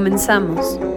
Comenzamos. 0.00 0.89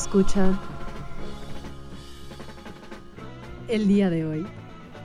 Escucha. 0.00 0.56
El 3.66 3.88
día 3.88 4.10
de 4.10 4.24
hoy 4.24 4.46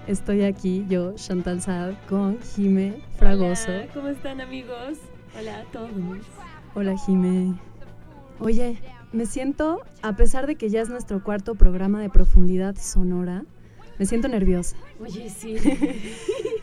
estoy 0.05 0.43
aquí, 0.43 0.85
yo, 0.87 1.15
Chantal 1.15 1.61
Saad, 1.63 1.95
con 2.07 2.39
Jime 2.39 3.01
Fragoso. 3.17 3.71
Hola, 3.71 3.87
¿cómo 3.91 4.09
están 4.09 4.39
amigos? 4.39 4.99
Hola 5.35 5.61
a 5.61 5.63
todos. 5.71 5.89
Hola 6.75 6.95
Jime. 6.95 7.55
Oye, 8.39 8.77
me 9.11 9.25
siento, 9.25 9.81
a 10.03 10.15
pesar 10.15 10.45
de 10.45 10.57
que 10.57 10.69
ya 10.69 10.81
es 10.81 10.89
nuestro 10.89 11.23
cuarto 11.23 11.55
programa 11.55 11.99
de 11.99 12.11
profundidad 12.11 12.75
sonora, 12.75 13.45
me 13.97 14.05
siento 14.05 14.27
nerviosa. 14.27 14.77
Oye, 15.01 15.27
sí. 15.27 15.55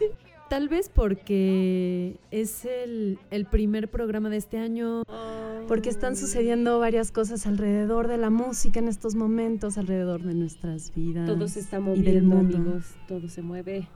Tal 0.51 0.69
vez 0.69 0.89
porque 0.93 2.17
es 2.33 2.65
el, 2.65 3.21
el 3.31 3.47
primer 3.47 3.89
programa 3.89 4.31
de 4.31 4.37
este 4.37 4.59
año, 4.59 5.05
porque 5.69 5.89
están 5.89 6.17
sucediendo 6.17 6.81
varias 6.81 7.13
cosas 7.13 7.47
alrededor 7.47 8.09
de 8.09 8.17
la 8.17 8.31
música 8.31 8.81
en 8.81 8.89
estos 8.89 9.15
momentos, 9.15 9.79
alrededor 9.79 10.23
de 10.25 10.35
nuestras 10.35 10.93
vidas. 10.93 11.29
Todo 11.29 11.47
se 11.47 11.61
está 11.61 11.79
y 11.79 12.03
del 12.03 12.25
moviendo, 12.25 12.35
mundo. 12.35 12.57
amigos. 12.57 12.97
Todo 13.07 13.29
se 13.29 13.43
mueve. 13.43 13.87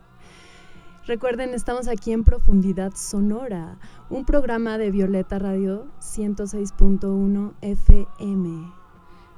Recuerden, 1.08 1.54
estamos 1.54 1.88
aquí 1.88 2.12
en 2.12 2.22
Profundidad 2.22 2.92
Sonora, 2.94 3.80
un 4.08 4.24
programa 4.24 4.78
de 4.78 4.92
Violeta 4.92 5.40
Radio 5.40 5.88
106.1 5.98 7.54
FM. 7.62 8.83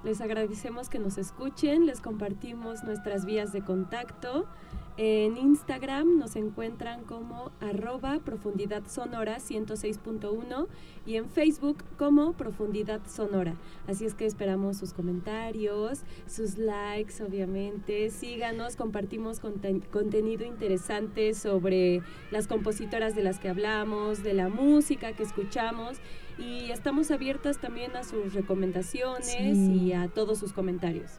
Les 0.06 0.20
agradecemos 0.20 0.88
que 0.88 1.00
nos 1.00 1.18
escuchen, 1.18 1.84
les 1.84 2.00
compartimos 2.00 2.84
nuestras 2.84 3.24
vías 3.24 3.52
de 3.52 3.62
contacto. 3.62 4.46
En 4.96 5.36
Instagram 5.36 6.16
nos 6.16 6.36
encuentran 6.36 7.02
como 7.02 7.50
arroba 7.60 8.20
profundidad 8.20 8.86
sonora 8.86 9.38
106.1 9.38 10.68
y 11.06 11.16
en 11.16 11.28
Facebook 11.28 11.78
como 11.98 12.34
profundidad 12.34 13.00
sonora. 13.08 13.56
Así 13.88 14.04
es 14.06 14.14
que 14.14 14.26
esperamos 14.26 14.76
sus 14.76 14.92
comentarios, 14.92 16.02
sus 16.28 16.56
likes, 16.56 17.20
obviamente. 17.20 18.08
Síganos, 18.10 18.76
compartimos 18.76 19.42
conten- 19.42 19.84
contenido 19.90 20.44
interesante 20.46 21.34
sobre 21.34 22.00
las 22.30 22.46
compositoras 22.46 23.16
de 23.16 23.24
las 23.24 23.40
que 23.40 23.48
hablamos, 23.48 24.22
de 24.22 24.34
la 24.34 24.48
música 24.48 25.14
que 25.14 25.24
escuchamos 25.24 25.98
y 26.38 26.70
estamos 26.70 27.10
abiertas 27.10 27.58
también 27.58 27.96
a 27.96 28.04
sus 28.04 28.34
recomendaciones 28.34 29.26
Sí. 29.26 29.80
y 29.86 29.92
a 29.92 30.08
todos 30.08 30.38
sus 30.38 30.52
comentarios. 30.52 31.10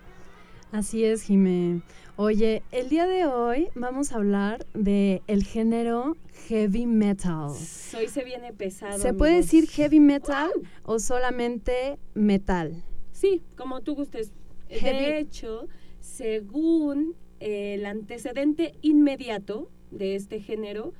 Así 0.72 1.06
es, 1.06 1.22
Jimé. 1.24 1.82
Oye, 2.18 2.62
el 2.72 2.90
día 2.90 3.08
de 3.08 3.26
hoy 3.26 3.70
vamos 3.76 4.12
a 4.12 4.16
hablar 4.16 4.66
de 4.74 5.22
el 5.28 5.44
género 5.44 6.18
heavy 6.48 6.86
metal. 6.86 7.52
Hoy 7.98 8.08
se 8.08 8.24
viene 8.26 8.52
pesado. 8.54 8.98
¿Se 9.00 9.14
puede 9.14 9.36
decir 9.38 9.68
heavy 9.70 10.00
metal 10.02 10.52
o 10.84 11.00
solamente 11.00 11.98
metal? 12.16 12.84
Sí, 13.12 13.44
como 13.56 13.82
tú 13.82 13.96
gustes. 13.96 14.34
Heavy. 14.70 14.98
De 15.06 15.20
hecho, 15.20 15.68
según 16.02 17.16
el 17.40 17.86
antecedente 17.86 18.74
inmediato 18.82 19.70
de 19.92 20.16
este 20.16 20.42
género, 20.42 20.94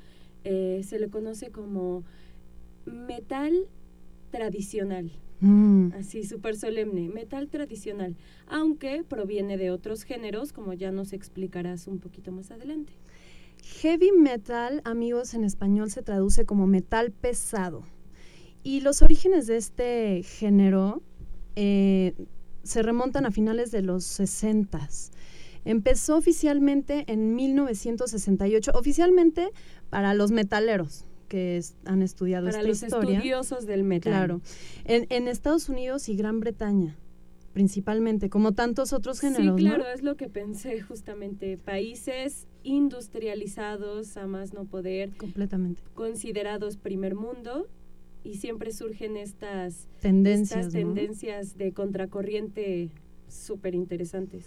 eh, 0.46 0.82
se 0.86 0.98
le 0.98 1.10
conoce 1.10 1.52
como 1.52 2.04
metal 2.86 3.68
tradicional. 4.30 5.12
Mm, 5.40 5.92
Así, 5.94 6.24
súper 6.24 6.56
solemne, 6.56 7.10
metal 7.10 7.48
tradicional, 7.48 8.16
aunque 8.48 9.04
proviene 9.04 9.58
de 9.58 9.70
otros 9.72 10.04
géneros, 10.04 10.52
como 10.52 10.74
ya 10.74 10.92
nos 10.92 11.14
explicarás 11.14 11.88
un 11.88 12.00
poquito 12.00 12.32
más 12.32 12.50
adelante. 12.50 12.94
Heavy 13.82 14.12
metal, 14.12 14.82
amigos, 14.86 15.34
en 15.34 15.44
español 15.44 15.92
se 15.92 16.02
traduce 16.02 16.46
como 16.46 16.66
metal 16.68 17.12
pesado. 17.12 17.84
Y 18.64 18.82
los 18.82 19.02
orígenes 19.02 19.48
de 19.48 19.58
este 19.58 20.24
género 20.24 21.02
eh, 21.56 22.14
se 22.64 22.82
remontan 22.82 23.26
a 23.26 23.32
finales 23.32 23.72
de 23.72 23.82
los 23.82 24.04
60. 24.06 24.90
Empezó 25.66 26.18
oficialmente 26.18 27.04
en 27.08 27.36
1968, 27.36 28.72
oficialmente 28.74 29.50
para 29.90 30.14
los 30.14 30.32
metaleros, 30.32 31.06
que 31.28 31.62
han 31.86 32.02
estudiado 32.02 32.46
Para 32.48 32.58
esta 32.60 32.68
los 32.68 32.84
historia. 32.84 33.18
estudiosos 33.18 33.66
del 33.66 33.84
metal. 33.84 34.12
Claro. 34.14 34.42
En, 34.86 35.06
en 35.10 35.28
Estados 35.28 35.70
Unidos 35.70 36.10
y 36.10 36.16
Gran 36.16 36.40
Bretaña, 36.40 36.96
principalmente, 37.54 38.30
como 38.30 38.52
tantos 38.54 38.94
otros 38.94 39.20
géneros, 39.20 39.58
Sí, 39.58 39.64
claro, 39.66 39.84
¿no? 39.84 39.90
es 39.90 40.04
lo 40.04 40.16
que 40.16 40.30
pensé 40.30 40.82
justamente. 40.82 41.58
Países 41.58 42.48
industrializados 42.64 44.18
a 44.18 44.28
más 44.28 44.54
no 44.54 44.66
poder, 44.66 45.12
Completamente. 45.18 45.82
considerados 45.96 46.78
primer 46.78 47.16
mundo, 47.16 47.68
y 48.24 48.36
siempre 48.36 48.72
surgen 48.72 49.16
estas, 49.18 49.88
Tendencias, 50.02 50.68
estas 50.68 50.74
¿no? 50.74 50.94
tendencias 50.94 51.58
de 51.58 51.72
contracorriente 51.72 52.90
súper 53.30 53.74
interesantes. 53.74 54.44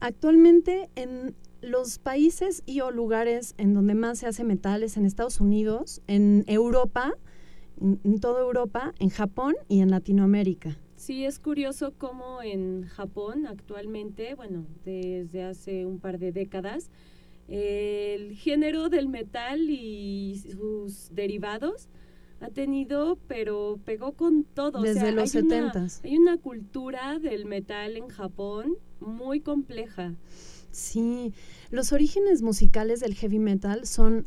Actualmente 0.00 0.88
en 0.96 1.34
los 1.62 1.98
países 1.98 2.62
y 2.66 2.80
o 2.80 2.90
lugares 2.90 3.54
en 3.58 3.72
donde 3.74 3.94
más 3.94 4.18
se 4.18 4.26
hace 4.26 4.44
metal 4.44 4.82
es 4.82 4.96
en 4.96 5.06
Estados 5.06 5.40
Unidos, 5.40 6.02
en 6.06 6.44
Europa, 6.48 7.14
en, 7.80 8.00
en 8.04 8.20
toda 8.20 8.40
Europa, 8.42 8.92
en 8.98 9.08
Japón 9.08 9.54
y 9.68 9.80
en 9.80 9.90
Latinoamérica. 9.90 10.76
Sí, 10.96 11.24
es 11.24 11.38
curioso 11.38 11.94
cómo 11.98 12.42
en 12.42 12.84
Japón 12.86 13.46
actualmente, 13.46 14.34
bueno, 14.34 14.66
desde 14.84 15.42
hace 15.42 15.86
un 15.86 15.98
par 15.98 16.18
de 16.18 16.30
décadas, 16.32 16.90
el 17.48 18.34
género 18.36 18.88
del 18.88 19.08
metal 19.08 19.68
y 19.68 20.36
sus 20.38 21.10
derivados 21.12 21.88
ha 22.40 22.48
tenido, 22.50 23.18
pero 23.28 23.78
pegó 23.84 24.12
con 24.12 24.44
todo. 24.44 24.78
O 24.78 24.82
Desde 24.82 25.00
sea, 25.00 25.12
los 25.12 25.34
hay 25.34 25.42
una- 25.42 25.72
70s. 25.72 26.00
Hay 26.04 26.16
una 26.18 26.38
cultura 26.38 27.18
del 27.18 27.46
metal 27.46 27.96
en 27.96 28.08
Japón 28.08 28.76
muy 29.00 29.40
compleja. 29.40 30.14
Sí, 30.72 31.32
los 31.70 31.92
orígenes 31.92 32.42
musicales 32.42 33.00
del 33.00 33.14
heavy 33.14 33.38
metal 33.38 33.86
son, 33.86 34.26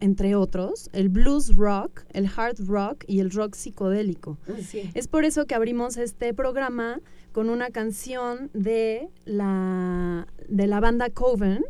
entre 0.00 0.34
otros, 0.34 0.90
el 0.92 1.08
blues 1.08 1.56
rock, 1.56 2.04
el 2.12 2.28
hard 2.34 2.60
rock 2.66 3.04
y 3.06 3.20
el 3.20 3.30
rock 3.30 3.54
psicodélico. 3.54 4.38
Sí. 4.66 4.90
Es 4.94 5.08
por 5.08 5.24
eso 5.24 5.46
que 5.46 5.54
abrimos 5.54 5.96
este 5.96 6.34
programa 6.34 7.00
con 7.32 7.48
una 7.48 7.70
canción 7.70 8.50
de 8.52 9.08
la, 9.24 10.28
de 10.48 10.66
la 10.66 10.80
banda 10.80 11.08
Coven. 11.08 11.64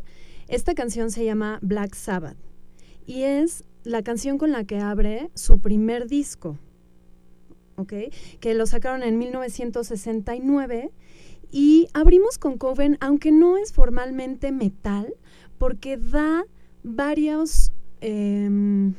Esta 0.49 0.75
canción 0.75 1.09
se 1.09 1.23
llama 1.23 1.59
Black 1.61 1.95
Sabbath 1.95 2.37
y 3.05 3.23
es 3.23 3.63
la 3.83 4.03
canción 4.03 4.37
con 4.37 4.51
la 4.51 4.65
que 4.65 4.79
abre 4.79 5.29
su 5.33 5.59
primer 5.59 6.07
disco, 6.07 6.57
¿ok? 7.77 7.93
Que 8.39 8.53
lo 8.53 8.65
sacaron 8.65 9.03
en 9.03 9.17
1969 9.17 10.91
y 11.53 11.87
abrimos 11.93 12.39
con 12.39 12.57
Coven, 12.57 12.97
aunque 12.99 13.31
no 13.31 13.57
es 13.57 13.73
formalmente 13.73 14.51
metal, 14.51 15.13
porque 15.59 15.97
da 15.97 16.45
varios 16.81 17.71
em, 18.01 18.95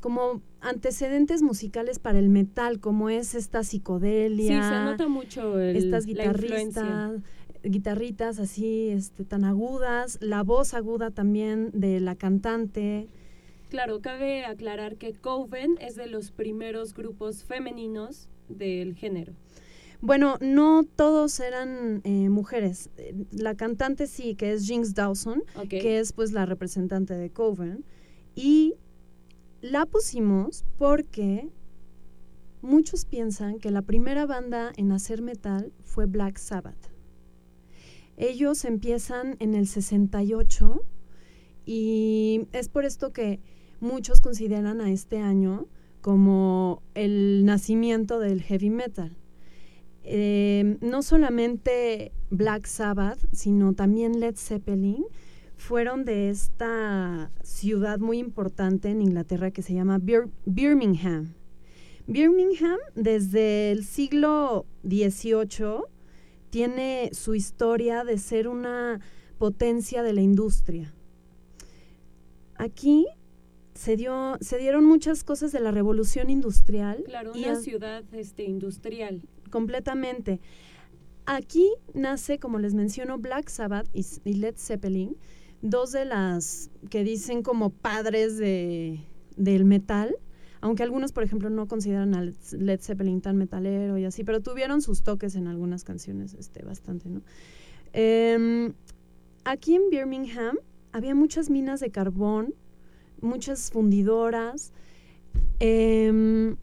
como 0.00 0.40
antecedentes 0.62 1.42
musicales 1.42 1.98
para 1.98 2.18
el 2.18 2.30
metal, 2.30 2.80
como 2.80 3.10
es 3.10 3.34
esta 3.34 3.62
Sí, 3.62 3.76
psicodelia, 3.76 4.62
se 4.62 4.84
nota 4.90 5.06
mucho 5.06 5.60
el, 5.60 5.76
estas 5.76 6.06
guitarristas, 6.06 7.20
guitarritas 7.62 8.38
así 8.38 8.88
este, 8.88 9.26
tan 9.26 9.44
agudas, 9.44 10.16
la 10.22 10.42
voz 10.42 10.72
aguda 10.72 11.10
también 11.10 11.70
de 11.74 12.00
la 12.00 12.16
cantante. 12.16 13.06
Claro, 13.68 14.00
cabe 14.00 14.46
aclarar 14.46 14.96
que 14.96 15.12
Coven 15.12 15.76
es 15.80 15.94
de 15.94 16.06
los 16.06 16.30
primeros 16.30 16.94
grupos 16.94 17.44
femeninos 17.44 18.30
del 18.48 18.94
género. 18.94 19.34
Bueno, 20.00 20.36
no 20.40 20.84
todos 20.84 21.40
eran 21.40 22.00
eh, 22.04 22.28
mujeres. 22.28 22.90
Eh, 22.96 23.14
La 23.30 23.54
cantante 23.54 24.06
sí, 24.06 24.34
que 24.34 24.52
es 24.52 24.66
Jinx 24.66 24.94
Dawson, 24.94 25.42
que 25.68 25.98
es 25.98 26.12
pues 26.12 26.32
la 26.32 26.46
representante 26.46 27.14
de 27.14 27.30
Coven. 27.30 27.84
Y 28.34 28.74
la 29.60 29.86
pusimos 29.86 30.64
porque 30.78 31.48
muchos 32.60 33.04
piensan 33.04 33.58
que 33.58 33.70
la 33.70 33.82
primera 33.82 34.26
banda 34.26 34.72
en 34.76 34.92
hacer 34.92 35.22
metal 35.22 35.72
fue 35.82 36.06
Black 36.06 36.38
Sabbath. 36.38 36.90
Ellos 38.16 38.64
empiezan 38.64 39.36
en 39.40 39.54
el 39.54 39.66
68 39.66 40.82
y 41.64 42.46
es 42.52 42.68
por 42.68 42.84
esto 42.84 43.12
que 43.12 43.40
muchos 43.80 44.20
consideran 44.20 44.80
a 44.80 44.90
este 44.90 45.18
año 45.18 45.66
como 46.00 46.82
el 46.94 47.44
nacimiento 47.44 48.20
del 48.20 48.42
heavy 48.42 48.70
metal. 48.70 49.16
Eh, 50.08 50.78
no 50.80 51.02
solamente 51.02 52.12
Black 52.30 52.66
Sabbath, 52.66 53.18
sino 53.32 53.72
también 53.74 54.20
Led 54.20 54.36
Zeppelin 54.36 55.04
fueron 55.56 56.04
de 56.04 56.30
esta 56.30 57.30
ciudad 57.42 57.98
muy 57.98 58.18
importante 58.18 58.88
en 58.90 59.02
Inglaterra 59.02 59.50
que 59.50 59.62
se 59.62 59.74
llama 59.74 59.98
Bir- 59.98 60.30
Birmingham. 60.44 61.34
Birmingham 62.06 62.78
desde 62.94 63.72
el 63.72 63.84
siglo 63.84 64.64
XVIII 64.84 65.82
tiene 66.50 67.10
su 67.12 67.34
historia 67.34 68.04
de 68.04 68.18
ser 68.18 68.46
una 68.46 69.00
potencia 69.38 70.04
de 70.04 70.12
la 70.12 70.20
industria. 70.20 70.94
Aquí 72.56 73.06
se, 73.74 73.96
dio, 73.96 74.36
se 74.40 74.58
dieron 74.58 74.84
muchas 74.84 75.24
cosas 75.24 75.52
de 75.52 75.60
la 75.60 75.70
revolución 75.70 76.30
industrial. 76.30 77.02
Claro, 77.04 77.32
y 77.34 77.42
una 77.44 77.52
a- 77.52 77.56
ciudad 77.56 78.04
este, 78.14 78.44
industrial. 78.44 79.22
Completamente. 79.50 80.40
Aquí 81.26 81.72
nace, 81.92 82.38
como 82.38 82.58
les 82.58 82.74
menciono, 82.74 83.18
Black 83.18 83.48
Sabbath 83.48 83.88
y, 83.92 84.34
Led 84.34 84.54
Zeppelin, 84.56 85.16
dos 85.60 85.90
de 85.92 86.04
las 86.04 86.70
que 86.88 87.02
dicen 87.02 87.42
como 87.42 87.70
padres 87.70 88.38
de, 88.38 89.00
del 89.36 89.64
metal, 89.64 90.16
aunque 90.60 90.84
algunos, 90.84 91.12
por 91.12 91.24
ejemplo, 91.24 91.50
no 91.50 91.66
consideran 91.66 92.14
a 92.14 92.22
Led 92.22 92.36
Led 92.52 92.80
Zeppelin 92.80 93.20
tan 93.20 93.36
metalero 93.36 93.98
y 93.98 94.04
así, 94.04 94.22
pero 94.22 94.40
tuvieron 94.40 94.80
sus 94.82 95.02
toques 95.02 95.34
en 95.34 95.48
algunas 95.48 95.82
canciones 95.82 96.34
este, 96.34 96.64
bastante, 96.64 97.08
¿no? 97.08 97.22
Em, 97.92 98.72
aquí 99.44 99.74
en 99.74 99.90
Birmingham 99.90 100.58
había 100.92 101.14
muchas 101.14 101.50
minas 101.50 101.80
de 101.80 101.90
carbón, 101.90 102.54
muchas 103.20 103.70
fundidoras, 103.70 104.72
em, 105.58 106.56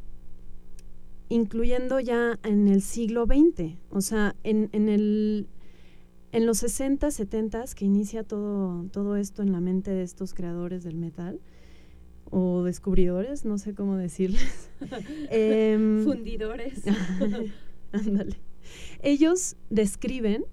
incluyendo 1.30 2.00
ya 2.00 2.40
en 2.44 2.68
el 2.68 2.82
siglo 2.82 3.26
XX, 3.26 3.78
o 3.90 4.02
sea, 4.02 4.36
en, 4.44 4.70
en 4.72 4.90
el, 4.90 5.48
en 6.32 6.46
los 6.46 6.60
60, 6.60 7.12
70 7.12 7.66
que 7.76 7.86
inicia 7.86 8.24
todo, 8.24 8.86
todo 8.92 9.16
esto 9.16 9.42
en 9.42 9.52
la 9.52 9.60
mente 9.60 9.92
de 9.92 10.04
estos 10.04 10.34
creadores 10.34 10.84
del 10.84 10.96
metal, 10.96 11.40
o 12.30 12.64
descubridores, 12.64 13.46
no 13.46 13.58
sé 13.58 13.76
cómo 13.76 13.96
decirles. 13.96 14.70
Em, 15.30 16.04
Fundidores. 16.04 16.82
Ándale. 17.92 18.38
Ellos 19.02 19.56
describen 19.70 20.46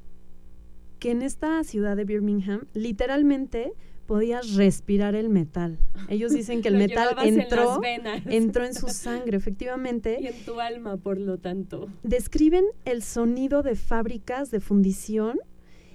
que 0.99 1.11
en 1.11 1.23
esta 1.23 1.65
ciudad 1.65 1.97
de 1.97 2.05
Birmingham 2.05 2.67
literalmente 2.75 3.73
podías 4.11 4.57
respirar 4.57 5.15
el 5.15 5.29
metal. 5.29 5.79
Ellos 6.09 6.33
dicen 6.33 6.63
que 6.63 6.69
el 6.69 6.77
metal 6.85 7.15
en 7.23 7.43
entró, 7.43 7.79
venas. 7.79 8.21
entró 8.27 8.65
en 8.65 8.75
su 8.75 8.89
sangre, 8.89 9.37
efectivamente. 9.37 10.19
y 10.21 10.27
en 10.27 10.45
tu 10.45 10.59
alma, 10.59 10.97
por 10.97 11.21
lo 11.21 11.39
tanto. 11.39 11.87
Describen 12.03 12.65
el 12.85 13.05
sonido 13.05 13.63
de 13.63 13.77
fábricas 13.77 14.51
de 14.51 14.59
fundición 14.59 15.39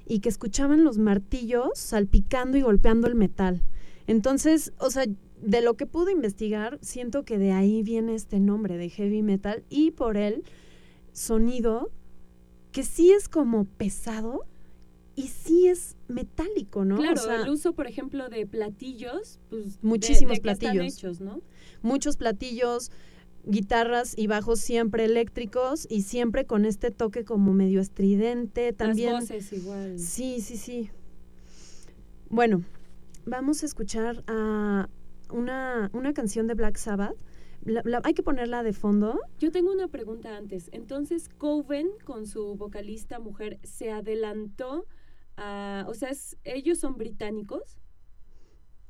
y 0.08 0.20
que 0.20 0.30
escuchaban 0.30 0.86
los 0.86 0.98
martillos 0.98 1.72
salpicando 1.74 2.56
y 2.58 2.62
golpeando 2.62 3.08
el 3.08 3.16
metal. 3.16 3.62
Entonces, 4.08 4.72
o 4.78 4.90
sea, 4.92 5.04
de 5.42 5.62
lo 5.62 5.74
que 5.74 5.86
pude 5.86 6.14
investigar, 6.14 6.80
siento 6.82 7.26
que 7.26 7.38
de 7.38 7.52
ahí 7.52 7.84
viene 7.84 8.16
este 8.16 8.40
nombre 8.40 8.78
de 8.78 8.90
heavy 8.92 9.24
metal 9.24 9.66
y 9.70 9.92
por 9.92 10.16
el 10.16 10.46
sonido 11.12 11.92
que 12.72 12.84
sí 12.84 13.12
es 13.12 13.28
como 13.28 13.66
pesado 13.66 14.46
y 15.18 15.24
sí 15.28 15.68
es 15.68 15.95
metálico, 16.08 16.86
¿no? 16.86 16.96
O 16.96 17.00
Claro, 17.00 17.18
sea, 17.22 17.44
el 17.44 17.50
uso, 17.50 17.74
por 17.74 17.88
ejemplo, 17.88 18.30
de 18.30 18.46
platillos, 18.46 19.40
pues 19.50 19.82
de- 19.82 19.88
Muchísimos 19.88 20.38
están 20.38 20.58
platillos. 20.58 20.86
hechos, 20.98 21.22
¿no? 21.22 21.42
muchos 21.82 22.18
platillos, 22.18 22.92
guitarras 23.46 24.18
y 24.18 24.26
bajos 24.28 24.60
siempre 24.60 25.06
eléctricos 25.06 25.86
y 25.90 26.02
siempre 26.02 26.46
con 26.46 26.66
este 26.66 26.90
toque 26.92 27.24
como 27.26 27.54
medio 27.54 27.80
estridente, 27.80 28.74
también 28.74 29.14
Las 29.14 29.22
voces 29.30 29.54
igual. 29.54 30.00
Sí, 30.00 30.42
sí, 30.42 30.58
sí. 30.58 30.90
Bueno, 32.30 32.64
vamos 33.26 33.64
a 33.64 33.66
escuchar 33.68 34.24
a 34.28 34.90
una, 35.32 35.90
una 35.94 36.14
canción 36.14 36.48
de 36.48 36.54
Black 36.56 36.78
Sabbath. 36.78 37.16
La- 37.64 37.82
la- 37.86 38.02
hay 38.04 38.14
que 38.14 38.24
ponerla 38.24 38.62
de 38.64 38.74
fondo. 38.74 39.20
Yo 39.40 39.52
tengo 39.52 39.72
una 39.72 39.88
pregunta 39.88 40.38
antes. 40.38 40.70
Entonces, 40.72 41.30
Coven, 41.38 41.90
con 42.04 42.28
su 42.28 42.56
vocalista 42.56 43.20
mujer, 43.20 43.60
se 43.64 43.92
adelantó 43.92 44.86
a... 45.38 45.86
O 45.88 45.94
sea, 45.94 46.10
es- 46.10 46.38
ellos 46.44 46.80
son 46.80 46.98
británicos. 46.98 47.78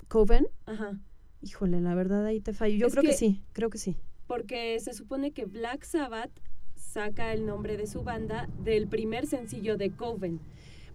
Coven. 0.07 0.47
Ajá. 0.65 0.99
Híjole, 1.41 1.81
la 1.81 1.95
verdad 1.95 2.25
ahí 2.25 2.39
te 2.41 2.53
fallo. 2.53 2.75
Yo 2.77 2.87
Es 2.87 2.93
creo 2.93 3.03
que, 3.03 3.09
que- 3.09 3.15
sí, 3.17 3.41
creo 3.53 3.69
que 3.69 3.77
sí. 3.77 3.95
Porque 4.27 4.79
se 4.79 4.93
supone 4.93 5.31
que 5.31 5.45
Black 5.45 5.83
Sabbath 5.83 6.31
saca 6.75 7.33
el 7.33 7.45
nombre 7.45 7.77
de 7.77 7.85
su 7.87 8.03
banda 8.03 8.49
del 8.63 8.87
primer 8.87 9.27
sencillo 9.27 9.77
de 9.77 9.91
Coven. 9.91 10.39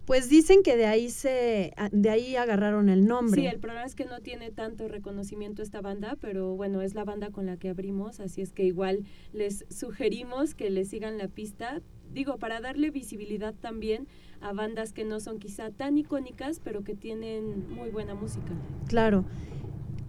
Pues 0.05 0.29
dicen 0.29 0.63
que 0.63 0.75
de 0.75 0.87
ahí 0.87 1.09
se 1.09 1.73
de 1.91 2.09
ahí 2.09 2.35
agarraron 2.35 2.89
el 2.89 3.05
nombre. 3.05 3.39
Sí, 3.39 3.47
el 3.47 3.59
problema 3.59 3.85
es 3.85 3.95
que 3.95 4.05
no 4.05 4.19
tiene 4.19 4.51
tanto 4.51 4.87
reconocimiento 4.87 5.61
esta 5.61 5.79
banda, 5.79 6.17
pero 6.19 6.55
bueno, 6.55 6.81
es 6.81 6.95
la 6.95 7.05
banda 7.05 7.29
con 7.29 7.45
la 7.45 7.55
que 7.57 7.69
abrimos, 7.69 8.19
así 8.19 8.41
es 8.41 8.51
que 8.51 8.63
igual 8.63 9.05
les 9.31 9.63
sugerimos 9.69 10.55
que 10.55 10.69
le 10.71 10.85
sigan 10.85 11.17
la 11.19 11.27
pista, 11.27 11.81
digo, 12.11 12.37
para 12.39 12.59
darle 12.61 12.89
visibilidad 12.89 13.53
también 13.53 14.07
a 14.41 14.53
bandas 14.53 14.93
que 14.93 15.05
no 15.05 15.19
son 15.19 15.39
quizá 15.39 15.71
tan 15.71 15.97
icónicas, 15.97 16.59
pero 16.59 16.83
que 16.83 16.95
tienen 16.95 17.69
muy 17.73 17.89
buena 17.89 18.15
música. 18.15 18.51
Claro. 18.87 19.25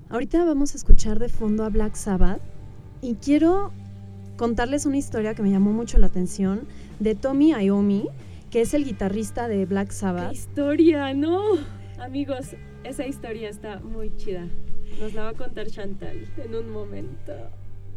Ahorita 0.08 0.44
vamos 0.44 0.74
a 0.74 0.76
escuchar 0.76 1.18
de 1.18 1.28
fondo 1.28 1.64
a 1.64 1.68
Black 1.68 1.94
Sabbath 1.94 2.40
y 3.00 3.14
quiero 3.14 3.72
contarles 4.36 4.86
una 4.86 4.96
historia 4.96 5.34
que 5.34 5.42
me 5.42 5.50
llamó 5.50 5.72
mucho 5.72 5.98
la 5.98 6.06
atención 6.06 6.62
de 7.00 7.14
Tommy 7.14 7.52
Iommi, 7.52 8.08
que 8.50 8.60
es 8.60 8.74
el 8.74 8.84
guitarrista 8.84 9.48
de 9.48 9.64
Black 9.66 9.90
Sabbath. 9.90 10.30
¡Qué 10.30 10.36
historia! 10.36 11.14
¡No! 11.14 11.40
Amigos, 11.98 12.56
esa 12.84 13.06
historia 13.06 13.48
está 13.48 13.80
muy 13.80 14.14
chida. 14.16 14.48
Nos 15.00 15.14
la 15.14 15.24
va 15.24 15.28
a 15.30 15.34
contar 15.34 15.68
Chantal 15.68 16.26
en 16.36 16.54
un 16.54 16.70
momento. 16.70 17.32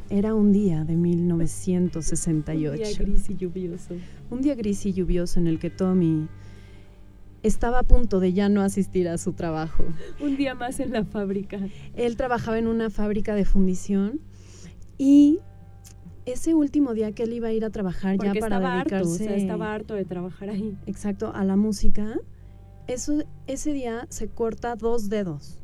Era 0.09 0.35
un 0.35 0.51
día 0.51 0.85
de 0.85 0.95
1968. 0.95 2.71
Un 2.71 2.77
día 2.77 2.97
gris 2.97 3.29
y 3.29 3.35
lluvioso. 3.35 3.95
Un 4.29 4.41
día 4.41 4.55
gris 4.55 4.85
y 4.85 4.93
lluvioso 4.93 5.39
en 5.39 5.47
el 5.47 5.59
que 5.59 5.69
Tommy 5.69 6.27
estaba 7.41 7.79
a 7.79 7.83
punto 7.83 8.19
de 8.19 8.33
ya 8.33 8.49
no 8.49 8.61
asistir 8.61 9.07
a 9.07 9.17
su 9.17 9.33
trabajo. 9.33 9.85
Un 10.19 10.37
día 10.37 10.55
más 10.55 10.79
en 10.79 10.91
la 10.91 11.05
fábrica. 11.05 11.59
Él 11.95 12.17
trabajaba 12.17 12.57
en 12.57 12.67
una 12.67 12.89
fábrica 12.89 13.35
de 13.35 13.45
fundición 13.45 14.19
y 14.97 15.39
ese 16.25 16.55
último 16.55 16.93
día 16.93 17.11
que 17.11 17.23
él 17.23 17.33
iba 17.33 17.49
a 17.49 17.53
ir 17.53 17.65
a 17.65 17.69
trabajar 17.69 18.17
ya 18.17 18.33
para 18.39 18.59
dedicarse 18.59 19.25
harto, 19.25 19.35
estaba 19.35 19.73
harto 19.73 19.93
de 19.93 20.05
trabajar 20.05 20.49
ahí. 20.49 20.77
Exacto, 20.87 21.31
a 21.33 21.43
la 21.43 21.55
música. 21.55 22.19
Eso 22.87 23.23
ese 23.47 23.73
día 23.73 24.07
se 24.09 24.27
corta 24.27 24.75
dos 24.75 25.09
dedos. 25.09 25.63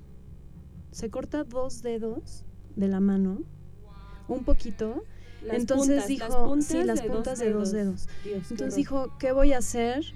Se 0.92 1.10
corta 1.10 1.44
dos 1.44 1.82
dedos 1.82 2.46
de 2.76 2.88
la 2.88 3.00
mano, 3.00 3.44
un 4.36 4.44
poquito. 4.44 5.04
Entonces 5.50 6.08
dijo, 6.08 6.56
sí, 6.62 6.84
las 6.84 7.02
puntas 7.02 7.40
de 7.40 7.52
dos 7.52 7.72
dedos. 7.72 8.08
Entonces 8.26 8.76
dijo, 8.76 9.18
¿qué 9.18 9.32
voy 9.32 9.54
a 9.54 9.58
hacer 9.58 10.14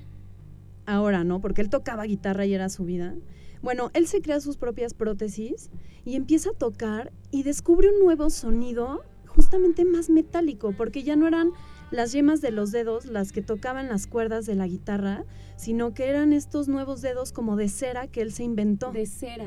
ahora, 0.85 1.23
no? 1.23 1.41
Porque 1.41 1.61
él 1.61 1.69
tocaba 1.69 2.03
guitarra 2.03 2.45
y 2.45 2.53
era 2.53 2.69
su 2.69 2.85
vida. 2.85 3.15
Bueno, 3.61 3.89
él 3.93 4.07
se 4.07 4.21
crea 4.21 4.39
sus 4.39 4.57
propias 4.57 4.93
prótesis 4.93 5.71
y 6.05 6.15
empieza 6.15 6.51
a 6.51 6.53
tocar 6.53 7.11
y 7.31 7.43
descubre 7.43 7.89
un 7.89 7.99
nuevo 7.99 8.29
sonido 8.29 9.03
justamente 9.25 9.83
más 9.85 10.09
metálico, 10.09 10.73
porque 10.77 11.03
ya 11.03 11.15
no 11.15 11.27
eran 11.27 11.51
las 11.91 12.11
yemas 12.11 12.41
de 12.41 12.51
los 12.51 12.71
dedos 12.71 13.05
las 13.05 13.31
que 13.31 13.41
tocaban 13.41 13.87
las 13.89 14.07
cuerdas 14.07 14.45
de 14.45 14.55
la 14.55 14.67
guitarra, 14.67 15.25
sino 15.55 15.93
que 15.93 16.07
eran 16.07 16.33
estos 16.33 16.67
nuevos 16.67 17.01
dedos 17.01 17.31
como 17.31 17.55
de 17.55 17.69
cera 17.69 18.07
que 18.07 18.21
él 18.21 18.31
se 18.31 18.43
inventó. 18.43 18.91
De 18.91 19.05
cera. 19.05 19.45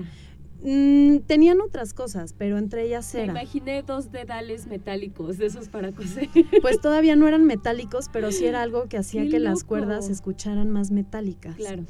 Mm, 0.61 1.19
tenían 1.27 1.61
otras 1.61 1.95
cosas, 1.95 2.35
pero 2.37 2.59
entre 2.59 2.85
ellas 2.85 3.07
cera. 3.07 3.33
Me 3.33 3.41
imaginé 3.43 3.83
dos 3.83 4.11
dedales 4.11 4.67
metálicos 4.67 5.39
de 5.39 5.47
esos 5.47 5.69
para 5.69 5.93
coser. 5.93 6.29
Pues 6.63 6.81
todavía 6.81 7.15
no 7.15 7.29
eran 7.29 7.45
metálicos, 7.45 8.09
pero 8.13 8.33
sí 8.33 8.45
era 8.45 8.63
algo 8.63 8.89
que 8.89 8.99
hacía 8.99 9.29
que 9.29 9.39
las 9.39 9.63
cuerdas 9.63 10.07
se 10.07 10.13
escucharan 10.13 10.71
más 10.71 10.91
metálicas. 10.91 11.55
Claro. 11.57 11.85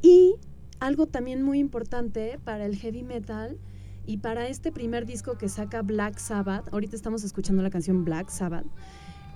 Y 0.00 0.36
algo 0.80 1.06
también 1.06 1.42
muy 1.42 1.58
importante 1.58 2.38
para 2.42 2.64
el 2.64 2.76
heavy 2.76 3.02
metal 3.02 3.58
y 4.06 4.18
para 4.18 4.48
este 4.48 4.72
primer 4.72 5.04
disco 5.04 5.36
que 5.36 5.48
saca 5.48 5.82
Black 5.82 6.18
Sabbath, 6.18 6.72
ahorita 6.72 6.96
estamos 6.96 7.24
escuchando 7.24 7.62
la 7.62 7.70
canción 7.70 8.04
Black 8.04 8.30
Sabbath, 8.30 8.66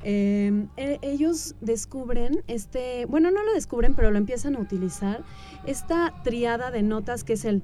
em, 0.02 0.68
e, 0.76 0.98
ellos 1.02 1.56
descubren 1.60 2.42
este, 2.46 3.04
bueno, 3.06 3.30
no 3.30 3.42
lo 3.44 3.52
descubren, 3.52 3.94
pero 3.94 4.10
lo 4.10 4.18
empiezan 4.18 4.56
a 4.56 4.60
utilizar, 4.60 5.24
esta 5.66 6.14
triada 6.22 6.70
de 6.70 6.82
notas 6.82 7.24
que 7.24 7.34
es 7.34 7.44
el 7.44 7.62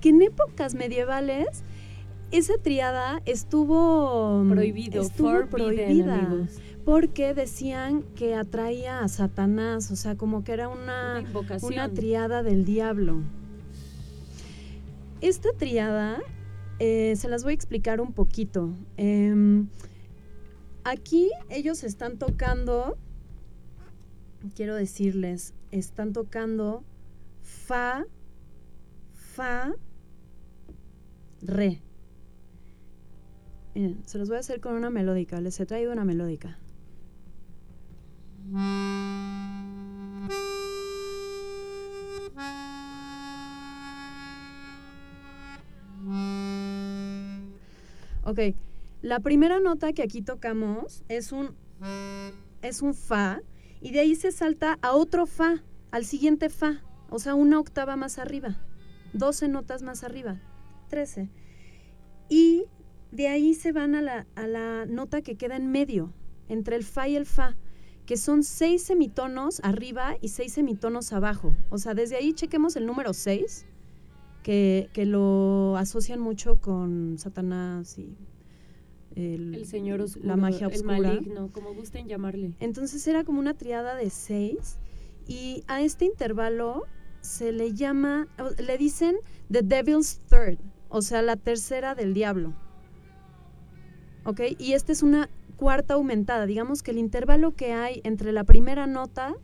que 0.00 0.08
en 0.08 0.22
épocas 0.22 0.74
medievales 0.74 1.62
esa 2.30 2.58
triada 2.58 3.22
estuvo 3.24 4.44
prohibido, 4.48 5.02
estuvo 5.02 5.46
prohibida 5.46 6.48
porque 6.84 7.32
decían 7.32 8.02
que 8.14 8.34
atraía 8.34 9.00
a 9.00 9.08
Satanás, 9.08 9.90
o 9.90 9.96
sea, 9.96 10.16
como 10.16 10.44
que 10.44 10.52
era 10.52 10.68
una, 10.68 11.24
una, 11.62 11.88
triada 11.88 12.42
del 12.42 12.64
diablo. 12.64 13.22
Esta 15.22 15.48
triada 15.56 16.22
eh, 16.78 17.14
se 17.16 17.28
las 17.28 17.42
voy 17.42 17.52
a 17.52 17.54
explicar 17.54 18.00
un 18.00 18.12
poquito. 18.12 18.74
Em, 18.98 19.68
aquí 20.84 21.30
ellos 21.48 21.84
están 21.84 22.18
tocando, 22.18 22.98
quiero 24.54 24.74
decirles, 24.74 25.54
están 25.70 26.12
tocando 26.12 26.84
Fa, 27.42 28.04
Fa, 29.12 29.72
Re. 31.42 31.80
Miren, 33.74 34.02
se 34.06 34.18
los 34.18 34.28
voy 34.28 34.36
a 34.36 34.40
hacer 34.40 34.60
con 34.60 34.74
una 34.74 34.90
melódica, 34.90 35.40
les 35.40 35.58
he 35.60 35.66
traído 35.66 35.92
una 35.92 36.04
melódica. 36.04 36.58
Ok, 48.26 48.38
la 49.02 49.20
primera 49.20 49.60
nota 49.60 49.92
que 49.92 50.02
aquí 50.02 50.22
tocamos 50.22 51.02
es 51.08 51.32
un, 51.32 51.54
es 52.62 52.80
un 52.80 52.94
fa 52.94 53.42
y 53.84 53.92
de 53.92 54.00
ahí 54.00 54.16
se 54.16 54.32
salta 54.32 54.80
a 54.82 54.92
otro 54.94 55.26
fa, 55.26 55.62
al 55.92 56.04
siguiente 56.04 56.48
fa, 56.48 56.82
o 57.10 57.20
sea, 57.20 57.36
una 57.36 57.60
octava 57.60 57.94
más 57.94 58.18
arriba, 58.18 58.56
12 59.12 59.46
notas 59.46 59.82
más 59.82 60.02
arriba, 60.02 60.40
13. 60.88 61.30
Y 62.28 62.64
de 63.12 63.28
ahí 63.28 63.54
se 63.54 63.70
van 63.70 63.94
a 63.94 64.02
la, 64.02 64.26
a 64.34 64.48
la 64.48 64.86
nota 64.86 65.22
que 65.22 65.36
queda 65.36 65.54
en 65.54 65.70
medio, 65.70 66.12
entre 66.48 66.74
el 66.74 66.82
fa 66.82 67.06
y 67.06 67.14
el 67.14 67.26
fa 67.26 67.56
que 68.06 68.16
son 68.16 68.42
seis 68.42 68.82
semitonos 68.82 69.60
arriba 69.62 70.16
y 70.20 70.28
seis 70.28 70.52
semitonos 70.52 71.12
abajo. 71.12 71.56
O 71.70 71.78
sea, 71.78 71.94
desde 71.94 72.16
ahí 72.16 72.32
chequemos 72.34 72.76
el 72.76 72.86
número 72.86 73.14
seis, 73.14 73.66
que, 74.42 74.90
lo 75.06 75.76
asocian 75.76 76.20
mucho 76.20 76.56
con 76.60 77.16
Satanás 77.18 77.98
y 77.98 78.16
el, 79.14 79.64
señor 79.66 80.00
oscuro, 80.00 80.26
la 80.26 80.36
magia 80.36 80.68
oscura. 80.68 80.96
El 80.96 81.02
maligno, 81.02 81.50
como 81.52 81.74
gusten 81.74 82.08
llamarle. 82.08 82.54
Entonces 82.60 83.06
era 83.06 83.24
como 83.24 83.40
una 83.40 83.54
triada 83.54 83.94
de 83.94 84.10
seis 84.10 84.78
y 85.26 85.64
a 85.66 85.80
este 85.82 86.04
intervalo 86.04 86.84
se 87.20 87.52
le 87.52 87.72
llama, 87.72 88.28
le 88.58 88.76
dicen 88.76 89.16
The 89.50 89.62
Devil's 89.62 90.20
Third, 90.28 90.58
o 90.88 91.00
sea, 91.00 91.22
la 91.22 91.36
tercera 91.36 91.94
del 91.94 92.12
diablo. 92.12 92.54
¿Ok? 94.24 94.40
Y 94.58 94.72
esta 94.72 94.92
es 94.92 95.02
una 95.02 95.30
cuarta 95.56 95.94
aumentada. 95.94 96.46
Digamos 96.46 96.82
que 96.82 96.90
el 96.90 96.98
intervalo 96.98 97.52
que 97.52 97.72
hay 97.72 98.00
entre 98.04 98.32
la 98.32 98.44
primera 98.44 98.86
nota 98.86 99.34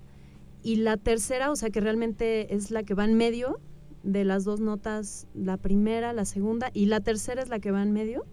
y 0.63 0.77
la 0.77 0.97
tercera, 0.97 1.51
o 1.51 1.57
sea 1.57 1.71
que 1.71 1.81
realmente 1.81 2.55
es 2.55 2.71
la 2.71 2.83
que 2.83 2.95
va 2.95 3.05
en 3.05 3.15
medio 3.15 3.61
de 4.03 4.25
las 4.25 4.45
dos 4.45 4.61
notas, 4.61 5.27
la 5.35 5.57
primera, 5.57 6.13
la 6.13 6.25
segunda 6.25 6.71
y 6.73 6.87
la 6.87 7.01
tercera 7.01 7.43
es 7.43 7.49
la 7.49 7.61
que 7.61 7.71
va 7.71 7.83
en 7.83 7.93
medio, 7.93 8.27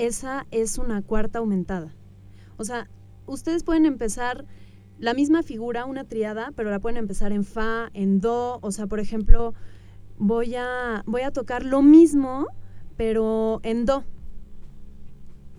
esa 0.00 0.46
es 0.50 0.78
una 0.78 1.02
cuarta 1.02 1.40
aumentada. 1.40 1.94
O 2.56 2.64
sea, 2.64 2.88
ustedes 3.26 3.64
pueden 3.64 3.84
empezar 3.84 4.46
la 4.98 5.12
misma 5.12 5.42
figura, 5.42 5.84
una 5.84 6.04
triada, 6.04 6.52
pero 6.56 6.70
la 6.70 6.78
pueden 6.78 6.96
empezar 6.96 7.32
en 7.32 7.44
fa, 7.44 7.90
en 7.92 8.20
do, 8.20 8.58
o 8.62 8.72
sea, 8.72 8.86
por 8.86 8.98
ejemplo, 8.98 9.54
voy 10.18 10.54
a, 10.56 11.02
voy 11.06 11.20
a 11.22 11.30
tocar 11.32 11.64
lo 11.64 11.82
mismo, 11.82 12.46
pero 12.96 13.60
en 13.62 13.84
do. 13.84 14.04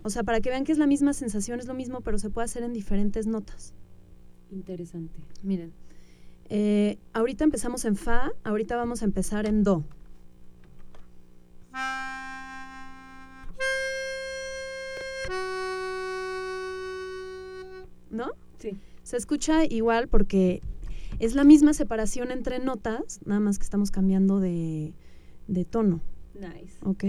O 0.02 0.10
sea, 0.10 0.24
para 0.24 0.40
que 0.40 0.50
vean 0.50 0.64
que 0.64 0.72
es 0.72 0.78
la 0.78 0.88
misma 0.88 1.12
sensación, 1.12 1.60
es 1.60 1.66
lo 1.66 1.74
mismo, 1.74 2.00
pero 2.00 2.18
se 2.18 2.28
puede 2.28 2.46
hacer 2.46 2.64
en 2.64 2.72
diferentes 2.72 3.28
notas. 3.28 3.74
Interesante. 4.50 5.20
Miren, 5.44 5.72
eh, 6.48 6.98
ahorita 7.12 7.44
empezamos 7.44 7.84
en 7.84 7.94
Fa, 7.94 8.32
ahorita 8.42 8.74
vamos 8.74 9.02
a 9.02 9.04
empezar 9.04 9.46
en 9.46 9.62
Do. 9.62 9.84
¿No? 18.10 18.30
Sí. 18.58 18.78
Se 19.02 19.16
escucha 19.16 19.64
igual 19.64 20.08
porque 20.08 20.62
es 21.18 21.34
la 21.34 21.44
misma 21.44 21.74
separación 21.74 22.30
entre 22.30 22.58
notas, 22.58 23.20
nada 23.24 23.40
más 23.40 23.58
que 23.58 23.64
estamos 23.64 23.90
cambiando 23.90 24.40
de, 24.40 24.94
de 25.48 25.64
tono. 25.64 26.00
Nice. 26.34 26.78
Ok. 26.84 27.04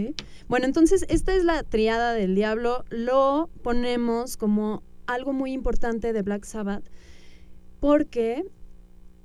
Bueno, 0.47 0.65
entonces 0.65 1.05
esta 1.09 1.33
es 1.33 1.43
la 1.43 1.63
triada 1.63 2.13
del 2.13 2.35
diablo. 2.35 2.85
Lo 2.89 3.49
ponemos 3.63 4.37
como 4.37 4.83
algo 5.07 5.33
muy 5.33 5.51
importante 5.53 6.13
de 6.13 6.21
Black 6.21 6.45
Sabbath 6.45 6.89
porque 7.79 8.45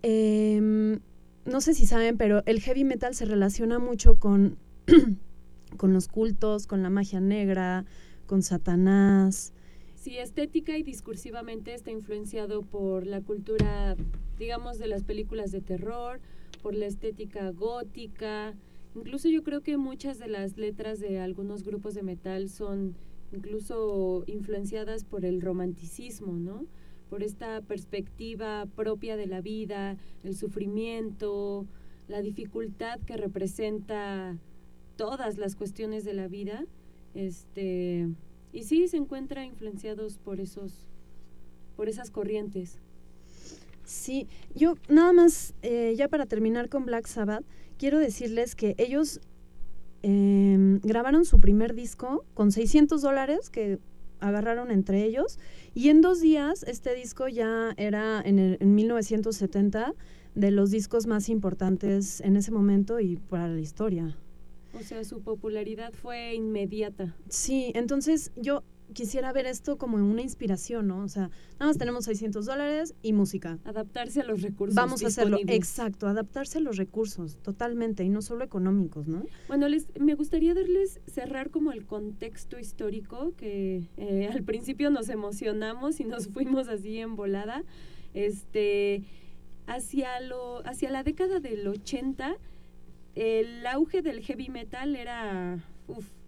em, 0.03 1.01
no 1.45 1.61
sé 1.61 1.75
si 1.75 1.87
saben, 1.87 2.17
pero 2.17 2.43
el 2.47 2.61
heavy 2.61 2.85
metal 2.85 3.15
se 3.15 3.25
relaciona 3.25 3.79
mucho 3.79 4.17
con, 4.17 4.59
con 5.77 5.93
los 5.93 6.09
cultos, 6.09 6.67
con 6.67 6.83
la 6.83 6.91
magia 6.91 7.21
negra, 7.21 7.85
con 8.29 8.43
Satanás. 8.43 9.53
Sí, 9.97 10.19
estética 10.19 10.79
y 10.79 10.85
discursivamente 10.85 11.75
está 11.75 11.91
influenciado 11.91 12.63
por 12.63 13.05
la 13.05 13.21
cultura, 13.21 13.97
digamos, 14.39 14.79
de 14.79 14.87
las 14.87 15.03
películas 15.03 15.51
de 15.51 15.61
terror, 15.61 16.21
por 16.63 16.77
la 16.77 16.87
estética 16.87 17.51
gótica. 17.51 18.55
Incluso 18.95 19.29
yo 19.29 19.43
creo 19.43 19.63
que 19.63 19.77
muchas 19.77 20.21
de 20.21 20.29
las 20.29 20.57
letras 20.57 21.01
de 21.01 21.19
algunos 21.19 21.65
grupos 21.65 21.95
de 21.95 22.05
metal 22.05 22.49
son 22.49 22.95
incluso 23.33 24.23
influenciadas 24.27 25.05
por 25.05 25.25
el 25.25 25.41
romanticismo, 25.41 26.33
¿no? 26.33 26.67
Por 27.11 27.23
esta 27.23 27.63
perspectiva 27.63 28.67
propia 28.77 29.17
de 29.17 29.27
la 29.27 29.41
vida, 29.41 29.97
el 30.23 30.37
sufrimiento, 30.37 31.67
la 32.07 32.23
dificultad 32.23 33.01
que 33.01 33.17
representa 33.17 34.39
todas 34.97 35.39
las 35.39 35.57
cuestiones 35.57 36.05
de 36.05 36.15
la 36.15 36.29
vida. 36.29 36.65
Este, 37.19 38.09
y 38.53 38.63
sí 38.63 38.87
se 38.87 38.97
encuentra 38.97 39.45
influenciados 39.45 40.19
por 40.19 40.39
esos 40.39 40.87
por 41.75 41.89
esas 41.89 42.13
corrientes. 42.13 42.79
Sí, 43.85 44.29
yo 44.55 44.77
nada 44.89 45.13
más, 45.13 45.53
eh, 45.63 45.95
ya 45.97 46.07
para 46.07 46.27
terminar 46.27 46.69
con 46.69 46.87
Black 46.87 47.09
Sabbath, 47.09 47.45
quiero 47.77 47.99
decirles 47.99 48.55
que 48.55 48.77
ellos 48.79 49.21
em, 50.03 50.79
grabaron 50.81 51.25
su 51.25 51.41
primer 51.41 51.75
disco 51.75 52.25
con 52.35 52.53
600 52.53 53.03
dólares 53.03 53.51
que 53.51 53.81
agarraron 54.21 54.71
entre 54.71 55.03
ellos 55.03 55.41
y 55.75 55.89
en 55.89 56.01
dos 56.01 56.21
días 56.21 56.63
este 56.69 56.95
disco 56.95 57.27
ya 57.27 57.75
era 57.77 58.23
en, 58.25 58.39
en 58.39 58.75
1970 58.77 59.93
de 60.37 60.51
los 60.53 60.71
discos 60.71 61.09
más 61.09 61.29
importantes 61.29 62.21
en 62.21 62.37
ese 62.37 62.53
momento 62.53 63.01
y 63.01 63.17
para 63.17 63.49
la 63.49 63.61
historia. 63.61 64.17
O 64.75 64.83
sea, 64.83 65.05
su 65.05 65.23
popularidad 65.23 65.93
fue 65.93 66.35
inmediata. 66.35 67.15
Sí, 67.29 67.73
entonces 67.75 68.33
yo 68.37 68.63
quisiera 68.93 69.33
ver 69.33 69.47
esto 69.47 69.77
como 69.77 69.97
una 69.97 70.23
inspiración, 70.23 70.89
¿no? 70.89 71.03
O 71.03 71.09
sea, 71.09 71.31
nada 71.59 71.67
más 71.67 71.79
tenemos 71.79 72.05
600 72.05 72.47
dólares 72.47 72.95
y 73.03 73.13
música. 73.13 73.59
Adaptarse 73.65 74.21
a 74.21 74.25
los 74.25 74.43
recursos. 74.43 74.75
Vamos 74.75 75.03
a 75.05 75.09
hacerlo, 75.09 75.39
exacto, 75.47 76.07
adaptarse 76.07 76.59
a 76.59 76.61
los 76.61 76.77
recursos, 76.77 77.39
totalmente, 77.43 78.05
y 78.05 78.09
no 78.09 78.23
solo 78.23 78.45
económicos, 78.45 79.09
¿no? 79.09 79.25
Bueno, 79.47 79.69
les, 79.69 79.87
me 79.99 80.15
gustaría 80.15 80.55
darles, 80.55 81.01
cerrar 81.07 81.51
como 81.51 81.73
el 81.73 81.87
contexto 81.87 82.59
histórico, 82.59 83.35
que 83.37 83.89
eh, 83.97 84.29
al 84.33 84.43
principio 84.43 84.91
nos 84.91 85.09
emocionamos 85.09 86.01
y 86.01 86.05
nos 86.05 86.29
fuimos 86.33 86.69
así 86.69 86.99
en 86.99 87.17
volada. 87.17 87.65
Este, 88.15 89.05
hacia, 89.67 90.21
lo, 90.21 90.67
hacia 90.67 90.91
la 90.91 91.03
década 91.03 91.41
del 91.41 91.67
80, 91.69 92.37
el 93.19 93.67
auge 93.67 94.01
del 94.01 94.21
heavy 94.21 94.49
metal 94.49 94.95
era, 94.95 95.59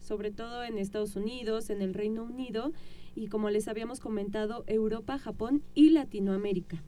sobre 0.01 0.33
todo 0.33 0.65
en 0.65 0.77
Estados 0.77 1.15
Unidos, 1.15 1.71
en 1.71 1.83
el 1.83 1.95
Reino 1.95 2.25
Unido 2.25 2.73
y 3.15 3.29
como 3.29 3.51
les 3.51 3.69
habíamos 3.69 4.01
comentado, 4.01 4.65
Europa, 4.67 5.19
Japón 5.19 5.63
y 5.75 5.91
Latinoamérica. 5.91 6.83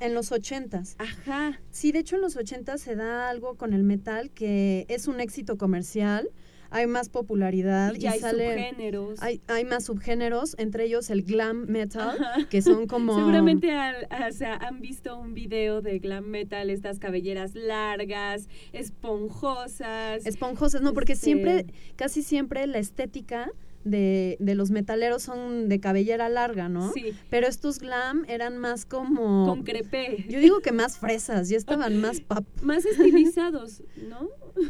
En 0.00 0.14
los 0.14 0.30
ochentas. 0.32 0.96
Ajá. 0.98 1.60
Sí, 1.70 1.92
de 1.92 2.00
hecho 2.00 2.16
en 2.16 2.22
los 2.22 2.36
ochentas 2.36 2.80
se 2.80 2.94
da 2.94 3.28
algo 3.28 3.56
con 3.56 3.72
el 3.72 3.82
metal 3.82 4.30
que 4.30 4.86
es 4.88 5.08
un 5.08 5.20
éxito 5.20 5.56
comercial 5.56 6.28
hay 6.72 6.86
más 6.86 7.08
popularidad 7.08 7.94
y, 7.94 8.06
hay 8.06 8.20
subgéneros. 8.20 9.22
Hay, 9.22 9.40
hay, 9.46 9.64
más 9.64 9.84
subgéneros, 9.84 10.54
entre 10.58 10.84
ellos 10.84 11.10
el 11.10 11.22
glam 11.22 11.66
metal, 11.66 12.18
que 12.50 12.62
son 12.62 12.86
como... 12.86 13.14
Seguramente 13.18 13.70
han 13.72 14.80
visto 14.80 15.18
un 15.18 15.34
video 15.34 15.82
de 15.82 15.98
glam 15.98 16.24
metal, 16.24 16.70
estas 16.70 16.98
cabelleras 16.98 17.54
largas, 17.54 18.48
esponjosas. 18.72 20.26
Esponjosas, 20.26 20.80
no, 20.80 20.94
porque 20.94 21.12
este 21.12 21.26
siempre, 21.26 21.66
casi 21.96 22.22
siempre 22.22 22.66
la 22.66 22.78
estética 22.78 23.50
de, 23.84 24.36
de, 24.40 24.54
los 24.54 24.70
metaleros 24.70 25.22
son 25.22 25.68
de 25.68 25.80
cabellera 25.80 26.28
larga, 26.28 26.68
¿no? 26.68 26.92
Sí. 26.92 27.12
Pero 27.30 27.46
estos 27.46 27.78
glam 27.78 28.24
eran 28.28 28.58
más 28.58 28.86
como... 28.86 29.46
Con 29.46 29.62
crepé. 29.62 30.24
Yo 30.28 30.40
digo 30.40 30.60
que 30.60 30.72
más 30.72 30.98
fresas, 30.98 31.48
ya 31.48 31.56
estaban 31.56 32.00
más 32.00 32.20
pop. 32.20 32.44
Más 32.62 32.84
estilizados, 32.84 33.82
¿no? 34.08 34.28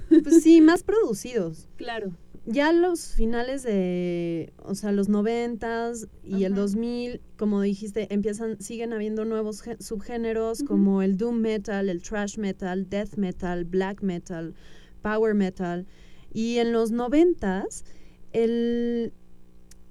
Pues 0.09 0.42
sí, 0.42 0.61
más 0.61 0.83
producidos. 0.83 1.68
Claro. 1.77 2.12
Ya 2.44 2.72
los 2.72 3.12
finales 3.12 3.62
de, 3.62 4.53
o 4.59 4.75
sea, 4.75 4.90
los 4.90 5.09
noventas 5.09 6.09
y 6.25 6.42
el 6.42 6.55
2000, 6.55 7.20
como 7.37 7.61
dijiste, 7.61 8.12
empiezan, 8.12 8.61
siguen 8.61 8.92
habiendo 8.92 9.25
nuevos 9.25 9.62
subgéneros 9.79 10.64
como 10.64 11.03
el 11.03 11.16
doom 11.16 11.37
metal, 11.37 11.88
el 11.88 12.03
trash 12.03 12.38
metal, 12.38 12.88
death 12.88 13.14
metal, 13.16 13.64
black 13.64 14.03
metal, 14.03 14.55
power 15.03 15.35
metal. 15.35 15.87
Y 16.33 16.59
en 16.59 16.72
los 16.72 16.90
noventas 16.90 17.85
el, 18.33 19.12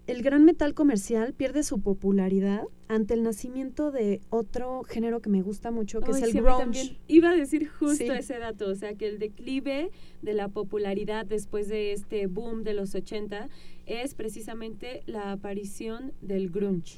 gran 0.07 0.43
metal 0.45 0.73
comercial 0.73 1.33
pierde 1.33 1.63
su 1.63 1.79
popularidad 1.81 2.63
ante 2.87 3.13
el 3.13 3.23
nacimiento 3.23 3.91
de 3.91 4.21
otro 4.29 4.83
género 4.83 5.21
que 5.21 5.29
me 5.29 5.41
gusta 5.41 5.71
mucho, 5.71 6.01
que 6.01 6.11
es 6.11 6.21
el 6.21 6.33
grunge. 6.33 6.97
Iba 7.07 7.31
a 7.31 7.35
decir 7.35 7.67
justo 7.67 8.11
ese 8.13 8.37
dato, 8.37 8.67
o 8.67 8.75
sea, 8.75 8.95
que 8.95 9.07
el 9.07 9.19
declive 9.19 9.91
de 10.21 10.33
la 10.33 10.49
popularidad 10.49 11.25
después 11.25 11.69
de 11.69 11.93
este 11.93 12.27
boom 12.27 12.63
de 12.63 12.73
los 12.73 12.93
80 12.93 13.47
es 13.85 14.13
precisamente 14.13 15.03
la 15.05 15.31
aparición 15.31 16.11
del 16.21 16.49
grunge. 16.49 16.97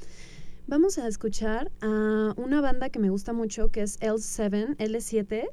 Vamos 0.66 0.98
a 0.98 1.08
escuchar 1.10 1.72
a 1.82 2.34
una 2.38 2.62
banda 2.62 2.90
que 2.90 2.98
me 2.98 3.10
gusta 3.10 3.34
mucho, 3.34 3.68
que 3.68 3.82
es 3.82 4.00
L7, 4.00 4.78
L7. 4.78 5.44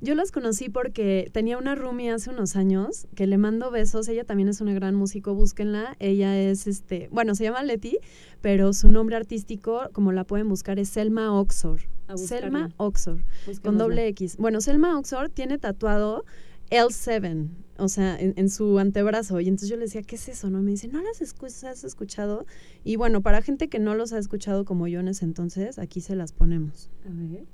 Yo 0.00 0.14
las 0.14 0.30
conocí 0.30 0.68
porque 0.68 1.28
tenía 1.32 1.58
una 1.58 1.74
roomie 1.74 2.12
hace 2.12 2.30
unos 2.30 2.54
años 2.54 3.08
que 3.16 3.26
le 3.26 3.36
mando 3.36 3.72
besos. 3.72 4.06
Ella 4.06 4.22
también 4.22 4.48
es 4.48 4.60
una 4.60 4.72
gran 4.72 4.94
músico, 4.94 5.34
búsquenla. 5.34 5.96
Ella 5.98 6.38
es, 6.38 6.68
este, 6.68 7.08
bueno, 7.10 7.34
se 7.34 7.44
llama 7.44 7.64
Leti, 7.64 7.98
pero 8.42 8.72
su 8.72 8.92
nombre 8.92 9.16
artístico, 9.16 9.88
como 9.92 10.12
la 10.12 10.22
pueden 10.22 10.48
buscar, 10.48 10.78
es 10.78 10.88
Selma 10.88 11.34
Oxor. 11.36 11.80
Selma 12.14 12.70
Oxor, 12.76 13.24
con 13.62 13.76
doble 13.76 14.06
X. 14.08 14.36
Bueno, 14.36 14.60
Selma 14.60 14.96
Oxor 14.98 15.30
tiene 15.30 15.58
tatuado 15.58 16.24
L7, 16.70 17.48
o 17.78 17.88
sea, 17.88 18.16
en, 18.18 18.48
su 18.48 18.78
antebrazo. 18.78 19.40
Y 19.40 19.48
entonces 19.48 19.68
yo 19.68 19.76
le 19.76 19.82
decía, 19.82 20.02
¿qué 20.02 20.16
es 20.16 20.28
eso? 20.28 20.50
¿No? 20.50 20.62
me 20.62 20.70
dice, 20.70 20.88
¿no 20.88 21.02
las 21.02 21.20
has 21.64 21.84
escuchado? 21.84 22.46
Y 22.84 22.96
bueno, 22.96 23.22
para 23.22 23.42
gente 23.42 23.68
que 23.68 23.78
no 23.78 23.94
los 23.94 24.12
ha 24.12 24.18
escuchado 24.18 24.64
como 24.64 24.86
yo 24.86 25.00
en 25.00 25.08
ese 25.08 25.24
entonces, 25.24 25.78
aquí 25.78 26.00
se 26.00 26.14
las 26.14 26.32
ponemos. 26.32 26.90
A 27.04 27.10
ver. 27.10 27.46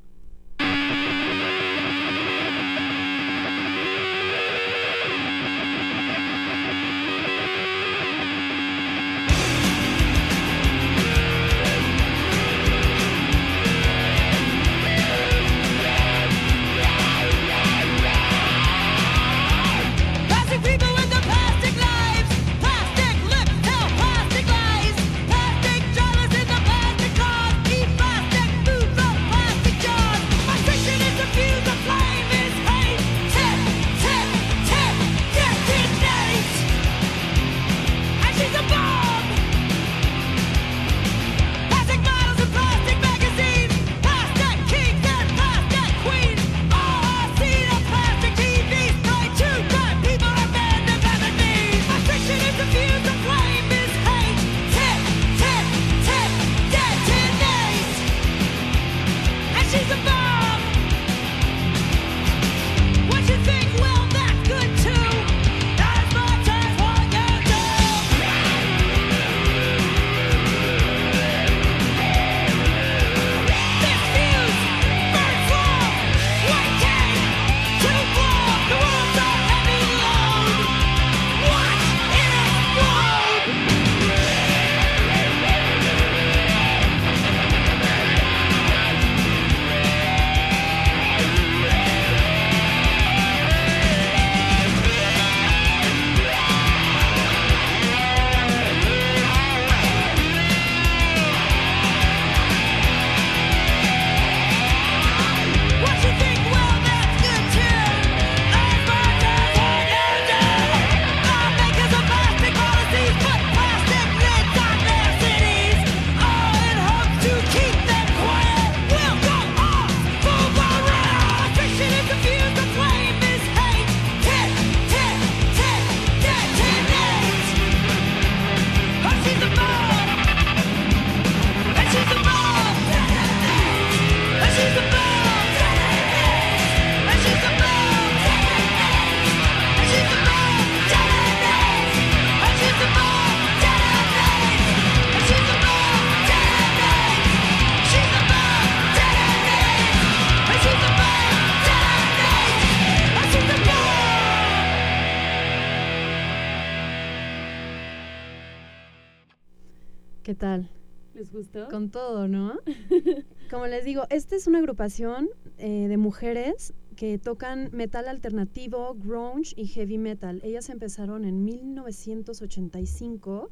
Esta 164.10 164.36
es 164.36 164.46
una 164.46 164.58
agrupación 164.58 165.30
eh, 165.58 165.88
de 165.88 165.96
mujeres 165.96 166.74
que 166.94 167.18
tocan 167.18 167.70
metal 167.72 168.06
alternativo, 168.08 168.94
grunge 168.94 169.54
y 169.56 169.66
heavy 169.66 169.98
metal. 169.98 170.40
Ellas 170.44 170.70
empezaron 170.70 171.24
en 171.24 171.44
1985, 171.44 173.50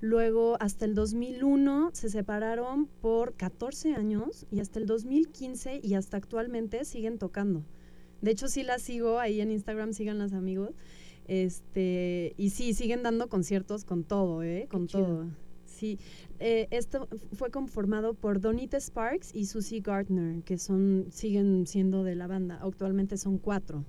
luego 0.00 0.56
hasta 0.60 0.86
el 0.86 0.94
2001 0.94 1.90
se 1.92 2.10
separaron 2.10 2.86
por 2.86 3.34
14 3.34 3.94
años 3.94 4.46
y 4.50 4.60
hasta 4.60 4.80
el 4.80 4.86
2015 4.86 5.80
y 5.82 5.94
hasta 5.94 6.16
actualmente 6.16 6.84
siguen 6.84 7.18
tocando. 7.18 7.64
De 8.20 8.32
hecho, 8.32 8.48
sí 8.48 8.62
las 8.62 8.82
sigo 8.82 9.20
ahí 9.20 9.40
en 9.40 9.50
Instagram, 9.50 9.92
sigan 9.92 10.18
las 10.18 10.32
amigos. 10.32 10.70
Este, 11.28 12.34
y 12.36 12.50
sí, 12.50 12.74
siguen 12.74 13.02
dando 13.02 13.28
conciertos 13.28 13.84
con 13.84 14.04
todo, 14.04 14.42
¿eh? 14.42 14.66
Con 14.70 14.88
todo. 14.88 15.28
Sí, 15.82 15.98
eh, 16.38 16.68
esto 16.70 17.08
fue 17.32 17.50
conformado 17.50 18.14
por 18.14 18.40
Donita 18.40 18.78
Sparks 18.78 19.34
y 19.34 19.46
Susie 19.46 19.80
Gardner, 19.80 20.44
que 20.44 20.56
son, 20.56 21.06
siguen 21.10 21.66
siendo 21.66 22.04
de 22.04 22.14
la 22.14 22.28
banda. 22.28 22.60
Actualmente 22.62 23.16
son 23.16 23.36
cuatro. 23.36 23.84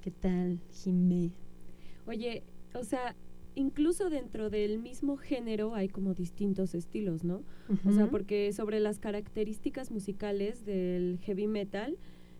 ¿Qué 0.00 0.10
tal, 0.10 0.58
Jimé? 0.72 1.30
Oye, 2.08 2.42
o 2.74 2.82
sea, 2.82 3.14
incluso 3.54 4.10
dentro 4.10 4.50
del 4.50 4.80
mismo 4.80 5.16
género 5.16 5.76
hay 5.76 5.88
como 5.88 6.12
distintos 6.12 6.74
estilos, 6.74 7.22
¿no? 7.22 7.44
O 7.86 7.92
sea, 7.92 8.10
porque 8.10 8.52
sobre 8.52 8.80
las 8.80 8.98
características 8.98 9.92
musicales 9.92 10.64
del 10.64 11.20
heavy 11.22 11.46
metal 11.46 11.96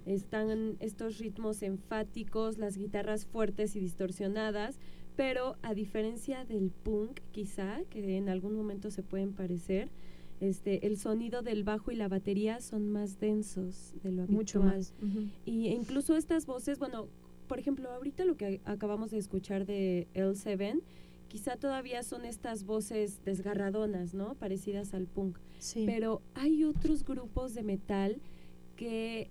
están 0.07 0.77
estos 0.81 1.19
ritmos 1.19 1.63
enfáticos, 1.63 2.59
las 2.59 2.79
guitarras 2.79 3.27
fuertes 3.27 3.77
y 3.77 3.79
distorsionadas, 3.79 4.81
pero 5.19 5.57
a 5.63 5.75
diferencia 5.75 6.45
del 6.45 6.71
punk 6.71 7.19
quizá, 7.33 7.81
que 7.91 8.19
en 8.19 8.29
algún 8.29 8.55
momento 8.55 8.93
se 8.93 9.03
pueden 9.03 9.33
parecer, 9.33 9.89
este, 10.39 10.87
el 10.87 10.97
sonido 10.97 11.43
del 11.43 11.65
bajo 11.65 11.91
y 11.91 11.97
la 11.97 12.07
batería 12.07 12.61
son 12.61 12.89
más 12.89 13.19
densos 13.19 13.95
de 14.05 14.13
lo 14.13 14.23
habitual. 14.23 14.37
Mucho 14.37 14.63
más. 14.63 14.95
Y 15.45 15.71
incluso 15.71 16.17
estas 16.17 16.47
voces, 16.47 16.79
bueno, 16.79 17.09
por 17.49 17.59
ejemplo, 17.59 17.91
ahorita 17.91 18.25
lo 18.25 18.37
que 18.37 18.61
acabamos 18.65 19.11
de 19.11 19.19
escuchar 19.19 19.67
de 19.67 20.07
L7, 20.15 20.81
quizá 21.27 21.57
todavía 21.57 22.05
son 22.05 22.25
estas 22.25 22.63
voces 22.63 23.19
desgarradonas, 23.25 24.15
¿no? 24.15 24.37
Parecidas 24.37 24.95
al 24.95 25.09
punk. 25.09 25.37
Sí. 25.59 25.83
Pero 25.85 26.23
hay 26.35 26.63
otros 26.63 27.05
grupos 27.05 27.55
de 27.55 27.65
metal 27.65 28.21
que 28.77 29.31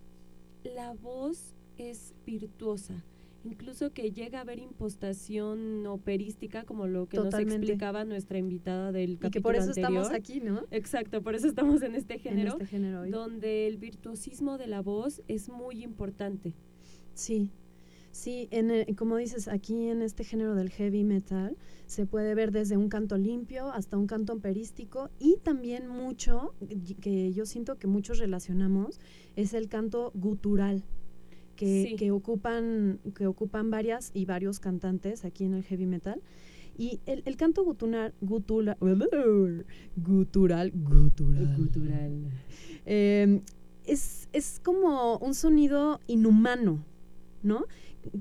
la 0.66 0.92
voz 0.92 1.54
es 1.78 2.14
virtuosa 2.26 3.06
incluso 3.48 3.92
que 3.92 4.12
llega 4.12 4.40
a 4.40 4.42
haber 4.42 4.60
impostación 4.60 5.86
operística, 5.88 6.64
como 6.64 6.88
lo 6.88 7.08
que 7.08 7.18
nos 7.18 7.34
explicaba 7.34 8.06
nuestra 8.06 8.38
invitada 8.38 8.92
del 8.92 9.18
capítulo 9.18 9.28
Y 9.28 9.32
que 9.32 9.42
por 9.42 9.56
eso 9.56 9.72
estamos 9.72 10.12
aquí, 10.12 10.40
¿no? 10.40 10.66
Exacto, 10.72 11.22
por 11.22 11.36
eso 11.36 11.48
estamos 11.48 11.82
en 11.82 11.96
este 11.96 12.20
género, 12.20 12.56
en 12.56 12.62
este 12.62 12.66
género 12.66 13.02
hoy. 13.02 13.10
donde 13.10 13.68
el 13.68 13.78
virtuosismo 13.78 14.58
de 14.58 14.68
la 14.68 14.82
voz 14.82 15.22
es 15.28 15.50
muy 15.50 15.84
importante. 15.84 16.54
Sí, 17.14 17.52
sí, 18.12 18.48
en 18.52 18.94
como 18.96 19.18
dices, 19.18 19.48
aquí 19.48 19.88
en 19.88 20.02
este 20.02 20.24
género 20.24 20.56
del 20.56 20.70
heavy 20.70 21.04
metal 21.04 21.58
se 21.86 22.06
puede 22.06 22.36
ver 22.36 22.52
desde 22.52 22.78
un 22.78 22.90
canto 22.90 23.18
limpio 23.18 23.72
hasta 23.72 23.98
un 23.98 24.08
canto 24.08 24.34
operístico 24.34 25.10
y 25.20 25.38
también 25.38 25.88
mucho, 25.88 26.54
que 27.02 27.32
yo 27.32 27.46
siento 27.46 27.78
que 27.78 27.88
muchos 27.88 28.20
relacionamos, 28.20 29.00
es 29.36 29.54
el 29.54 29.70
canto 29.70 30.12
gutural 30.14 30.84
que, 31.58 32.12
ocupan, 32.12 33.00
que 33.16 33.28
ocupan 33.28 33.70
varias 33.70 34.12
y 34.14 34.26
varios 34.26 34.60
cantantes 34.60 35.26
aquí 35.26 35.44
en 35.44 35.54
el 35.54 35.64
heavy 35.64 35.86
metal. 35.86 36.22
Y 36.78 37.00
el, 37.06 37.24
el 37.26 37.36
canto 37.38 37.66
gutural, 37.66 38.14
gutural, 38.22 38.78
gutural, 39.98 40.72
gutural, 41.58 42.32
em, 42.86 43.42
es, 43.86 44.30
es 44.32 44.62
como 44.64 45.18
un 45.18 45.34
sonido 45.34 46.00
inhumano, 46.08 46.84
¿no? 47.42 47.66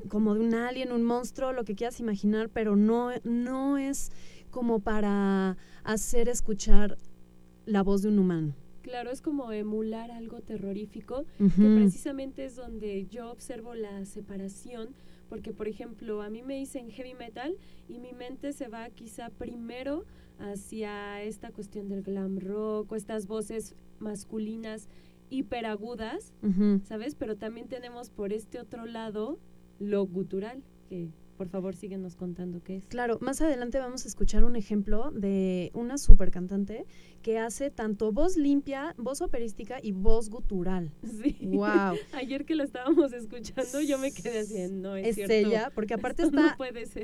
Como 0.08 0.34
de 0.34 0.40
un 0.40 0.54
alien, 0.54 0.90
un 0.90 1.04
monstruo, 1.04 1.52
lo 1.52 1.64
que 1.64 1.74
quieras 1.74 2.00
imaginar, 2.00 2.48
pero 2.48 2.76
no, 2.76 3.10
no 3.24 3.76
es 3.76 4.10
como 4.50 4.80
para 4.80 5.58
hacer 5.84 6.28
escuchar 6.28 6.96
la 7.66 7.82
voz 7.82 8.02
de 8.02 8.08
un 8.08 8.18
humano. 8.18 8.54
Claro, 8.86 9.10
es 9.10 9.20
como 9.20 9.50
emular 9.50 10.12
algo 10.12 10.42
terrorífico, 10.42 11.24
que 11.38 11.74
precisamente 11.74 12.44
es 12.44 12.54
donde 12.54 13.06
yo 13.06 13.32
observo 13.32 13.74
la 13.74 14.04
separación, 14.04 14.90
porque 15.28 15.52
por 15.52 15.66
ejemplo, 15.66 16.22
a 16.22 16.30
mí 16.30 16.42
me 16.44 16.54
dicen 16.54 16.88
heavy 16.90 17.14
metal 17.14 17.56
y 17.88 17.98
mi 17.98 18.12
mente 18.12 18.52
se 18.52 18.68
va 18.68 18.88
quizá 18.90 19.30
primero 19.30 20.04
hacia 20.38 21.20
esta 21.22 21.50
cuestión 21.50 21.88
del 21.88 22.04
glam 22.04 22.38
rock 22.38 22.92
o 22.92 22.94
estas 22.94 23.26
voces 23.26 23.74
masculinas 23.98 24.88
hiperagudas, 25.30 26.32
¿sabes? 26.84 27.16
Pero 27.16 27.36
también 27.36 27.66
tenemos 27.66 28.10
por 28.10 28.32
este 28.32 28.60
otro 28.60 28.86
lado 28.86 29.40
lo 29.80 30.06
gutural, 30.06 30.62
que 30.88 31.08
por 31.36 31.48
favor, 31.48 31.76
síguenos 31.76 32.16
contando 32.16 32.62
qué 32.62 32.76
es. 32.76 32.86
Claro, 32.86 33.18
más 33.20 33.40
adelante 33.40 33.78
vamos 33.78 34.04
a 34.04 34.08
escuchar 34.08 34.44
un 34.44 34.56
ejemplo 34.56 35.10
de 35.12 35.70
una 35.74 35.98
super 35.98 36.30
cantante 36.30 36.86
que 37.22 37.38
hace 37.38 37.70
tanto 37.70 38.12
voz 38.12 38.36
limpia, 38.36 38.94
voz 38.98 39.20
operística 39.20 39.78
y 39.82 39.92
voz 39.92 40.30
gutural. 40.30 40.92
Sí. 41.16 41.34
Wow. 41.40 41.96
Ayer 42.12 42.44
que 42.44 42.54
la 42.54 42.64
estábamos 42.64 43.12
escuchando, 43.12 43.80
yo 43.80 43.98
me 43.98 44.12
quedé 44.12 44.40
así, 44.40 44.70
no 44.70 44.96
es, 44.96 45.16
es 45.16 45.30
ella, 45.30 45.72
porque 45.74 45.94
aparte 45.94 46.24
está 46.24 46.56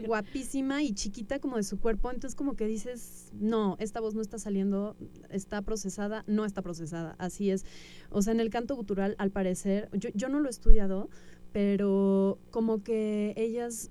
guapísima 0.07 0.83
y 0.83 0.92
chiquita 0.92 1.38
como 1.38 1.57
de 1.57 1.62
su 1.62 1.81
cuerpo, 1.81 2.11
entonces 2.11 2.37
como 2.37 2.55
que 2.55 2.66
dices, 2.66 3.31
no, 3.33 3.77
esta 3.81 4.01
voz 4.01 4.14
no 4.14 4.21
está 4.21 4.38
saliendo, 4.38 4.97
está 5.31 5.62
procesada, 5.62 6.25
no 6.27 6.45
está 6.45 6.61
procesada, 6.62 7.16
así 7.18 7.51
es. 7.51 7.64
O 8.11 8.21
sea, 8.21 8.33
en 8.33 8.40
el 8.40 8.51
canto 8.51 8.77
gutural, 8.77 9.16
al 9.18 9.31
parecer, 9.31 9.88
yo, 9.92 10.11
yo 10.14 10.29
no 10.29 10.40
lo 10.40 10.49
he 10.49 10.51
estudiado, 10.51 11.09
pero 11.53 12.38
como 12.51 12.83
que 12.83 13.35
ellas 13.37 13.90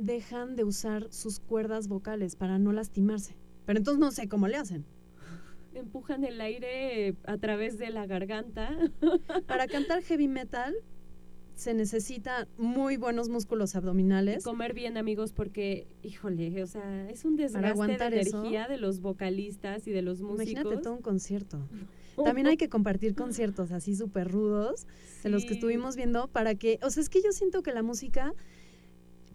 dejan 0.00 0.56
de 0.56 0.64
usar 0.64 1.12
sus 1.12 1.40
cuerdas 1.40 1.88
vocales 1.88 2.36
para 2.36 2.58
no 2.58 2.72
lastimarse. 2.72 3.36
Pero 3.66 3.78
entonces 3.78 4.00
no 4.00 4.10
sé 4.10 4.28
cómo 4.28 4.48
le 4.48 4.56
hacen. 4.56 4.84
Empujan 5.74 6.24
el 6.24 6.40
aire 6.40 7.14
a 7.24 7.36
través 7.38 7.78
de 7.78 7.90
la 7.90 8.06
garganta. 8.06 8.76
Para 9.46 9.68
cantar 9.68 10.02
heavy 10.02 10.26
metal 10.26 10.74
se 11.60 11.74
necesita 11.74 12.48
muy 12.56 12.96
buenos 12.96 13.28
músculos 13.28 13.76
abdominales. 13.76 14.42
comer 14.42 14.72
bien, 14.72 14.96
amigos, 14.96 15.32
porque, 15.32 15.86
híjole, 16.02 16.62
o 16.62 16.66
sea, 16.66 17.10
es 17.10 17.26
un 17.26 17.36
desgaste 17.36 17.98
de 17.98 18.06
energía 18.06 18.66
de 18.66 18.78
los 18.78 19.00
vocalistas 19.00 19.86
y 19.86 19.90
de 19.90 20.00
los 20.00 20.22
músicos. 20.22 20.50
Imagínate 20.50 20.82
todo 20.82 20.94
un 20.94 21.02
concierto. 21.02 21.58
También 22.24 22.46
hay 22.46 22.56
que 22.56 22.68
compartir 22.68 23.14
conciertos 23.14 23.72
así 23.72 23.94
súper 23.94 24.28
rudos, 24.28 24.86
de 25.22 25.28
los 25.28 25.44
que 25.44 25.54
estuvimos 25.54 25.96
viendo, 25.96 26.28
para 26.28 26.54
que, 26.54 26.78
o 26.82 26.90
sea, 26.90 27.02
es 27.02 27.08
que 27.08 27.22
yo 27.22 27.32
siento 27.32 27.62
que 27.62 27.72
la 27.72 27.82
música 27.82 28.34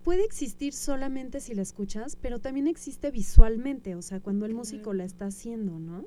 puede 0.06 0.24
existir 0.24 0.72
solamente 0.74 1.42
si 1.42 1.56
la 1.56 1.64
escuchas, 1.64 2.16
pero 2.16 2.38
también 2.38 2.68
existe 2.68 3.10
visualmente, 3.10 3.96
o 3.96 4.04
sea, 4.04 4.20
cuando 4.20 4.46
el 4.46 4.54
músico 4.54 4.94
la 4.94 5.04
está 5.04 5.26
haciendo, 5.26 5.80
¿no? 5.80 6.06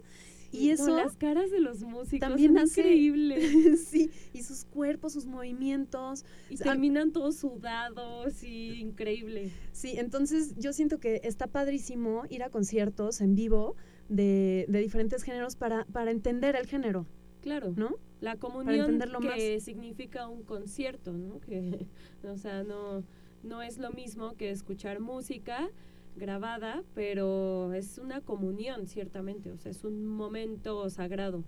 Y 0.53 0.71
eso. 0.71 0.97
las 0.97 1.17
caras 1.17 1.51
de 1.51 1.59
los 1.59 1.83
músicos 1.83 2.21
también 2.21 2.55
son 2.55 2.69
increíbles. 2.69 3.83
sí, 3.91 4.11
y 4.33 4.45
sus 4.45 4.65
cuerpos, 4.65 5.13
sus 5.13 5.27
movimientos. 5.27 6.25
Y 6.49 6.57
terminan 6.57 7.13
todos 7.13 7.37
sudados 7.37 8.43
y 8.45 8.81
increíble. 8.81 9.51
Sí, 9.73 9.95
entonces 9.99 10.55
yo 10.57 10.73
siento 10.73 10.99
que 11.01 11.21
está 11.25 11.49
padrísimo 11.49 12.23
ir 12.31 12.45
a 12.45 12.51
conciertos 12.51 13.21
en 13.21 13.35
vivo 13.35 13.75
de, 14.09 14.65
de 14.69 14.79
diferentes 14.79 15.25
géneros 15.25 15.57
para, 15.57 15.85
para 15.87 16.13
entender 16.13 16.55
el 16.55 16.67
género. 16.67 17.05
Claro. 17.43 17.75
¿No? 17.77 17.97
La 18.21 18.37
comunión 18.37 19.01
que 19.21 19.61
significa 19.61 20.29
un 20.29 20.45
concierto, 20.45 21.13
¿no? 21.13 21.41
Que, 21.41 21.87
o 22.23 22.39
sea, 22.39 22.63
no 22.63 23.05
no 23.43 23.63
es 23.63 23.79
lo 23.79 23.91
mismo 23.93 24.35
que 24.37 24.51
escuchar 24.51 25.01
música 25.01 25.71
grabada, 26.17 26.83
pero 26.95 27.73
es 27.73 27.99
una 27.99 28.21
comunión, 28.21 28.87
ciertamente, 28.87 29.51
o 29.51 29.57
sea, 29.57 29.71
es 29.71 29.85
un 29.85 30.07
momento 30.07 30.91
sagrado. 30.91 31.45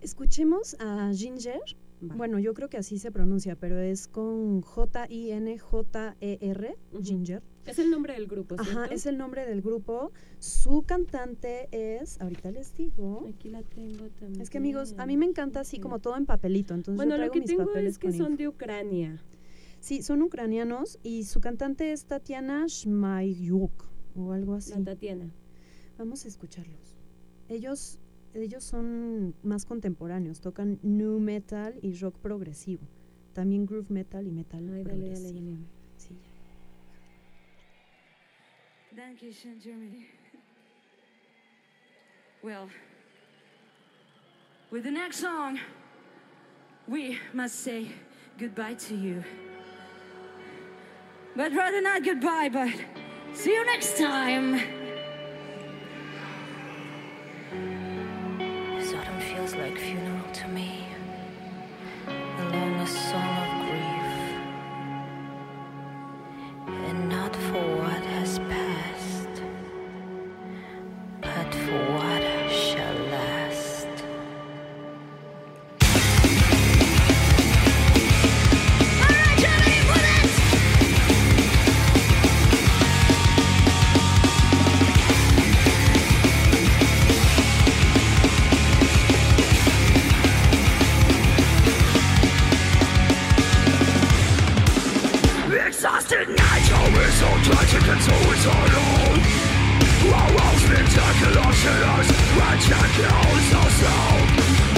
Escuchemos 0.00 0.76
a 0.80 1.12
Ginger. 1.14 1.60
Bueno, 2.00 2.38
yo 2.38 2.52
creo 2.52 2.68
que 2.68 2.76
así 2.76 2.98
se 2.98 3.10
pronuncia, 3.10 3.56
pero 3.56 3.78
es 3.78 4.06
con 4.06 4.60
J-I-N-J-E-R, 4.60 5.16
Ginger. 7.02 7.42
Es 7.64 7.78
el 7.78 7.90
nombre 7.90 8.12
del 8.12 8.26
grupo, 8.26 8.56
¿cierto? 8.56 8.80
Ajá, 8.80 8.92
es 8.92 9.06
el 9.06 9.16
nombre 9.16 9.46
del 9.46 9.62
grupo. 9.62 10.12
Su 10.38 10.82
cantante 10.82 11.68
es, 11.72 12.20
ahorita 12.20 12.50
les 12.50 12.74
digo. 12.76 13.26
Aquí 13.28 13.48
la 13.48 13.62
tengo 13.62 14.08
también. 14.10 14.42
Es 14.42 14.50
que 14.50 14.58
amigos, 14.58 14.94
a 14.98 15.06
mí 15.06 15.16
me 15.16 15.24
encanta 15.24 15.60
así 15.60 15.80
como 15.80 15.98
todo 15.98 16.18
en 16.18 16.26
papelito, 16.26 16.74
entonces 16.74 16.96
bueno, 16.96 17.12
yo 17.12 17.16
traigo 17.16 17.28
lo 17.28 17.32
que 17.32 17.40
mis 17.40 17.48
tengo 17.48 17.64
papeles 17.66 17.92
es 17.94 17.98
que 17.98 18.12
son 18.12 18.36
de 18.36 18.48
Ucrania. 18.48 19.18
Sí, 19.86 20.02
son 20.02 20.20
ucranianos 20.22 20.98
y 21.04 21.22
su 21.22 21.40
cantante 21.40 21.92
es 21.92 22.06
Tatiana 22.06 22.64
Shmayuk 22.66 23.88
o 24.16 24.32
algo 24.32 24.54
así. 24.54 24.72
Tatiana. 24.82 25.32
Vamos 25.96 26.24
a 26.24 26.28
escucharlos. 26.28 26.96
Ellos, 27.48 28.00
ellos 28.34 28.64
son 28.64 29.36
más 29.44 29.64
contemporáneos, 29.64 30.40
tocan 30.40 30.80
new 30.82 31.20
metal 31.20 31.78
y 31.82 31.94
rock 31.98 32.18
progresivo. 32.18 32.82
También 33.32 33.64
groove 33.64 33.88
metal 33.88 34.26
y 34.26 34.32
metal 34.32 34.64
progresivo. 34.82 35.28
Dale, 35.28 35.40
dale, 35.40 35.52
dale. 35.52 35.66
Sí, 35.98 36.16
Dankeschön, 38.90 39.60
Well, 42.42 42.68
with 44.72 44.82
the 44.82 44.90
next 44.90 45.20
song, 45.20 45.60
we 46.88 47.20
must 47.32 47.60
say 47.60 47.92
goodbye 48.36 48.74
to 48.88 48.96
you. 48.96 49.22
but 51.36 51.52
rather 51.52 51.82
not 51.82 52.02
goodbye, 52.02 52.48
but 52.50 52.72
see 53.34 53.52
you 53.52 53.66
next 53.66 53.98
time. 53.98 54.58
Sodom 58.82 59.20
feels 59.20 59.54
like 59.54 59.78
funeral 59.78 60.32
to 60.32 60.48
me. 60.48 60.86
The 62.06 62.44
longest 62.44 63.10
song. 63.10 63.25
tonight 96.24 96.66
How 96.72 96.86
is 97.04 97.14
so 97.20 97.28
tragic 97.44 97.84
and 97.88 98.00
so 98.00 98.14
is 98.32 98.46
our 98.46 98.72
own 98.88 99.18
Our 100.16 100.32
own 100.32 100.56
spectacular 100.64 101.52
sinners 101.52 102.08
When 102.36 102.56
death 102.68 102.90
kills 102.96 103.48
us 103.60 103.76
now 103.84 104.12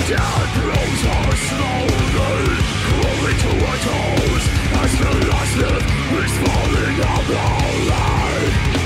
Death 0.08 0.54
rolls 0.66 1.02
us 1.14 1.38
slowly 1.52 2.58
Crawling 2.88 3.38
to 3.44 3.50
our 3.68 3.78
toes 3.86 4.44
As 4.82 4.92
the 4.98 5.10
last 5.30 5.54
lift 5.58 5.88
is 6.18 6.34
falling 6.42 6.98
apart. 7.06 8.77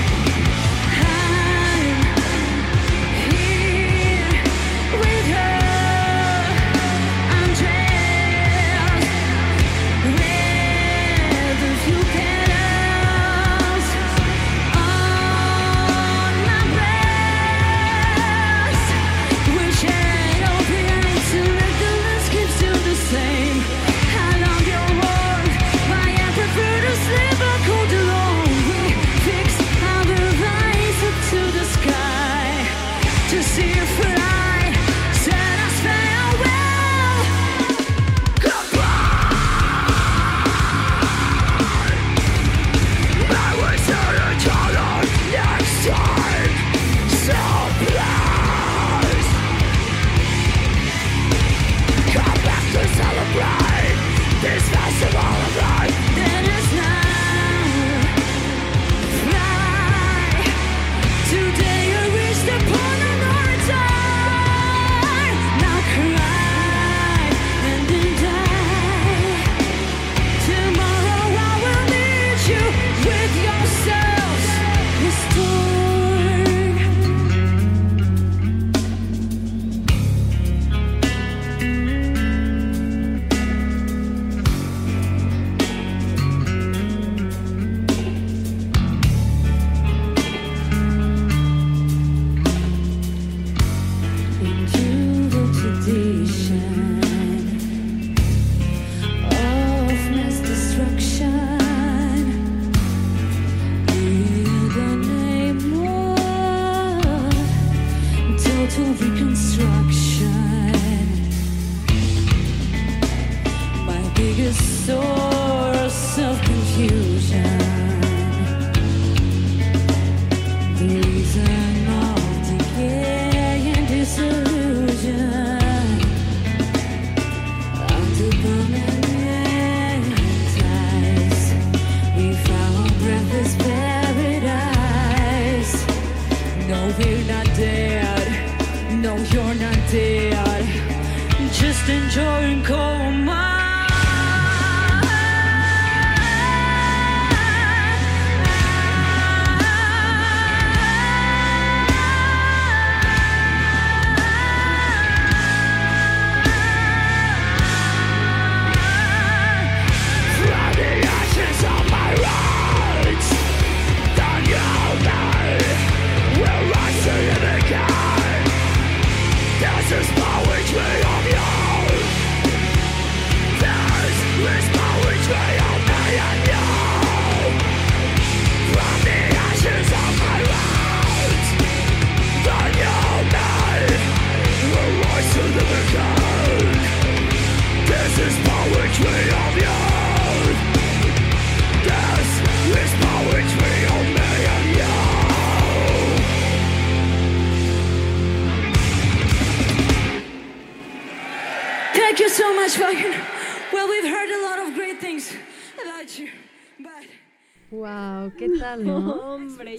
children. 96.53 97.02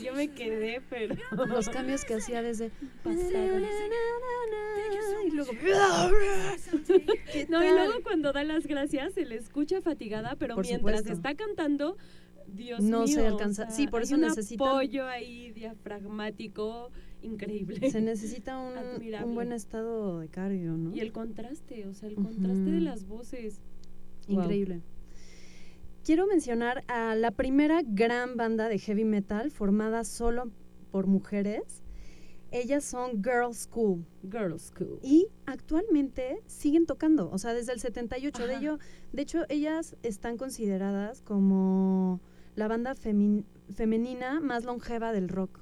yo 0.04 0.14
me 0.14 0.28
quedé, 0.30 0.82
pero. 0.90 1.16
Los 1.48 1.70
cambios 1.70 2.04
que 2.06 2.16
hacía 2.16 2.42
desde. 2.42 2.72
Y 3.06 3.10
luego. 5.32 5.52
Y 7.34 7.46
luego 7.50 7.94
cuando 8.04 8.34
da 8.34 8.44
las 8.44 8.68
gracias 8.68 9.14
se 9.14 9.26
le 9.26 9.36
escucha 9.36 9.82
fatigada, 9.82 10.36
pero 10.38 10.58
mientras 10.58 11.06
está 11.06 11.36
cantando. 11.36 11.96
Dios 12.46 12.82
no 12.82 13.06
mío, 13.06 13.16
se 13.16 13.26
alcanza. 13.26 13.72
Sí, 13.72 13.88
por 13.88 14.02
eso 14.04 14.18
necesita. 14.18 14.64
Un 14.64 14.70
apoyo 14.70 15.08
ahí 15.08 15.52
diafragmático 15.52 16.92
increíble. 17.24 17.90
Se 17.90 18.02
necesita 18.02 18.60
un, 18.60 18.74
un, 19.24 19.34
buen 19.34 19.54
estado 19.54 20.20
de 20.20 20.28
cardio, 20.28 20.74
¿no? 20.74 20.96
Y 20.96 21.00
el 21.00 21.12
contraste, 21.12 21.88
o 21.88 21.94
sea, 21.94 22.10
el 22.10 22.16
contraste 22.16 22.70
de 22.70 22.82
las 22.82 23.08
voces. 23.08 23.62
Increíble. 24.28 24.82
Quiero 26.04 26.28
mencionar 26.28 26.84
a 26.90 27.16
la 27.16 27.32
primera 27.32 27.82
gran 27.82 28.36
banda 28.36 28.68
de 28.68 28.78
heavy 28.78 29.06
metal 29.06 29.52
formada 29.52 30.04
solo 30.04 30.52
por 30.92 31.08
mujeres. 31.08 31.82
Ellas 32.52 32.84
son 32.84 33.24
Girl 33.24 33.54
School 33.54 34.06
Girl 34.22 34.60
School. 34.60 35.00
y 35.02 35.28
actualmente 35.46 36.42
siguen 36.46 36.86
tocando, 36.86 37.32
o 37.32 37.38
sea, 37.38 37.54
desde 37.54 37.72
el 37.72 37.80
78. 37.80 38.48
De, 38.48 38.56
ello, 38.58 38.80
de 39.14 39.22
hecho, 39.22 39.46
ellas 39.48 39.96
están 40.04 40.36
consideradas 40.38 41.22
como 41.22 42.20
la 42.56 42.68
banda 42.68 42.96
femenina 42.96 44.42
más 44.42 44.66
longeva 44.66 45.14
del 45.14 45.30
rock. 45.30 45.62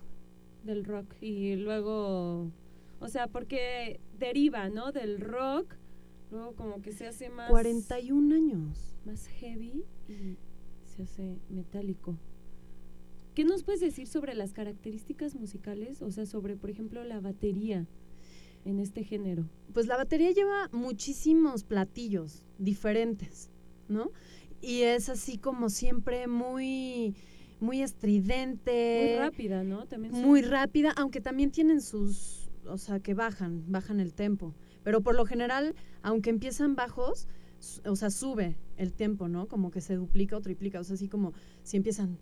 del 0.63 0.83
rock 0.85 1.05
y 1.21 1.55
luego, 1.55 2.49
o 2.99 3.07
sea, 3.09 3.27
porque 3.27 3.99
deriva, 4.17 4.69
¿no? 4.69 4.91
Del 4.91 5.21
rock, 5.21 5.75
luego 6.31 6.53
como 6.55 6.81
que 6.81 6.93
se 6.93 7.07
hace 7.07 7.29
más 7.29 7.49
41 7.49 8.33
años. 8.35 8.97
más 9.05 9.27
heavy 9.27 9.83
y 10.07 10.37
se 10.85 11.03
hace 11.03 11.37
metálico. 11.49 12.17
¿Qué 13.35 13.45
nos 13.45 13.63
puedes 13.63 13.79
decir 13.81 14.07
sobre 14.07 14.33
las 14.35 14.53
características 14.53 15.35
musicales? 15.35 16.01
O 16.01 16.11
sea, 16.11 16.25
sobre, 16.25 16.57
por 16.57 16.69
ejemplo, 16.69 17.03
la 17.03 17.19
batería 17.21 17.87
en 18.65 18.79
este 18.79 19.03
género. 19.03 19.49
Pues 19.73 19.87
la 19.87 19.95
batería 19.97 20.31
lleva 20.31 20.67
muchísimos 20.71 21.63
platillos 21.63 22.43
diferentes, 22.59 23.49
¿no? 23.87 24.11
Y 24.61 24.81
es 24.81 25.07
así 25.09 25.37
como 25.37 25.69
siempre 25.69 26.27
muy, 26.27 27.15
muy 27.61 27.81
estridente. 27.81 29.07
Muy 29.15 29.17
rápida, 29.19 29.63
¿no? 29.63 29.85
También 29.87 30.13
son- 30.13 30.23
muy 30.25 30.41
rápida, 30.41 30.91
aunque 30.97 31.21
también 31.21 31.51
tienen 31.51 31.81
sus, 31.81 32.49
o 32.67 32.77
sea, 32.77 32.99
que 32.99 33.13
bajan, 33.13 33.63
bajan 33.71 33.99
el 33.99 34.13
tempo. 34.13 34.53
Pero 34.83 35.01
por 35.01 35.15
lo 35.15 35.25
general, 35.25 35.73
aunque 36.03 36.29
empiezan 36.29 36.75
bajos, 36.75 37.27
o 37.85 37.95
sea, 37.95 38.09
sube 38.09 38.57
el 38.77 38.93
tempo, 38.93 39.27
¿no? 39.27 39.47
Como 39.47 39.71
que 39.71 39.81
se 39.81 39.95
duplica 39.95 40.35
o 40.37 40.41
triplica, 40.41 40.79
o 40.79 40.83
sea, 40.83 40.95
así 40.95 41.07
como 41.07 41.33
si 41.63 41.77
empiezan 41.77 42.17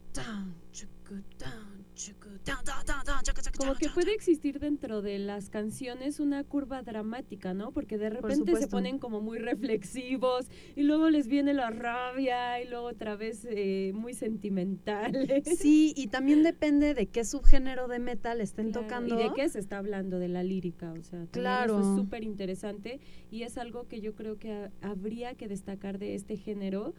Como 3.59 3.75
que 3.75 3.89
puede 3.89 4.13
existir 4.13 4.59
dentro 4.59 5.01
de 5.01 5.19
las 5.19 5.49
canciones 5.49 6.19
una 6.19 6.43
curva 6.43 6.81
dramática, 6.81 7.53
¿no? 7.53 7.71
Porque 7.71 7.97
de 7.97 8.09
repente 8.09 8.55
se 8.55 8.67
ponen 8.67 8.97
como 8.99 9.21
muy 9.21 9.37
reflexivos 9.37 10.47
y 10.75 10.83
luego 10.83 11.09
les 11.09 11.27
viene 11.27 11.53
la 11.53 11.69
rabia 11.69 12.61
y 12.61 12.67
luego 12.69 12.87
otra 12.87 13.15
vez 13.15 13.45
eh, 13.49 13.91
muy 13.93 14.13
sentimentales. 14.13 15.43
Sí, 15.59 15.93
y 15.95 16.07
también 16.07 16.41
depende 16.43 16.93
de 16.93 17.07
qué 17.07 17.25
subgénero 17.25 17.87
de 17.87 17.99
metal 17.99 18.39
estén 18.41 18.71
Claro, 18.71 18.87
tocando. 18.87 19.15
¿Y 19.19 19.23
de 19.23 19.33
qué 19.35 19.49
se 19.49 19.59
está 19.59 19.77
hablando? 19.77 20.19
De 20.19 20.29
la 20.29 20.41
lírica, 20.43 20.91
o 20.93 21.03
sea, 21.03 21.19
también 21.25 21.29
Claro. 21.31 21.79
eso 21.79 21.91
es 21.91 21.95
súper 22.01 22.23
interesante 22.23 22.99
y 23.29 23.43
es 23.43 23.57
algo 23.57 23.87
que 23.87 23.99
yo 24.01 24.15
creo 24.15 24.37
que 24.39 24.51
ha- 24.53 24.71
habría 24.81 25.33
que 25.35 25.47
destacar 25.47 25.99
de 25.99 26.15
este 26.15 26.37
género, 26.37 26.93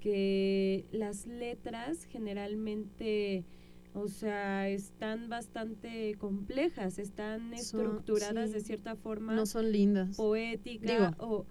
que 0.00 0.86
las 0.92 1.26
letras 1.26 2.04
generalmente, 2.06 3.44
o 3.94 4.08
sea, 4.08 4.68
están 4.68 5.28
bastante 5.28 6.14
complejas, 6.18 6.98
están 6.98 7.40
Son- 7.50 7.54
estructuradas 7.54 8.52
de 8.52 8.60
cierta 8.60 8.94
forma 8.96 9.34
No 9.34 9.46
son 9.46 9.72
lindas. 9.72 10.16
poética 10.16 10.92
Digo, 10.92 11.10
o 11.18 11.46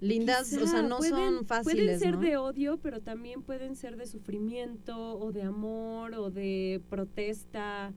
lindas, 0.00 0.52
o 0.54 0.66
sea, 0.66 0.82
no 0.82 0.98
pueden- 0.98 1.14
son 1.14 1.46
fáciles, 1.46 1.84
Pueden 1.84 2.00
ser 2.00 2.14
¿no? 2.14 2.20
de 2.20 2.36
odio, 2.36 2.78
pero 2.82 3.00
también 3.00 3.42
pueden 3.42 3.76
ser 3.76 3.96
de 3.96 4.06
sufrimiento 4.06 5.18
o 5.18 5.30
de 5.32 5.42
amor 5.42 6.14
o 6.14 6.30
de 6.30 6.80
protesta. 6.90 7.92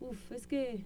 Uf, 0.00 0.32
es 0.32 0.46
que 0.46 0.84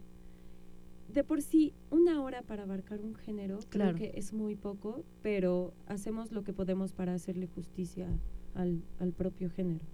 de 1.12 1.24
por 1.24 1.42
sí 1.42 1.72
una 1.90 2.22
hora 2.22 2.42
para 2.42 2.62
abarcar 2.62 3.00
un 3.00 3.16
género 3.16 3.58
Claro. 3.68 3.96
creo 3.96 4.12
que 4.12 4.16
es 4.18 4.32
muy 4.32 4.54
poco, 4.54 5.02
pero 5.22 5.72
hacemos 5.88 6.30
lo 6.30 6.44
que 6.44 6.52
podemos 6.52 6.92
para 6.92 7.14
hacerle 7.14 7.48
justicia 7.48 8.06
al, 8.54 8.80
al 9.00 9.12
propio 9.12 9.50
género. 9.50 9.84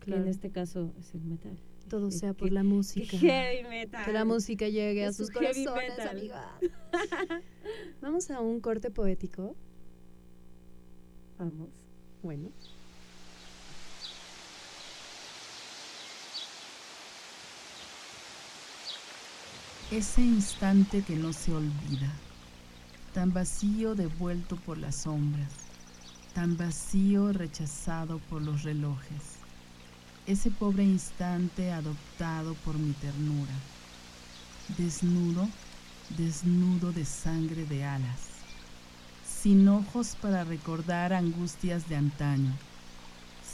que 0.00 0.06
Claro. 0.06 0.22
en 0.22 0.28
este 0.30 0.50
caso 0.50 0.92
es 0.98 1.14
el 1.14 1.20
metal. 1.22 1.56
Todo 1.92 2.10
sea 2.10 2.32
por 2.32 2.48
que- 2.48 2.54
la 2.54 2.62
música. 2.62 3.18
heavy 3.18 3.68
metal. 3.68 4.02
Que 4.06 4.12
la 4.14 4.24
música 4.24 4.66
llegue 4.66 5.04
a 5.04 5.12
sus 5.12 5.30
corazones. 5.30 5.68
Vamos 8.00 8.30
a 8.30 8.40
un 8.40 8.60
corte 8.60 8.90
poético. 8.90 9.54
Vamos. 11.38 11.68
Bueno. 12.22 12.48
Ese 19.90 20.22
instante 20.22 21.02
que 21.02 21.16
no 21.16 21.32
se 21.32 21.52
olvida, 21.52 22.10
tan 23.12 23.32
vacío 23.32 23.94
devuelto 23.94 24.56
por 24.56 24.78
las 24.78 24.96
sombras, 24.96 25.52
tan 26.34 26.56
vacío 26.56 27.32
rechazado 27.32 28.18
por 28.30 28.40
los 28.40 28.62
relojes. 28.62 29.41
Ese 30.24 30.52
pobre 30.52 30.84
instante 30.84 31.72
adoptado 31.72 32.54
por 32.64 32.78
mi 32.78 32.92
ternura, 32.92 33.52
desnudo, 34.78 35.48
desnudo 36.16 36.92
de 36.92 37.04
sangre 37.04 37.64
de 37.64 37.84
alas, 37.84 38.20
sin 39.26 39.66
ojos 39.66 40.16
para 40.22 40.44
recordar 40.44 41.12
angustias 41.12 41.88
de 41.88 41.96
antaño, 41.96 42.52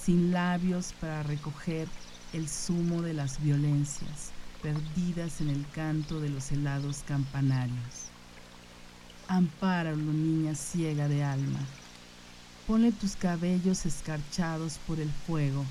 sin 0.04 0.30
labios 0.30 0.92
para 1.00 1.22
recoger 1.22 1.88
el 2.34 2.46
zumo 2.46 3.00
de 3.00 3.14
las 3.14 3.42
violencias 3.42 4.32
perdidas 4.62 5.40
en 5.40 5.48
el 5.48 5.64
canto 5.70 6.20
de 6.20 6.28
los 6.28 6.52
helados 6.52 7.02
campanarios. 7.06 8.10
Ampáralo, 9.26 10.12
niña 10.12 10.54
ciega 10.54 11.08
de 11.08 11.24
alma. 11.24 11.60
Ponle 12.66 12.92
tus 12.92 13.16
cabellos 13.16 13.86
escarchados 13.86 14.78
por 14.86 15.00
el 15.00 15.10
fuego. 15.26 15.64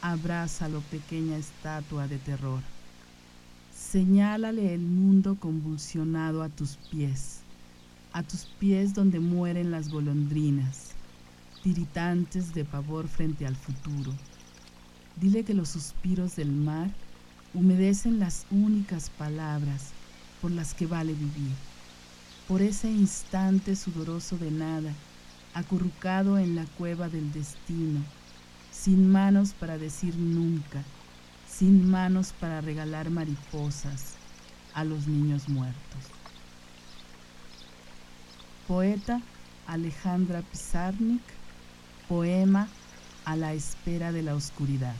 Abrázalo, 0.00 0.80
pequeña 0.82 1.36
estatua 1.36 2.06
de 2.06 2.18
terror. 2.18 2.60
Señálale 3.74 4.72
el 4.72 4.80
mundo 4.80 5.36
convulsionado 5.40 6.44
a 6.44 6.48
tus 6.48 6.76
pies, 6.90 7.40
a 8.12 8.22
tus 8.22 8.44
pies 8.60 8.94
donde 8.94 9.18
mueren 9.18 9.72
las 9.72 9.88
golondrinas, 9.88 10.90
tiritantes 11.64 12.54
de 12.54 12.64
pavor 12.64 13.08
frente 13.08 13.44
al 13.44 13.56
futuro. 13.56 14.12
Dile 15.16 15.42
que 15.42 15.54
los 15.54 15.70
suspiros 15.70 16.36
del 16.36 16.52
mar 16.52 16.90
humedecen 17.52 18.20
las 18.20 18.46
únicas 18.52 19.10
palabras 19.10 19.90
por 20.40 20.52
las 20.52 20.74
que 20.74 20.86
vale 20.86 21.12
vivir. 21.12 21.54
Por 22.46 22.62
ese 22.62 22.88
instante 22.88 23.74
sudoroso 23.74 24.38
de 24.38 24.52
nada, 24.52 24.92
acurrucado 25.54 26.38
en 26.38 26.54
la 26.54 26.66
cueva 26.78 27.08
del 27.08 27.32
destino, 27.32 28.00
sin 28.80 29.10
manos 29.10 29.54
para 29.54 29.76
decir 29.76 30.16
nunca, 30.16 30.82
sin 31.48 31.90
manos 31.90 32.32
para 32.38 32.60
regalar 32.60 33.10
mariposas 33.10 34.14
a 34.72 34.84
los 34.84 35.08
niños 35.08 35.48
muertos. 35.48 36.04
Poeta 38.68 39.20
Alejandra 39.66 40.42
Pizarnik, 40.42 41.22
poema 42.08 42.68
A 43.24 43.36
la 43.36 43.52
espera 43.52 44.12
de 44.12 44.22
la 44.22 44.34
oscuridad. 44.34 44.94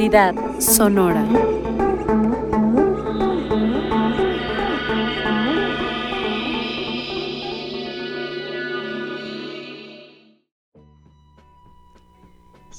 Profundidad 0.00 0.34
sonora. 0.58 1.26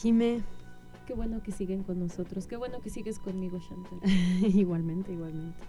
Jime, 0.01 0.41
Qué 1.05 1.13
bueno 1.13 1.43
que 1.43 1.51
siguen 1.51 1.84
con 1.84 1.99
nosotros. 1.99 2.47
Qué 2.47 2.55
bueno 2.55 2.82
que 2.82 2.89
sigues 2.89 3.19
conmigo, 3.19 3.59
Chantal. 3.59 3.99
igualmente, 4.41 5.11
igualmente. 5.13 5.59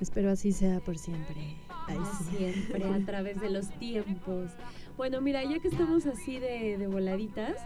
Espero 0.00 0.30
así 0.30 0.52
sea 0.52 0.78
por 0.78 0.98
siempre. 0.98 1.56
Ay, 1.88 1.96
Como 1.96 2.12
sí. 2.12 2.36
siempre, 2.36 2.84
a 2.84 3.04
través 3.04 3.40
de 3.40 3.50
los 3.50 3.70
tiempos. 3.80 4.52
Bueno, 4.96 5.20
mira, 5.20 5.42
ya 5.42 5.58
que 5.58 5.66
estamos 5.66 6.06
así 6.06 6.38
de, 6.38 6.78
de 6.78 6.86
voladitas, 6.86 7.56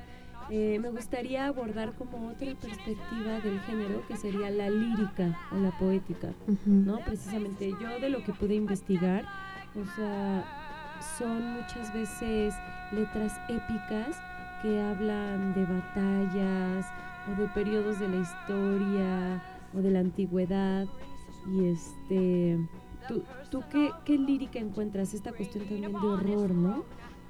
eh, 0.51 0.78
me 0.80 0.90
gustaría 0.90 1.47
abordar 1.47 1.93
como 1.95 2.28
otra 2.28 2.55
perspectiva 2.55 3.40
del 3.43 3.61
género, 3.61 4.07
que 4.07 4.16
sería 4.16 4.51
la 4.51 4.68
lírica 4.70 5.38
o 5.53 5.57
la 5.57 5.70
poética. 5.78 6.28
¿no? 6.66 6.99
Precisamente 7.01 7.70
yo 7.80 8.01
de 8.01 8.11
lo 8.11 8.22
que 8.22 8.32
pude 8.32 8.55
investigar, 8.55 9.24
o 9.74 9.84
sea, 9.97 10.45
son 11.18 11.55
muchas 11.55 11.93
veces 11.93 12.55
letras 12.93 13.32
épicas 13.49 14.16
que 14.62 14.80
hablan 14.80 15.55
de 15.55 15.64
batallas 15.64 16.86
o 17.30 17.40
de 17.40 17.49
periodos 17.49 17.99
de 17.99 18.09
la 18.09 18.16
historia 18.16 19.43
o 19.74 19.78
de 19.78 19.90
la 19.90 20.01
antigüedad. 20.01 20.86
Y 21.47 21.66
este, 21.66 22.59
¿tú, 23.09 23.24
tú 23.51 23.62
qué, 23.70 23.90
qué 24.05 24.18
lírica 24.18 24.59
encuentras? 24.59 25.14
Esta 25.14 25.32
cuestión 25.32 25.64
también 25.64 25.93
de 25.93 25.99
horror, 25.99 26.51
¿no? 26.51 26.84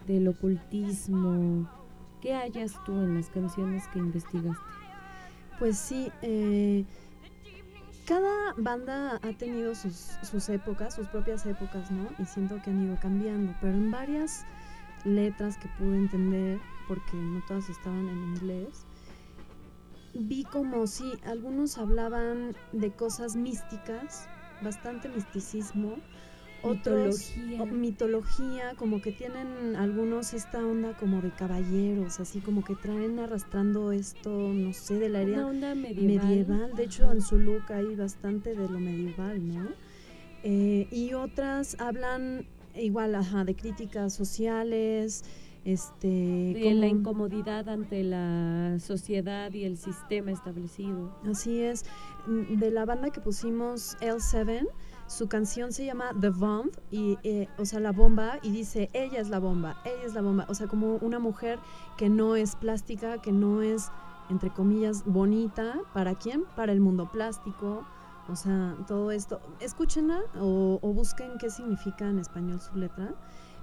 Del 0.07 0.29
ocultismo. 0.29 1.69
¿Qué 2.23 2.35
hallas 2.35 2.73
tú 2.87 2.93
en 2.93 3.17
las 3.17 3.29
canciones 3.31 3.89
que 3.89 3.99
investigaste? 3.99 4.63
Pues 5.59 5.77
sí, 5.77 6.13
eh, 6.23 6.85
cada 8.07 8.55
banda 8.57 9.19
ha 9.21 9.33
tenido 9.33 9.75
sus, 9.75 10.17
sus 10.23 10.49
épocas, 10.49 10.95
sus 10.95 11.09
propias 11.09 11.45
épocas, 11.47 11.91
¿no? 11.91 12.09
Y 12.21 12.25
siento 12.25 12.63
que 12.63 12.71
han 12.71 12.81
ido 12.81 12.97
cambiando, 13.01 13.55
pero 13.61 13.73
en 13.73 13.91
varias 13.91 14.45
letras 15.05 15.59
que 15.59 15.69
pude 15.79 15.97
entender, 15.97 16.61
porque 16.87 17.17
no 17.17 17.43
todas 17.49 17.69
estaban 17.69 18.09
en 18.09 18.19
inglés, 18.37 18.87
vi 20.15 20.45
como 20.45 20.87
si 20.87 21.15
algunos 21.25 21.77
hablaban 21.77 22.55
de 22.73 22.93
cosas 22.93 23.35
místicas, 23.35 24.29
bastante 24.63 25.09
misticismo, 25.09 25.97
otros 26.63 27.33
Mitología. 27.37 27.63
o- 27.63 27.67
mitología, 27.67 28.75
como 28.77 29.01
que 29.03 29.13
tienen 29.13 29.77
algunos 29.77 30.33
esta 30.35 30.65
onda 30.65 30.97
como 30.97 31.21
de 31.21 31.31
caballeros, 31.31 32.21
así 32.21 32.41
como 32.41 32.63
que 32.65 32.75
traen 32.75 33.19
arrastrando 33.19 33.93
esto, 33.93 34.31
no 34.31 34.73
sé, 34.73 34.99
de 34.99 35.09
la 35.09 35.47
onda 35.47 35.75
medieval. 35.75 36.29
medieval. 36.29 36.73
De 36.77 36.85
hecho, 36.85 37.11
en 37.13 37.21
su 37.21 37.39
look 37.39 37.71
hay 37.73 37.95
bastante 37.97 38.55
de 38.55 38.69
lo 38.69 38.79
medieval, 38.79 39.47
¿no? 39.47 39.69
Eh, 40.45 40.89
y 40.91 41.13
otras 41.15 41.77
hablan 41.81 42.47
igual, 42.75 43.15
ajá, 43.15 43.45
de 43.45 43.55
críticas 43.55 44.15
sociales, 44.15 45.25
este, 45.65 46.09
de 46.09 46.75
la 46.75 46.89
como- 46.89 46.99
incomodidad 47.01 47.69
ante 47.69 48.03
la 48.03 48.77
sociedad 48.81 49.53
y 49.53 49.65
el 49.65 49.77
sistema 49.77 50.33
establecido. 50.33 51.17
Así 51.25 51.61
es. 51.61 51.85
Mm, 52.27 52.57
De 52.59 52.71
la 52.73 52.85
banda 52.85 53.11
que 53.11 53.21
pusimos 53.21 53.97
L7, 54.01 54.67
su 55.07 55.29
canción 55.29 55.73
se 55.73 55.85
llama 55.85 56.11
The 56.19 56.31
Bomb, 56.31 56.71
y, 56.91 57.19
eh, 57.23 57.49
o 57.59 57.65
sea, 57.65 57.81
la 57.81 57.93
bomba, 57.93 58.39
y 58.43 58.51
dice, 58.51 58.91
ella 58.93 59.21
es 59.21 59.29
la 59.29 59.39
bomba, 59.39 59.77
ella 59.85 60.05
es 60.05 60.15
la 60.15 60.23
bomba. 60.23 60.47
O 60.49 60.55
sea, 60.55 60.67
como 60.67 60.97
una 60.97 61.19
mujer 61.19 61.59
que 61.97 62.09
no 62.09 62.37
es 62.37 62.57
plástica, 62.57 63.21
que 63.21 63.33
no 63.33 63.63
es, 63.63 63.91
entre 64.31 64.51
comillas, 64.51 65.05
bonita. 65.05 65.81
¿Para 65.93 66.15
quién? 66.15 66.45
Para 66.57 66.73
el 66.73 66.81
mundo 66.81 67.11
plástico. 67.11 67.85
O 68.29 68.37
sea, 68.37 68.77
todo 68.87 69.11
esto. 69.11 69.41
Escúchenla 69.61 70.21
o, 70.41 70.79
o 70.81 70.93
busquen 70.93 71.39
qué 71.39 71.51
significa 71.51 72.09
en 72.09 72.19
español 72.19 72.61
su 72.61 72.77
letra. 72.77 73.15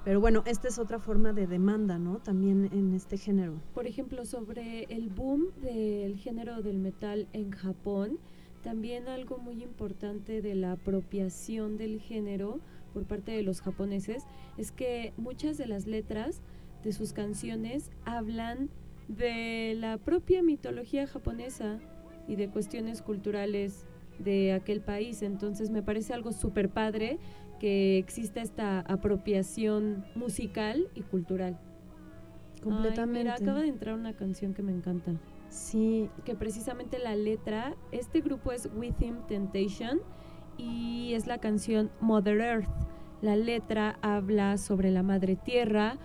Pero 0.03 0.21
bueno, 0.21 0.43
esta 0.45 0.67
es 0.67 0.79
otra 0.79 0.99
forma 0.99 1.33
de 1.33 1.45
demanda, 1.45 1.97
¿no? 1.97 2.19
También 2.19 2.69
en 2.71 2.93
este 2.93 3.17
género. 3.17 3.61
Por 3.73 3.85
ejemplo, 3.85 4.25
sobre 4.25 4.83
el 4.83 5.09
boom 5.09 5.47
del 5.61 6.15
género 6.17 6.61
del 6.61 6.79
metal 6.79 7.27
en 7.33 7.51
Japón, 7.51 8.17
también 8.63 9.07
algo 9.07 9.37
muy 9.37 9.63
importante 9.63 10.41
de 10.41 10.55
la 10.55 10.73
apropiación 10.73 11.77
del 11.77 11.99
género 11.99 12.59
por 12.93 13.05
parte 13.05 13.31
de 13.31 13.43
los 13.43 13.61
japoneses 13.61 14.23
es 14.57 14.71
que 14.71 15.13
muchas 15.17 15.57
de 15.57 15.67
las 15.67 15.87
letras 15.87 16.41
de 16.83 16.91
sus 16.91 17.13
canciones 17.13 17.91
hablan 18.05 18.69
de 19.07 19.75
la 19.77 19.97
propia 19.97 20.43
mitología 20.43 21.07
japonesa 21.07 21.79
y 22.27 22.35
de 22.35 22.49
cuestiones 22.49 23.01
culturales 23.01 23.85
de 24.19 24.53
aquel 24.53 24.81
país. 24.81 25.21
Entonces 25.21 25.71
me 25.71 25.81
parece 25.81 26.13
algo 26.13 26.31
súper 26.31 26.69
padre 26.69 27.17
que 27.59 27.97
exista 27.97 28.41
esta 28.41 28.79
apropiación 28.81 30.05
musical 30.15 30.87
y 30.95 31.01
cultural. 31.01 31.59
Ay, 32.55 32.61
Completamente. 32.61 33.19
mira, 33.19 33.35
acaba 33.35 33.61
de 33.61 33.67
entrar 33.67 33.95
una 33.95 34.13
canción 34.13 34.53
que 34.53 34.61
me 34.61 34.71
encanta. 34.71 35.13
Sí, 35.49 36.09
Que 36.25 36.35
precisamente 36.35 36.99
la 36.99 37.15
letra, 37.15 37.75
este 37.91 38.21
grupo 38.21 38.51
es 38.51 38.69
Within 38.75 39.25
Temptation 39.27 39.99
y 40.57 41.13
es 41.13 41.25
la 41.25 41.39
canción 41.39 41.89
Mother 41.99 42.39
Earth. 42.39 42.69
La 43.21 43.35
letra 43.35 43.97
habla 44.01 44.57
sobre 44.57 44.91
la 44.91 45.03
madre 45.03 45.35
tierra 45.35 45.97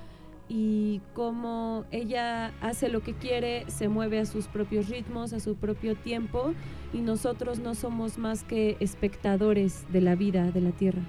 y 0.48 1.00
cómo 1.14 1.84
ella 1.90 2.52
hace 2.60 2.88
lo 2.88 3.02
que 3.02 3.14
quiere, 3.14 3.64
se 3.70 3.88
mueve 3.88 4.18
a 4.18 4.26
sus 4.26 4.46
propios 4.46 4.88
ritmos, 4.88 5.32
a 5.32 5.40
su 5.40 5.56
propio 5.56 5.94
tiempo 5.94 6.52
y 6.92 7.00
nosotros 7.00 7.58
no 7.60 7.74
somos 7.74 8.18
más 8.18 8.44
que 8.44 8.76
espectadores 8.80 9.84
de 9.92 10.00
la 10.00 10.14
vida 10.14 10.50
de 10.50 10.60
la 10.60 10.72
tierra. 10.72 11.02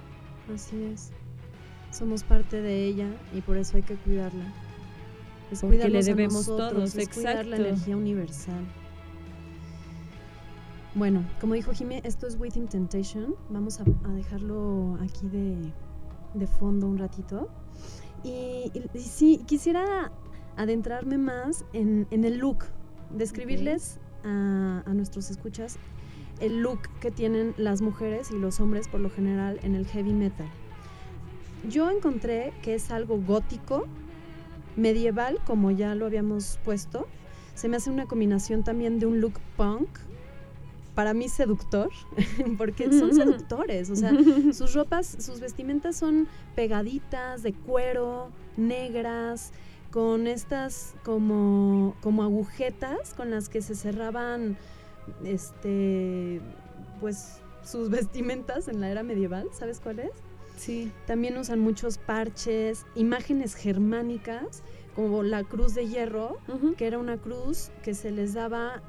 Así 0.53 0.83
es. 0.83 1.11
Somos 1.91 2.23
parte 2.23 2.61
de 2.61 2.85
ella 2.85 3.07
y 3.33 3.41
por 3.41 3.57
eso 3.57 3.77
hay 3.77 3.83
que 3.83 3.95
cuidarla. 3.95 4.64
Es 5.51 5.61
Porque 5.61 5.77
le 5.77 5.83
cuidarnos 5.83 6.05
a 6.05 6.09
debemos 6.09 6.33
nosotros, 6.47 6.71
todos, 6.73 6.95
es 6.95 7.09
cuidar 7.09 7.45
la 7.45 7.55
exacto. 7.55 7.67
energía 7.69 7.97
universal. 7.97 8.65
Bueno, 10.95 11.25
como 11.41 11.53
dijo 11.55 11.73
Jimé, 11.73 12.01
esto 12.05 12.25
es 12.25 12.39
Within 12.39 12.67
Temptation. 12.67 13.35
Vamos 13.49 13.79
a, 13.79 13.83
a 14.05 14.11
dejarlo 14.13 14.97
aquí 15.01 15.27
de, 15.27 15.55
de 16.33 16.47
fondo 16.47 16.87
un 16.87 16.97
ratito. 16.97 17.49
Y, 18.23 18.71
y- 18.73 18.89
y 18.93 18.99
sí, 19.01 19.41
quisiera 19.45 20.11
adentrarme 20.55 21.17
más 21.17 21.65
en, 21.73 22.07
en 22.11 22.23
el 22.23 22.37
look, 22.37 22.65
describirles 23.11 23.99
a, 24.23 24.83
a 24.85 24.93
nuestros 24.93 25.29
escuchas 25.29 25.77
el 26.39 26.61
look 26.61 26.79
que 27.01 27.11
tienen 27.11 27.53
las 27.57 27.81
mujeres 27.81 28.31
y 28.31 28.37
los 28.39 28.59
hombres 28.59 28.87
por 28.87 28.99
lo 29.01 29.09
general 29.09 29.59
en 29.63 29.75
el 29.75 29.85
heavy 29.85 30.13
metal. 30.13 30.47
Yo 31.69 31.89
encontré 31.91 32.53
que 32.61 32.75
es 32.75 32.89
algo 32.91 33.17
gótico, 33.21 33.85
medieval, 34.75 35.39
como 35.45 35.71
ya 35.71 35.95
lo 35.95 36.05
habíamos 36.05 36.59
puesto. 36.63 37.07
Se 37.53 37.69
me 37.69 37.77
hace 37.77 37.89
una 37.89 38.05
combinación 38.05 38.63
también 38.63 38.99
de 38.99 39.05
un 39.05 39.21
look 39.21 39.39
punk, 39.55 39.87
para 40.93 41.13
mí 41.13 41.27
seductor, 41.27 41.89
porque 42.57 42.91
son 42.91 43.13
seductores, 43.13 43.89
o 43.89 43.95
sea, 43.95 44.11
sus 44.53 44.73
ropas, 44.73 45.05
sus 45.19 45.39
vestimentas 45.39 45.97
son 45.97 46.27
pegaditas, 46.55 47.43
de 47.43 47.53
cuero, 47.53 48.29
negras, 48.57 49.51
con 49.95 50.27
estas 50.27 50.93
como, 51.05 51.95
como 52.01 52.23
agujetas 52.23 53.13
con 53.13 53.31
las 53.31 53.47
que 53.47 53.61
se 53.61 53.75
cerraban 53.75 54.57
este 55.23 56.41
pues 56.99 57.39
sus 57.63 57.89
vestimentas 57.91 58.67
en 58.67 58.81
la 58.81 58.89
era 58.89 59.03
medieval, 59.03 59.47
¿sabes 59.53 59.79
cuál 59.79 59.99
es? 59.99 60.11
Sí. 60.55 60.91
También 61.05 61.37
usan 61.37 61.59
muchos 61.59 61.97
parches, 61.97 62.85
imágenes 62.95 63.55
germánicas, 63.55 64.63
como 64.95 65.23
la 65.23 65.43
cruz 65.43 65.75
de 65.75 65.87
hierro, 65.87 66.37
que 66.77 66.87
era 66.87 66.97
una 66.97 67.17
cruz 67.17 67.69
que 67.83 67.93
se 67.93 68.11
les 68.11 68.33
daba 68.33 68.81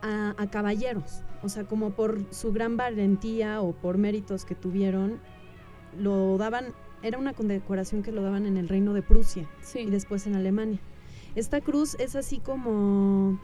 a, 0.00 0.34
a 0.38 0.50
caballeros, 0.50 1.22
o 1.42 1.48
sea, 1.48 1.64
como 1.64 1.90
por 1.90 2.20
su 2.32 2.52
gran 2.52 2.76
valentía 2.76 3.60
o 3.60 3.72
por 3.72 3.98
méritos 3.98 4.44
que 4.46 4.54
tuvieron, 4.54 5.20
lo 5.98 6.38
daban, 6.38 6.66
era 7.02 7.18
una 7.18 7.32
condecoración 7.34 8.02
que 8.02 8.12
lo 8.12 8.22
daban 8.22 8.46
en 8.46 8.56
el 8.56 8.68
reino 8.68 8.94
de 8.94 9.02
Prusia 9.02 9.46
Sí. 9.60 9.80
y 9.80 9.90
después 9.90 10.26
en 10.26 10.34
Alemania. 10.34 10.78
Esta 11.34 11.60
cruz 11.60 11.94
es 12.00 12.16
así 12.16 12.38
como, 12.38 13.38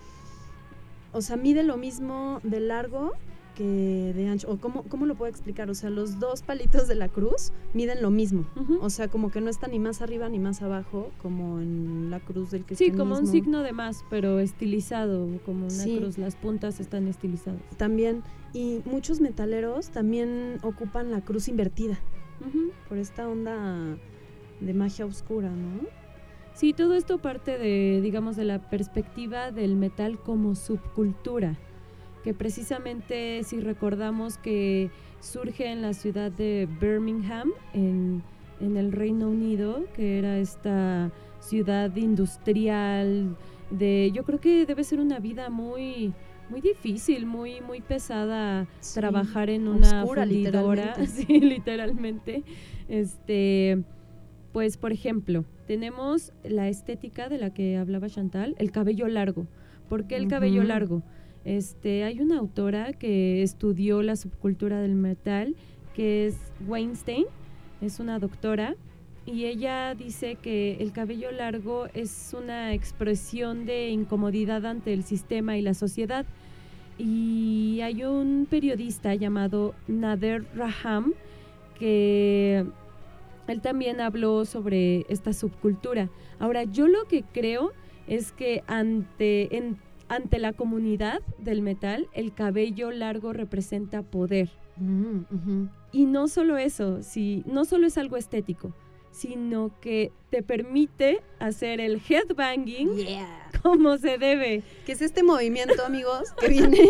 o 1.12 1.20
sea, 1.20 1.36
mide 1.36 1.62
lo 1.62 1.76
mismo 1.76 2.40
de 2.42 2.60
largo 2.60 3.12
que 3.54 4.12
de 4.14 4.28
ancho, 4.28 4.50
o 4.50 4.56
cómo, 4.58 4.82
cómo 4.84 5.06
lo 5.06 5.14
puedo 5.14 5.30
explicar, 5.30 5.70
o 5.70 5.74
sea, 5.74 5.90
los 5.90 6.18
dos 6.18 6.42
palitos 6.42 6.88
de 6.88 6.94
la 6.94 7.08
cruz 7.08 7.52
miden 7.72 8.02
lo 8.02 8.10
mismo, 8.10 8.46
o 8.80 8.90
sea, 8.90 9.08
como 9.08 9.30
que 9.30 9.40
no 9.40 9.48
está 9.50 9.66
ni 9.68 9.78
más 9.78 10.02
arriba 10.02 10.28
ni 10.28 10.38
más 10.38 10.60
abajo, 10.62 11.10
como 11.22 11.60
en 11.60 12.10
la 12.10 12.20
cruz 12.20 12.50
del 12.50 12.60
Sí, 12.62 12.66
cristianismo. 12.66 12.98
como 13.04 13.18
un 13.18 13.26
signo 13.26 13.62
de 13.62 13.72
más, 13.72 14.04
pero 14.10 14.40
estilizado, 14.40 15.28
como 15.46 15.66
una 15.66 15.70
Sí. 15.70 15.98
cruz. 15.98 16.18
Las 16.18 16.36
puntas 16.36 16.80
están 16.80 17.06
estilizadas. 17.06 17.60
También, 17.76 18.22
y 18.52 18.80
muchos 18.84 19.20
metaleros 19.20 19.88
también 19.90 20.58
ocupan 20.62 21.10
la 21.10 21.20
cruz 21.20 21.48
invertida, 21.48 21.98
por 22.88 22.98
esta 22.98 23.28
onda 23.28 23.96
de 24.60 24.74
magia 24.74 25.06
oscura, 25.06 25.50
¿no? 25.50 25.86
Sí, 26.54 26.72
todo 26.72 26.94
esto 26.94 27.18
parte 27.18 27.58
de, 27.58 28.00
digamos, 28.02 28.36
de 28.36 28.44
la 28.44 28.70
perspectiva 28.70 29.50
del 29.50 29.74
metal 29.76 30.18
como 30.20 30.54
subcultura, 30.54 31.58
que 32.24 32.32
precisamente 32.32 33.42
si 33.44 33.60
recordamos 33.60 34.38
que 34.38 34.90
surge 35.20 35.70
en 35.70 35.82
la 35.82 35.92
ciudad 35.92 36.32
de 36.32 36.66
Birmingham, 36.80 37.52
en, 37.74 38.22
en 38.60 38.76
el 38.78 38.92
Reino 38.92 39.28
Unido, 39.28 39.84
que 39.94 40.18
era 40.18 40.38
esta 40.38 41.12
ciudad 41.40 41.94
industrial 41.96 43.36
de, 43.70 44.10
yo 44.14 44.24
creo 44.24 44.40
que 44.40 44.64
debe 44.64 44.84
ser 44.84 45.00
una 45.00 45.18
vida 45.18 45.50
muy 45.50 46.12
muy 46.50 46.60
difícil, 46.60 47.24
muy 47.26 47.60
muy 47.62 47.80
pesada 47.80 48.66
Sí, 48.80 49.00
trabajar 49.00 49.48
en 49.48 49.66
una 49.66 50.02
oscura, 50.04 50.24
fundidora, 50.24 50.94
literalmente. 50.96 51.06
sí, 51.26 51.40
literalmente. 51.40 52.42
Este, 52.88 53.82
pues, 54.52 54.76
por 54.76 54.92
ejemplo, 54.92 55.44
tenemos 55.66 56.32
la 56.42 56.68
estética 56.68 57.28
de 57.28 57.38
la 57.38 57.52
que 57.52 57.76
hablaba 57.76 58.08
Chantal, 58.08 58.54
el 58.58 58.70
cabello 58.70 59.08
largo. 59.08 59.46
¿Por 59.88 60.06
qué 60.06 60.16
el 60.16 60.28
cabello 60.28 60.62
largo? 60.62 61.02
Este, 61.44 62.04
hay 62.04 62.20
una 62.20 62.38
autora 62.38 62.92
que 62.92 63.42
estudió 63.42 64.02
la 64.02 64.16
subcultura 64.16 64.80
del 64.80 64.94
metal, 64.94 65.54
que 65.94 66.26
es 66.26 66.36
Weinstein, 66.66 67.26
es 67.80 68.00
una 68.00 68.18
doctora, 68.18 68.76
y 69.26 69.46
ella 69.46 69.94
dice 69.94 70.36
que 70.36 70.76
el 70.80 70.92
cabello 70.92 71.30
largo 71.30 71.86
es 71.94 72.34
una 72.38 72.74
expresión 72.74 73.64
de 73.64 73.88
incomodidad 73.88 74.66
ante 74.66 74.92
el 74.92 75.02
sistema 75.02 75.56
y 75.56 75.62
la 75.62 75.72
sociedad. 75.72 76.26
Y 76.98 77.80
hay 77.82 78.04
un 78.04 78.46
periodista 78.48 79.14
llamado 79.14 79.74
Nader 79.88 80.44
Raham 80.54 81.14
que 81.78 82.66
él 83.48 83.60
también 83.60 84.00
habló 84.00 84.44
sobre 84.44 85.06
esta 85.08 85.32
subcultura. 85.32 86.10
Ahora, 86.38 86.64
yo 86.64 86.86
lo 86.86 87.04
que 87.04 87.24
creo 87.32 87.72
es 88.06 88.30
que 88.32 88.62
ante, 88.66 89.56
ante 90.08 90.38
la 90.38 90.52
comunidad 90.52 91.20
del 91.38 91.62
metal, 91.62 92.08
el 92.12 92.32
cabello 92.34 92.90
largo 92.90 93.32
representa 93.32 94.02
poder. 94.02 94.50
Mm. 94.76 95.66
Y 95.92 96.06
no 96.06 96.26
solo 96.28 96.58
eso, 96.58 97.02
si, 97.02 97.42
no 97.46 97.64
solo 97.64 97.86
es 97.86 97.96
algo 97.98 98.16
estético, 98.16 98.72
sino 99.12 99.70
que 99.80 100.10
te 100.30 100.42
permite 100.42 101.22
hacer 101.38 101.80
el 101.80 102.00
headbanging 102.08 102.96
Yeah. 102.96 103.50
como 103.62 103.96
se 103.98 104.18
debe. 104.18 104.64
Que 104.84 104.92
es 104.92 105.02
este 105.02 105.22
movimiento, 105.22 105.84
amigos, 105.86 106.32
que 106.40 106.48
viene 106.48 106.88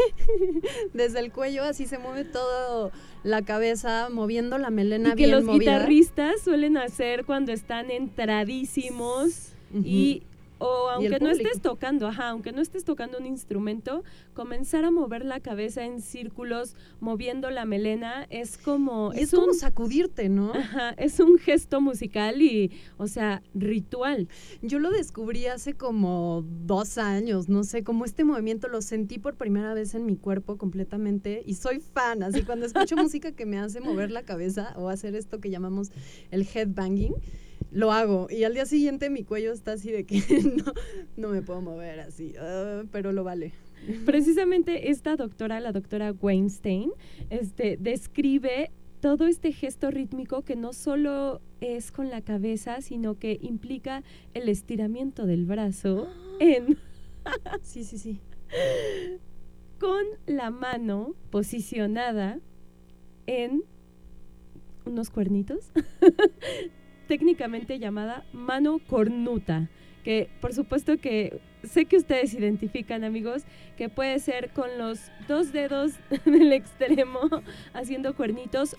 desde 0.94 1.20
el 1.20 1.30
cuello, 1.32 1.64
así 1.64 1.86
se 1.86 1.98
mueve 1.98 2.24
todo 2.24 2.90
la 3.24 3.42
cabeza, 3.42 4.08
moviendo 4.10 4.56
la 4.56 4.70
melena 4.70 5.10
y 5.10 5.12
que 5.12 5.16
bien 5.26 5.30
los 5.32 5.44
movida. 5.44 5.72
guitarristas 5.74 6.40
suelen 6.40 6.78
hacer 6.78 7.26
cuando 7.26 7.52
están 7.52 7.90
entradísimos 7.90 9.52
y 9.74 10.22
o 10.58 10.88
aunque 10.90 11.18
no 11.20 11.30
estés 11.30 11.60
tocando, 11.60 12.06
ajá, 12.06 12.28
aunque 12.28 12.52
no 12.52 12.60
estés 12.60 12.84
tocando 12.84 13.18
un 13.18 13.26
instrumento, 13.26 14.04
comenzar 14.34 14.84
a 14.84 14.90
mover 14.90 15.24
la 15.24 15.40
cabeza 15.40 15.84
en 15.84 16.00
círculos, 16.00 16.76
moviendo 17.00 17.50
la 17.50 17.64
melena, 17.64 18.26
es 18.30 18.58
como 18.58 19.12
es, 19.12 19.30
como 19.30 19.48
un 19.48 19.54
sacudirte, 19.54 20.28
¿no? 20.28 20.52
ajá, 20.54 20.90
es 20.96 21.20
un 21.20 21.38
gesto 21.38 21.80
musical 21.80 22.40
y, 22.42 22.70
o 22.96 23.06
sea, 23.06 23.42
ritual. 23.54 24.28
Yo 24.62 24.78
lo 24.78 24.90
descubrí 24.90 25.46
hace 25.46 25.74
como 25.74 26.44
dos 26.64 26.98
años, 26.98 27.48
no 27.48 27.64
sé, 27.64 27.82
como 27.82 28.04
este 28.04 28.24
movimiento 28.24 28.68
lo 28.68 28.82
sentí 28.82 29.18
por 29.18 29.34
primera 29.34 29.74
vez 29.74 29.94
en 29.94 30.06
mi 30.06 30.16
cuerpo 30.16 30.56
completamente 30.56 31.42
y 31.44 31.54
soy 31.54 31.80
fan, 31.80 32.22
así 32.22 32.42
cuando 32.42 32.66
escucho 32.66 32.96
música 32.96 33.32
que 33.32 33.46
me 33.46 33.58
hace 33.58 33.80
mover 33.80 34.10
la 34.10 34.22
cabeza 34.22 34.74
o 34.76 34.88
hacer 34.88 35.14
esto 35.14 35.40
que 35.40 35.50
llamamos 35.50 35.90
el 36.30 36.46
headbanging, 36.52 37.14
lo 37.70 37.92
hago 37.92 38.28
y 38.30 38.44
al 38.44 38.54
día 38.54 38.66
siguiente 38.66 39.10
mi 39.10 39.24
cuello 39.24 39.52
está 39.52 39.72
así 39.72 39.90
de 39.90 40.04
que 40.04 40.20
no, 40.64 40.72
no 41.16 41.28
me 41.28 41.42
puedo 41.42 41.60
mover 41.60 42.00
así, 42.00 42.34
ah, 42.38 42.84
pero 42.90 43.12
lo 43.12 43.24
vale. 43.24 43.52
Precisamente 44.06 44.90
esta 44.90 45.16
doctora, 45.16 45.60
la 45.60 45.72
doctora 45.72 46.12
Weinstein, 46.12 46.90
este, 47.28 47.76
describe 47.78 48.70
todo 49.00 49.26
este 49.26 49.52
gesto 49.52 49.90
rítmico 49.90 50.42
que 50.42 50.56
no 50.56 50.72
solo 50.72 51.42
es 51.60 51.92
con 51.92 52.08
la 52.08 52.22
cabeza, 52.22 52.80
sino 52.80 53.18
que 53.18 53.38
implica 53.42 54.02
el 54.32 54.48
estiramiento 54.48 55.26
del 55.26 55.44
brazo 55.44 56.08
en, 56.40 56.78
Sí, 57.62 57.84
sí, 57.84 57.98
sí. 57.98 58.20
con 59.78 60.04
la 60.26 60.50
mano 60.50 61.14
posicionada 61.30 62.40
en 63.26 63.64
unos 64.86 65.10
cuernitos, 65.10 65.70
técnicamente 67.14 67.78
llamada 67.78 68.24
mano 68.32 68.80
cornuta, 68.88 69.68
que 70.02 70.28
por 70.40 70.52
supuesto 70.52 70.98
que 70.98 71.38
sé 71.62 71.84
que 71.84 71.96
ustedes 71.96 72.34
identifican 72.34 73.04
amigos, 73.04 73.44
que 73.76 73.88
puede 73.88 74.18
ser 74.18 74.50
con 74.50 74.78
los 74.78 75.12
dos 75.28 75.52
dedos 75.52 75.92
del 76.24 76.52
extremo 76.52 77.20
haciendo 77.72 78.16
cuernitos 78.16 78.74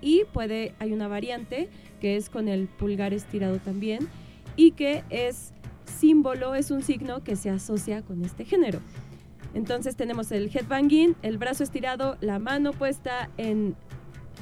y 0.00 0.24
puede, 0.32 0.74
hay 0.80 0.92
una 0.92 1.06
variante 1.06 1.68
que 2.00 2.16
es 2.16 2.28
con 2.28 2.48
el 2.48 2.66
pulgar 2.66 3.14
estirado 3.14 3.58
también 3.60 4.08
y 4.56 4.72
que 4.72 5.04
es 5.08 5.52
símbolo, 5.84 6.56
es 6.56 6.72
un 6.72 6.82
signo 6.82 7.22
que 7.22 7.36
se 7.36 7.50
asocia 7.50 8.02
con 8.02 8.24
este 8.24 8.44
género. 8.44 8.80
Entonces 9.54 9.94
tenemos 9.94 10.32
el 10.32 10.50
headbanging, 10.52 11.14
el 11.22 11.38
brazo 11.38 11.62
estirado, 11.62 12.16
la 12.20 12.40
mano 12.40 12.72
puesta 12.72 13.30
en 13.36 13.76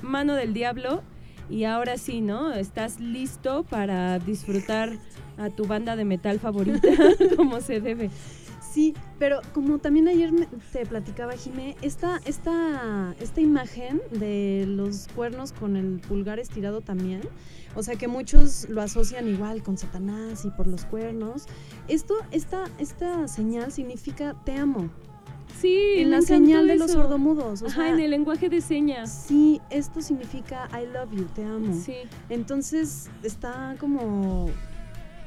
mano 0.00 0.34
del 0.34 0.54
diablo 0.54 1.02
y 1.48 1.64
ahora 1.64 1.98
sí, 1.98 2.20
¿no? 2.20 2.52
Estás 2.52 3.00
listo 3.00 3.64
para 3.64 4.18
disfrutar 4.18 4.90
a 5.36 5.50
tu 5.50 5.66
banda 5.66 5.96
de 5.96 6.04
metal 6.04 6.38
favorita 6.38 6.88
como 7.36 7.60
se 7.60 7.80
debe. 7.80 8.10
Sí, 8.60 8.92
pero 9.20 9.40
como 9.52 9.78
también 9.78 10.08
ayer 10.08 10.32
te 10.72 10.84
platicaba, 10.84 11.34
Jimé, 11.34 11.76
esta, 11.80 12.20
esta, 12.24 13.14
esta 13.20 13.40
imagen 13.40 14.02
de 14.10 14.64
los 14.66 15.06
cuernos 15.14 15.52
con 15.52 15.76
el 15.76 16.00
pulgar 16.00 16.40
estirado 16.40 16.80
también, 16.80 17.20
o 17.76 17.84
sea 17.84 17.94
que 17.94 18.08
muchos 18.08 18.68
lo 18.68 18.82
asocian 18.82 19.28
igual 19.28 19.62
con 19.62 19.78
Satanás 19.78 20.44
y 20.44 20.50
por 20.50 20.66
los 20.66 20.86
cuernos. 20.86 21.44
Esto, 21.86 22.14
esta, 22.32 22.64
esta 22.78 23.28
señal 23.28 23.70
significa 23.70 24.34
te 24.44 24.56
amo. 24.56 24.90
Sí, 25.60 25.78
en 25.96 26.10
la 26.10 26.20
señal 26.20 26.66
de 26.66 26.76
los 26.76 26.90
sordomudos. 26.90 27.62
O 27.62 27.66
Ajá, 27.66 27.82
sea, 27.82 27.88
en 27.88 28.00
el 28.00 28.10
lenguaje 28.10 28.48
de 28.48 28.60
señas. 28.60 29.26
Sí, 29.28 29.60
esto 29.70 30.02
significa 30.02 30.68
I 30.72 30.86
love 30.92 31.10
you, 31.12 31.24
te 31.34 31.44
amo. 31.44 31.74
Sí. 31.74 31.94
Entonces 32.28 33.08
está 33.22 33.76
como 33.78 34.50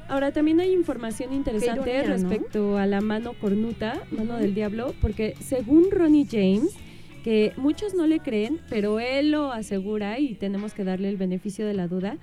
Ahora 0.08 0.32
también 0.32 0.58
hay 0.58 0.72
información 0.72 1.34
interesante 1.34 1.90
ironía, 1.90 2.02
¿no? 2.02 2.08
respecto 2.14 2.78
a 2.78 2.86
la 2.86 3.02
mano 3.02 3.34
cornuta, 3.34 4.00
mano 4.10 4.36
del 4.38 4.54
diablo, 4.54 4.94
porque 5.02 5.34
según 5.38 5.90
Ronnie 5.90 6.26
James, 6.30 6.74
que 7.22 7.52
muchos 7.58 7.94
no 7.94 8.06
le 8.06 8.20
creen, 8.20 8.58
pero 8.70 9.00
él 9.00 9.32
lo 9.32 9.52
asegura 9.52 10.18
y 10.18 10.34
tenemos 10.34 10.72
que 10.72 10.82
darle 10.84 11.10
el 11.10 11.18
beneficio 11.18 11.66
de 11.66 11.74
la 11.74 11.88
duda. 11.88 12.16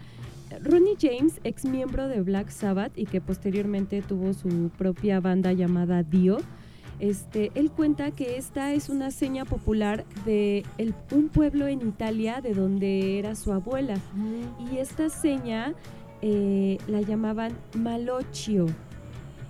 Ronnie 0.64 0.96
James, 1.00 1.40
ex 1.44 1.66
miembro 1.66 2.08
de 2.08 2.22
Black 2.22 2.50
Sabbath 2.50 2.98
y 2.98 3.06
que 3.06 3.22
posteriormente 3.22 4.02
tuvo 4.02 4.34
su 4.34 4.72
propia 4.76 5.20
banda 5.20 5.54
llamada 5.54 6.02
Dio, 6.02 6.38
este, 7.00 7.52
él 7.56 7.72
cuenta 7.72 8.12
que 8.12 8.38
esta 8.38 8.74
es 8.74 8.90
una 8.90 9.12
seña 9.12 9.46
popular 9.46 10.06
de 10.26 10.64
el- 10.78 10.94
un 11.12 11.30
pueblo 11.30 11.68
en 11.68 11.82
Italia 11.88 12.42
de 12.42 12.54
donde 12.54 13.20
era 13.20 13.36
su 13.36 13.52
abuela. 13.52 13.96
Y 14.72 14.78
esta 14.78 15.10
seña 15.10 15.74
eh, 16.22 16.78
la 16.88 17.02
llamaban 17.02 17.52
malochio 17.76 18.66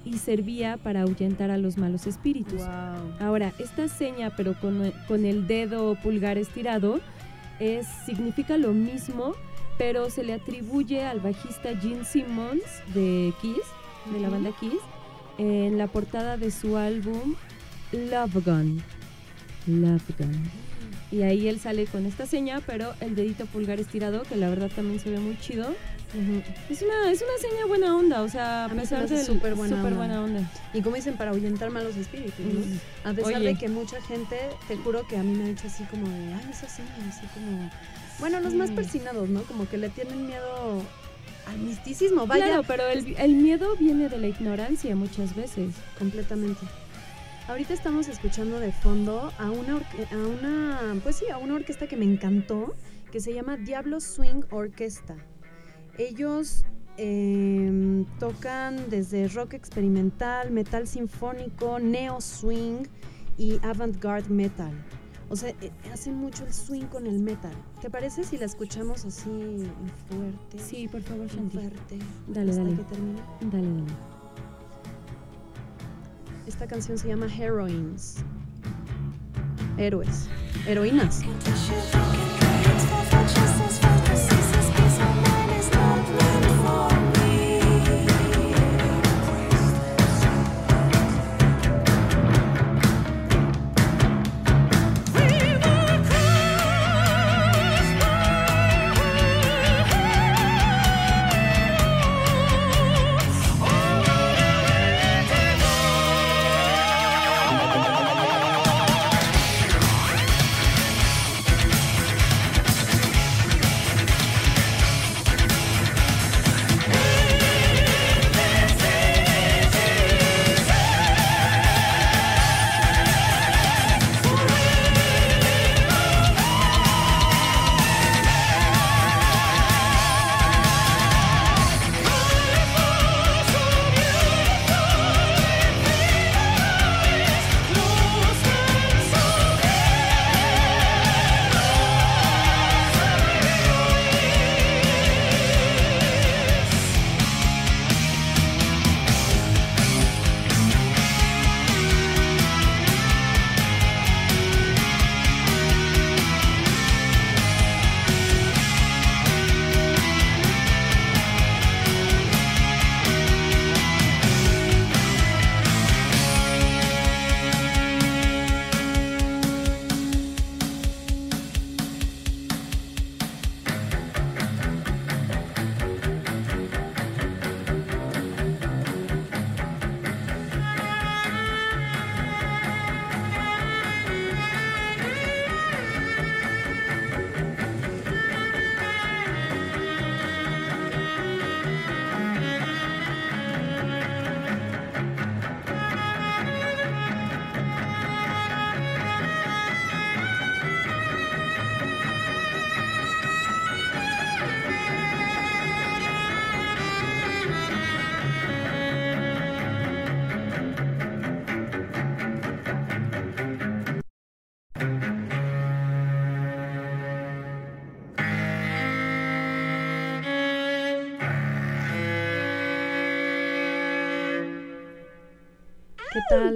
y 0.03 0.17
servía 0.17 0.77
para 0.77 1.01
ahuyentar 1.01 1.49
a 1.51 1.57
los 1.57 1.77
malos 1.77 2.05
espíritus. 2.07 2.59
wow. 2.61 3.27
Ahora, 3.27 3.53
esta 3.59 3.87
seña, 3.87 4.31
pero 4.35 4.53
con, 4.59 4.91
con 5.07 5.25
el 5.25 5.47
dedo 5.47 5.95
pulgar 5.95 6.37
estirado, 6.37 6.99
es, 7.59 7.87
significa 8.05 8.57
lo 8.57 8.71
mismo, 8.73 9.33
pero 9.77 10.09
se 10.09 10.23
le 10.23 10.33
atribuye 10.33 11.03
al 11.05 11.19
bajista 11.21 11.75
Gene 11.79 12.03
Simmons 12.05 12.63
de 12.93 13.33
Kiss, 13.41 13.63
de 14.13 14.19
la 14.19 14.29
banda 14.29 14.51
Kiss, 14.59 14.79
en 15.38 15.77
la 15.77 15.88
portada 15.88 16.38
de 16.38 16.51
su 16.51 16.77
álbum 16.77 17.36
Love 17.91 18.45
Gun. 18.45 18.83
Love 19.67 20.17
Gun. 20.17 20.43
Y 21.11 21.21
ahí 21.21 21.47
él 21.47 21.59
sale 21.59 21.86
con 21.86 22.05
esta 22.05 22.25
seña, 22.25 22.61
pero 22.65 22.93
el 22.99 23.15
dedito 23.15 23.45
pulgar 23.45 23.79
estirado, 23.79 24.23
que 24.23 24.36
la 24.36 24.49
verdad 24.49 24.71
también 24.75 24.99
se 24.99 25.09
ve 25.09 25.19
muy 25.19 25.38
chido. 25.39 25.73
Es 26.69 26.81
una, 26.81 27.11
es 27.11 27.21
una 27.21 27.38
seña 27.41 27.65
buena 27.67 27.95
onda, 27.95 28.21
o 28.21 28.29
sea, 28.29 28.65
a 28.65 28.69
pesar 28.69 29.07
de 29.07 29.23
súper 29.23 29.55
buena 29.55 29.75
onda. 29.77 29.97
buena 29.97 30.21
onda. 30.21 30.51
Y 30.73 30.81
como 30.81 30.95
dicen, 30.95 31.17
para 31.17 31.31
ahuyentar 31.31 31.71
malos 31.71 31.95
espíritus, 31.97 32.39
¿no? 32.39 33.09
A 33.09 33.13
pesar 33.13 33.36
Oye. 33.36 33.47
de 33.47 33.55
que 33.55 33.67
mucha 33.67 34.01
gente, 34.01 34.38
te 34.67 34.77
juro 34.77 35.05
que 35.07 35.17
a 35.17 35.23
mí 35.23 35.36
me 35.36 35.43
ha 35.43 35.47
dicho 35.47 35.67
así 35.67 35.83
como 35.86 36.07
de, 36.07 36.33
ay, 36.33 36.49
esa 36.51 36.69
seña, 36.69 36.89
así 37.09 37.25
como... 37.33 37.69
Bueno, 38.19 38.39
los 38.39 38.53
más 38.53 38.71
persinados, 38.71 39.27
¿no? 39.29 39.43
Como 39.43 39.67
que 39.67 39.77
le 39.77 39.89
tienen 39.89 40.25
miedo 40.25 40.81
al 41.47 41.57
misticismo, 41.59 42.25
vaya, 42.27 42.45
Claro, 42.45 42.63
pero 42.67 42.87
el, 42.87 43.15
el 43.17 43.33
miedo 43.35 43.75
viene 43.77 44.09
de 44.09 44.17
la 44.17 44.27
ignorancia 44.27 44.95
muchas 44.95 45.35
veces. 45.35 45.73
completamente. 45.97 46.65
Ahorita 47.47 47.73
estamos 47.75 48.07
escuchando 48.07 48.59
de 48.59 48.71
fondo 48.71 49.31
a 49.37 49.51
una, 49.51 49.75
a 49.75 50.17
una, 50.17 50.99
pues 51.03 51.17
sí, 51.17 51.29
a 51.29 51.37
una 51.37 51.53
orquesta 51.55 51.87
que 51.87 51.95
me 51.95 52.05
encantó, 52.05 52.73
que 53.11 53.19
se 53.19 53.33
llama 53.33 53.55
Diablo 53.55 53.99
Swing 53.99 54.41
Orquesta. 54.49 55.15
Ellos 55.99 56.65
em, 56.97 58.05
tocan 58.19 58.89
desde 58.89 59.27
rock 59.27 59.53
experimental, 59.53 60.49
metal 60.49 60.87
sinfónico, 60.87 61.79
neo 61.79 62.19
swing 62.19 62.87
y 63.37 63.59
avant-garde 63.61 64.29
metal. 64.29 64.73
O 65.30 65.36
sea, 65.36 65.49
eh, 65.49 65.71
hacen 65.91 66.15
mucho 66.15 66.45
el 66.45 66.53
swing 66.53 66.86
con 66.86 67.07
el 67.07 67.19
metal. 67.19 67.53
¿Te 67.82 67.89
parece 67.89 68.23
si 68.23 68.38
la 68.38 68.45
escuchamos 68.45 69.05
así 69.05 69.63
fuerte? 70.07 70.59
Sí, 70.59 70.88
por 70.88 71.01
favor, 71.01 71.28
Shanti. 71.28 71.57
fuerte. 71.57 71.99
Dale, 72.28 72.51
hasta 72.51 72.63
dale. 72.63 72.76
que 72.76 72.84
termine. 72.84 73.21
Dale, 73.41 73.67
dale. 73.67 73.93
Esta 76.45 76.67
canción 76.67 76.97
se 76.97 77.07
llama 77.07 77.26
Heroines. 77.26 78.17
Héroes. 79.78 80.28
Heroínas. 80.67 81.21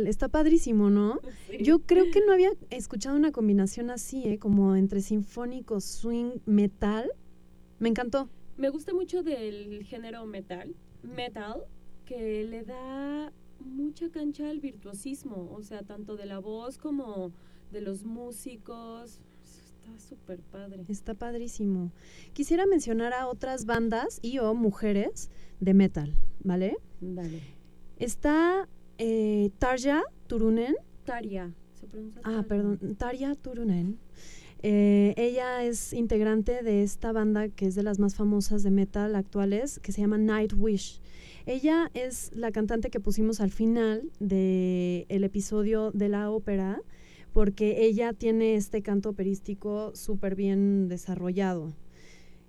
Está 0.05 0.27
padrísimo, 0.30 0.89
¿no? 0.89 1.19
Yo 1.59 1.80
creo 1.80 2.11
que 2.11 2.21
no 2.25 2.34
había 2.34 2.51
escuchado 2.69 3.15
una 3.15 3.32
combinación 3.32 3.89
así, 3.89 4.25
¿eh? 4.25 4.39
Como 4.39 4.75
entre 4.75 5.01
sinfónico, 5.01 5.80
swing, 5.82 6.39
metal. 6.45 7.11
Me 7.80 7.89
encantó. 7.89 8.30
Me 8.57 8.69
gusta 8.69 8.93
mucho 8.93 9.23
del 9.23 9.84
género 9.86 10.25
metal, 10.25 10.75
metal, 11.01 11.63
que 12.05 12.43
le 12.43 12.63
da 12.63 13.32
mucha 13.59 14.09
cancha 14.09 14.49
al 14.49 14.59
virtuosismo, 14.59 15.49
o 15.53 15.61
sea, 15.61 15.84
tanto 15.84 16.17
de 16.17 16.25
la 16.25 16.39
voz 16.39 16.77
como 16.77 17.32
de 17.71 17.82
los 17.82 18.03
músicos. 18.03 19.19
Está 19.43 19.99
súper 19.99 20.39
padre. 20.41 20.84
Está 20.88 21.13
padrísimo. 21.13 21.91
Quisiera 22.34 22.65
mencionar 22.65 23.13
a 23.13 23.27
otras 23.27 23.65
bandas 23.65 24.19
y 24.21 24.39
o 24.39 24.53
mujeres 24.53 25.30
de 25.59 25.73
metal, 25.73 26.13
¿vale? 26.43 26.77
Dale. 26.99 27.41
Está 27.97 28.67
eh, 28.99 29.49
Tarja 29.57 30.03
Turunen. 30.27 30.75
Taria, 31.05 31.55
se 31.73 31.87
pronuncia 31.87 32.21
Ah, 32.23 32.43
perdón, 32.47 32.95
Tarja 32.97 33.33
Turunen. 33.35 33.97
Eh, 34.61 35.13
ella 35.15 35.63
es 35.63 35.93
integrante 35.93 36.61
de 36.63 36.83
esta 36.83 37.13
banda 37.13 37.47
que 37.47 37.65
es 37.65 37.75
de 37.75 37.83
las 37.83 37.97
más 37.97 38.15
famosas 38.15 38.61
de 38.61 38.71
metal 38.71 39.15
actuales, 39.15 39.79
que 39.79 39.91
se 39.91 40.01
llama 40.01 40.17
Nightwish. 40.17 41.01
Ella 41.45 41.89
es 41.93 42.31
la 42.35 42.51
cantante 42.51 42.89
que 42.89 42.99
pusimos 42.99 43.39
al 43.39 43.51
final 43.51 44.11
del 44.19 45.05
el 45.07 45.23
episodio 45.23 45.91
de 45.91 46.09
la 46.09 46.29
ópera, 46.29 46.81
porque 47.31 47.85
ella 47.85 48.11
tiene 48.13 48.55
este 48.55 48.81
canto 48.81 49.09
operístico 49.09 49.95
súper 49.95 50.35
bien 50.35 50.89
desarrollado. 50.89 51.73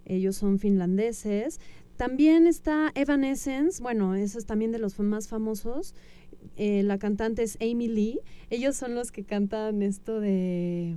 Ellos 0.04 0.36
son 0.36 0.58
finlandeses. 0.58 1.60
También 1.96 2.46
está 2.46 2.90
Evanescence, 2.94 3.82
bueno, 3.82 4.14
ese 4.14 4.38
es 4.38 4.46
también 4.46 4.72
de 4.72 4.78
los 4.78 4.98
más 4.98 5.28
famosos. 5.28 5.94
Eh, 6.56 6.82
la 6.82 6.98
cantante 6.98 7.42
es 7.42 7.56
Amy 7.60 7.88
Lee. 7.88 8.20
Ellos 8.50 8.76
son 8.76 8.94
los 8.94 9.12
que 9.12 9.24
cantan 9.24 9.82
esto 9.82 10.20
de... 10.20 10.96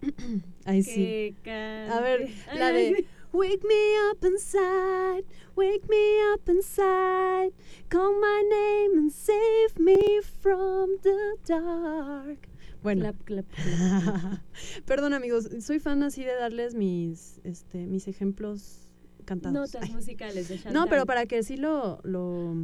Ay, 0.64 0.82
sí. 0.82 1.34
A 1.46 2.00
ver, 2.00 2.28
la 2.58 2.72
de. 2.72 3.06
Wake 3.32 3.64
me 3.66 4.12
up 4.12 4.24
inside, 4.24 5.24
wake 5.56 5.88
me 5.88 6.20
up 6.34 6.48
inside, 6.48 7.52
call 7.88 8.12
my 8.20 8.42
name 8.48 8.96
and 8.96 9.10
save 9.10 9.76
me 9.76 9.96
from 10.40 10.90
the 11.02 11.16
dark. 11.44 12.48
Bueno, 12.84 13.00
Clap, 13.00 13.24
clap, 13.24 13.44
clap. 13.50 14.40
perdón 14.86 15.14
amigos, 15.14 15.48
soy 15.62 15.80
fan 15.80 16.04
así 16.04 16.22
de 16.22 16.36
darles 16.36 16.76
mis, 16.76 17.40
este, 17.42 17.86
mis 17.86 18.06
ejemplos 18.06 18.88
cantados. 19.24 19.54
Notas 19.72 19.88
Ay. 19.88 19.94
musicales 19.96 20.48
de 20.48 20.54
No, 20.58 20.62
Chantal. 20.62 20.88
pero 20.90 21.04
para 21.06 21.26
que 21.26 21.42
sí 21.42 21.56
lo, 21.56 21.98
lo, 22.04 22.54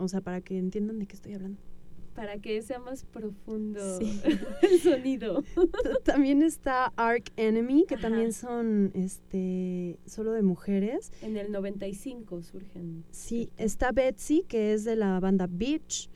o 0.00 0.08
sea, 0.08 0.20
para 0.20 0.40
que 0.40 0.58
entiendan 0.58 0.98
de 0.98 1.06
qué 1.06 1.14
estoy 1.14 1.34
hablando. 1.34 1.58
Para 2.14 2.38
que 2.38 2.60
sea 2.60 2.80
más 2.80 3.04
profundo 3.04 3.98
Sí. 3.98 4.20
el 4.62 4.80
sonido. 4.80 5.44
También 6.04 6.42
está 6.42 6.92
Ark 6.96 7.30
Enemy, 7.36 7.86
que 7.86 7.94
Ajá. 7.94 8.02
también 8.08 8.32
son, 8.32 8.90
este, 8.94 9.98
solo 10.06 10.32
de 10.32 10.42
mujeres. 10.42 11.12
En 11.22 11.36
el 11.36 11.52
95 11.52 12.42
surgen. 12.42 13.04
Sí, 13.10 13.50
está 13.56 13.92
Betsy, 13.92 14.44
que 14.48 14.72
es 14.72 14.84
de 14.84 14.96
la 14.96 15.20
banda 15.20 15.46
Beach. 15.48 16.10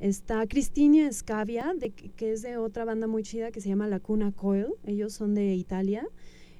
Está 0.00 0.46
Cristina 0.46 1.12
Scavia, 1.12 1.72
de, 1.76 1.90
que 1.90 2.08
que 2.10 2.32
es 2.32 2.42
de 2.42 2.56
otra 2.56 2.84
banda 2.84 3.06
muy 3.06 3.22
chida 3.22 3.52
que 3.52 3.60
se 3.60 3.68
llama 3.68 3.86
La 3.86 4.00
Cuna 4.00 4.32
Coil. 4.32 4.68
Ellos 4.84 5.12
son 5.12 5.34
de 5.34 5.54
Italia. 5.54 6.06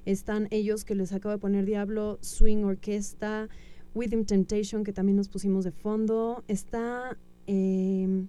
Están 0.05 0.47
ellos 0.51 0.85
que 0.85 0.95
les 0.95 1.11
acabo 1.11 1.33
de 1.33 1.39
poner 1.39 1.65
Diablo, 1.65 2.17
Swing 2.21 2.63
Orquesta, 2.63 3.49
Within 3.95 4.25
Temptation, 4.25 4.83
que 4.83 4.93
también 4.93 5.15
nos 5.15 5.29
pusimos 5.29 5.63
de 5.65 5.71
fondo. 5.71 6.43
Está. 6.47 7.17
em, 7.47 8.27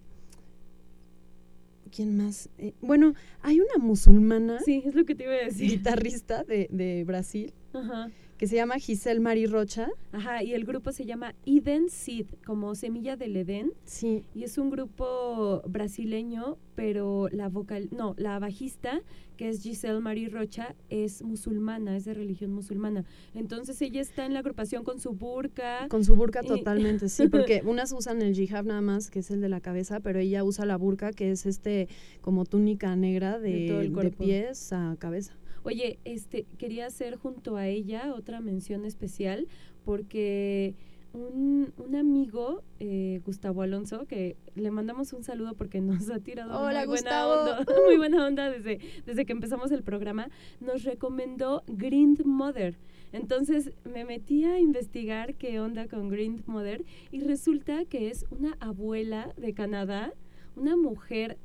¿Quién 1.95 2.17
más? 2.17 2.49
Eh, 2.59 2.75
bueno, 2.83 3.15
hay 3.43 3.61
una 3.61 3.79
musulmana 3.83 4.61
Sí, 4.65 4.83
es 4.85 4.95
lo 4.95 5.05
que 5.05 5.15
te 5.15 5.25
iba 5.25 5.33
a 5.33 5.45
decir. 5.45 5.71
guitarrista 5.71 6.45
de, 6.45 6.69
de 6.71 7.05
Brasil 7.05 7.53
Ajá. 7.73 8.11
Que 8.39 8.47
se 8.47 8.57
llama 8.57 8.79
Giselle 8.79 9.21
Mari 9.21 9.47
Rocha. 9.47 9.89
Ajá, 10.13 10.43
y 10.43 10.53
el 10.53 10.65
grupo 10.65 10.93
se 10.93 11.07
llama 11.07 11.35
Eden 11.47 11.89
Seed, 11.89 12.27
como 12.45 12.75
semilla 12.75 13.17
del 13.17 13.37
Edén. 13.37 13.73
Sí, 13.85 14.25
Y 14.35 14.45
es 14.45 14.59
un 14.59 14.71
grupo 14.71 15.63
brasileño, 15.67 16.59
pero 16.75 17.29
la 17.31 17.49
vocal, 17.49 17.89
no, 17.93 18.15
la 18.19 18.39
bajista, 18.39 19.01
que 19.39 19.49
es 19.49 19.63
Giselle 19.63 20.01
Marie 20.01 20.29
Rocha, 20.29 20.75
es 20.91 21.23
musulmana, 21.23 21.97
es 21.97 22.05
de 22.05 22.13
religión 22.13 22.53
musulmana. 22.53 23.05
Entonces 23.35 23.81
ella 23.81 24.03
está 24.03 24.27
en 24.27 24.35
la 24.35 24.41
agrupación 24.41 24.85
con 24.85 25.01
su 25.01 25.13
burka. 25.13 25.87
Con 25.89 26.05
su 26.05 26.15
burka 26.15 26.41
Y- 26.43 26.47
totalmente, 26.49 27.09
sí, 27.09 27.29
porque 27.31 27.63
unas 27.65 27.93
usan 27.93 28.21
el 28.21 28.35
jihad 28.35 28.65
nada 28.65 28.83
más, 28.83 29.11
que 29.11 29.21
es 29.21 29.31
el 29.31 29.41
de 29.41 29.49
la 29.49 29.61
cabeza, 29.61 30.01
pero 30.01 30.19
ella 30.19 30.45
usa 30.45 30.67
la 30.67 30.77
burka, 30.77 31.13
que 31.13 31.31
es 31.31 31.47
este 31.47 31.89
como 32.21 32.45
túnica 32.45 32.95
negra 32.97 33.39
De 33.39 33.51
de, 33.51 33.69
todo 33.69 33.81
el 33.81 33.95
de 33.95 34.11
pies 34.11 34.73
a 34.75 34.97
cabeza. 34.99 35.33
Oye, 35.67 35.99
este, 36.05 36.47
quería 36.59 36.87
hacer 36.87 37.17
junto 37.17 37.57
a 37.57 37.67
ella 37.67 38.15
otra 38.15 38.41
mención 38.41 38.85
especial 38.85 39.49
porque 39.85 40.77
un, 41.13 41.73
un 41.77 41.97
amigo, 41.97 42.63
eh, 42.79 43.21
Gustavo 43.25 43.63
Alonso, 43.63 44.07
que 44.07 44.37
le 44.55 44.71
mandamos 44.71 45.13
un 45.13 45.25
saludo 45.25 45.55
porque 45.55 45.81
nos 45.81 46.09
ha 46.09 46.21
tirado 46.21 46.57
Hola, 46.57 46.87
muy 46.87 46.87
buena 46.87 47.27
onda, 47.27 47.65
muy 47.87 47.97
buena 47.97 48.27
onda 48.27 48.49
desde, 48.49 48.79
desde 49.07 49.27
que 49.27 49.33
empezamos 49.33 49.73
el 49.73 49.83
programa, 49.83 50.29
nos 50.61 50.85
recomendó 50.85 51.65
Green 51.67 52.17
Mother. 52.25 52.77
Entonces 53.11 53.73
me 53.85 54.05
metí 54.05 54.45
a 54.45 54.61
investigar 54.61 55.35
qué 55.35 55.59
onda 55.59 55.89
con 55.89 56.11
Green 56.11 56.45
Mother 56.47 56.85
y 57.11 57.23
resulta 57.23 57.85
que 57.87 58.11
es 58.11 58.25
una 58.31 58.57
abuela 58.61 59.33
de 59.37 59.53
Canadá, 59.53 60.13
una 60.55 60.77
mujer 60.77 61.39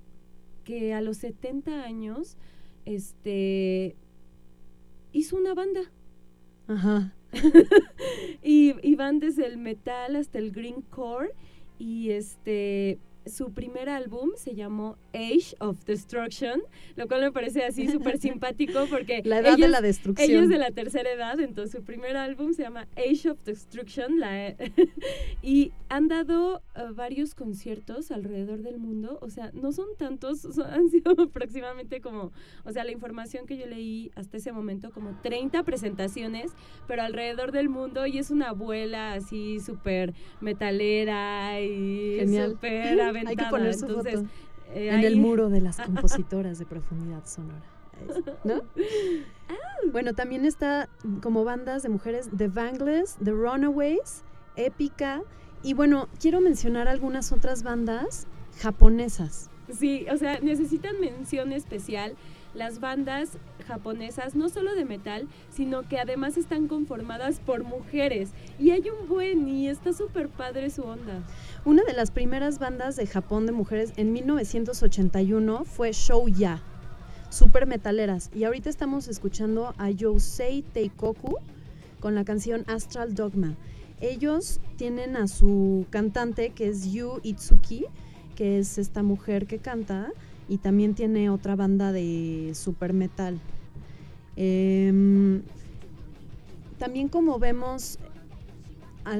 que 0.63 0.93
a 0.93 1.01
los 1.01 1.17
70 1.17 1.83
años 1.83 2.37
este 2.85 3.95
hizo 5.11 5.37
una 5.37 5.53
banda 5.53 5.81
Ajá. 6.67 7.13
y, 8.43 8.75
y 8.87 8.95
van 8.95 9.19
desde 9.19 9.45
el 9.45 9.57
metal 9.57 10.15
hasta 10.15 10.37
el 10.39 10.51
green 10.51 10.81
core 10.81 11.33
y 11.79 12.11
este 12.11 12.99
su 13.25 13.53
primer 13.53 13.89
álbum 13.89 14.31
se 14.35 14.55
llamó 14.55 14.97
Age 15.13 15.55
of 15.59 15.83
Destruction, 15.85 16.61
lo 16.95 17.07
cual 17.07 17.21
me 17.21 17.31
parece 17.31 17.63
así 17.65 17.87
súper 17.87 18.17
simpático 18.19 18.85
porque 18.89 19.21
La 19.25 19.39
edad 19.39 19.53
ella 19.55 19.65
de 19.67 19.71
la 19.71 19.81
destrucción. 19.81 20.43
es 20.43 20.49
de 20.49 20.57
la 20.57 20.71
tercera 20.71 21.11
edad, 21.11 21.39
entonces 21.39 21.71
su 21.71 21.83
primer 21.83 22.17
álbum 22.17 22.53
se 22.53 22.63
llama 22.63 22.87
Age 22.95 23.29
of 23.31 23.43
Destruction 23.43 24.19
la- 24.19 24.55
y 25.41 25.71
han 25.89 26.07
dado 26.07 26.61
eh, 26.75 26.83
varios 26.93 27.35
conciertos 27.35 28.11
alrededor 28.11 28.61
del 28.61 28.77
mundo, 28.77 29.17
o 29.21 29.29
sea, 29.29 29.51
no 29.53 29.71
son 29.71 29.87
tantos, 29.97 30.39
son- 30.55 30.67
han 30.71 30.89
sido 30.89 31.11
aproximadamente 31.21 32.01
como, 32.01 32.31
o 32.63 32.71
sea, 32.71 32.83
la 32.83 32.91
información 32.91 33.45
que 33.45 33.57
yo 33.57 33.65
leí 33.67 34.11
hasta 34.15 34.37
ese 34.37 34.51
momento, 34.51 34.91
como 34.91 35.17
30 35.21 35.63
presentaciones, 35.63 36.51
pero 36.87 37.01
alrededor 37.01 37.51
del 37.51 37.69
mundo 37.69 38.05
y 38.07 38.17
es 38.17 38.31
una 38.31 38.49
abuela 38.49 39.13
así 39.13 39.59
súper 39.59 40.13
metalera 40.39 41.59
y 41.61 42.19
súper 42.27 43.01
aventada. 43.01 43.29
Hay 43.29 43.35
que 43.35 43.45
poner 43.49 43.73
su 43.73 43.85
entonces, 43.87 44.15
foto 44.21 44.29
eh, 44.73 44.89
en 44.89 45.03
el 45.03 45.17
muro 45.17 45.49
de 45.49 45.61
las 45.61 45.77
compositoras 45.85 46.59
de 46.59 46.65
profundidad 46.65 47.25
sonora. 47.25 47.63
¿No? 48.43 48.61
Bueno, 49.91 50.13
también 50.13 50.45
está 50.45 50.89
como 51.21 51.43
bandas 51.43 51.83
de 51.83 51.89
mujeres 51.89 52.29
The 52.35 52.47
Bangles, 52.47 53.17
The 53.23 53.31
Runaways, 53.31 54.23
Épica. 54.55 55.21
Y 55.63 55.73
bueno, 55.73 56.07
quiero 56.19 56.41
mencionar 56.41 56.87
algunas 56.87 57.31
otras 57.31 57.63
bandas 57.63 58.27
japonesas. 58.59 59.49
Sí, 59.77 60.05
o 60.11 60.17
sea, 60.17 60.39
necesitan 60.39 60.99
mención 60.99 61.51
especial 61.51 62.15
las 62.53 62.79
bandas 62.79 63.29
japonesas, 63.65 64.35
no 64.35 64.49
solo 64.49 64.75
de 64.75 64.85
metal, 64.85 65.27
sino 65.49 65.87
que 65.87 65.99
además 65.99 66.37
están 66.37 66.67
conformadas 66.67 67.39
por 67.39 67.63
mujeres. 67.63 68.31
Y 68.59 68.71
hay 68.71 68.83
un 68.89 69.07
buen, 69.07 69.47
y 69.47 69.69
está 69.69 69.93
súper 69.93 70.27
padre 70.27 70.69
su 70.69 70.83
onda. 70.83 71.23
Una 71.63 71.83
de 71.83 71.93
las 71.93 72.11
primeras 72.11 72.59
bandas 72.59 72.95
de 72.95 73.07
Japón 73.07 73.45
de 73.45 73.53
mujeres 73.53 73.93
en 73.95 74.11
1981 74.11 75.63
fue 75.63 75.91
Shouya, 75.93 76.61
super 77.29 77.65
metaleras. 77.67 78.29
Y 78.33 78.43
ahorita 78.43 78.69
estamos 78.69 79.07
escuchando 79.07 79.73
a 79.77 79.89
Yosei 79.89 80.63
Teikoku 80.63 81.37
con 81.99 82.15
la 82.15 82.25
canción 82.25 82.65
Astral 82.67 83.13
Dogma. 83.13 83.55
Ellos 84.01 84.59
tienen 84.77 85.15
a 85.15 85.27
su 85.27 85.85
cantante 85.91 86.49
que 86.49 86.67
es 86.67 86.91
Yu 86.91 87.19
Itsuki, 87.21 87.85
que 88.35 88.59
es 88.59 88.77
esta 88.77 89.03
mujer 89.03 89.47
que 89.47 89.59
canta, 89.59 90.11
y 90.47 90.57
también 90.57 90.95
tiene 90.95 91.29
otra 91.29 91.55
banda 91.55 91.91
de 91.91 92.51
super 92.55 92.93
metal. 92.93 93.39
Em, 94.35 95.41
también 96.77 97.07
como 97.09 97.37
vemos 97.39 97.99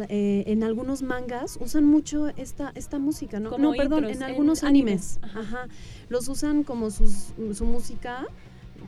eh, 0.10 0.44
en 0.48 0.64
algunos 0.64 1.04
mangas 1.04 1.58
usan 1.62 1.86
mucho 1.86 2.30
esta, 2.30 2.72
esta 2.76 3.00
música, 3.00 3.40
¿no? 3.40 3.50
Como 3.50 3.72
no, 3.72 3.72
perdón, 3.72 4.00
intros, 4.00 4.18
en 4.18 4.24
en 4.24 4.30
algunos 4.30 4.64
animes, 4.64 5.20
animes. 5.22 5.36
ajá. 5.38 5.40
Ajá. 5.64 5.68
Los 6.10 6.28
usan 6.28 6.64
como 6.64 6.92
sus, 6.92 7.34
su 7.54 7.66
música 7.66 8.28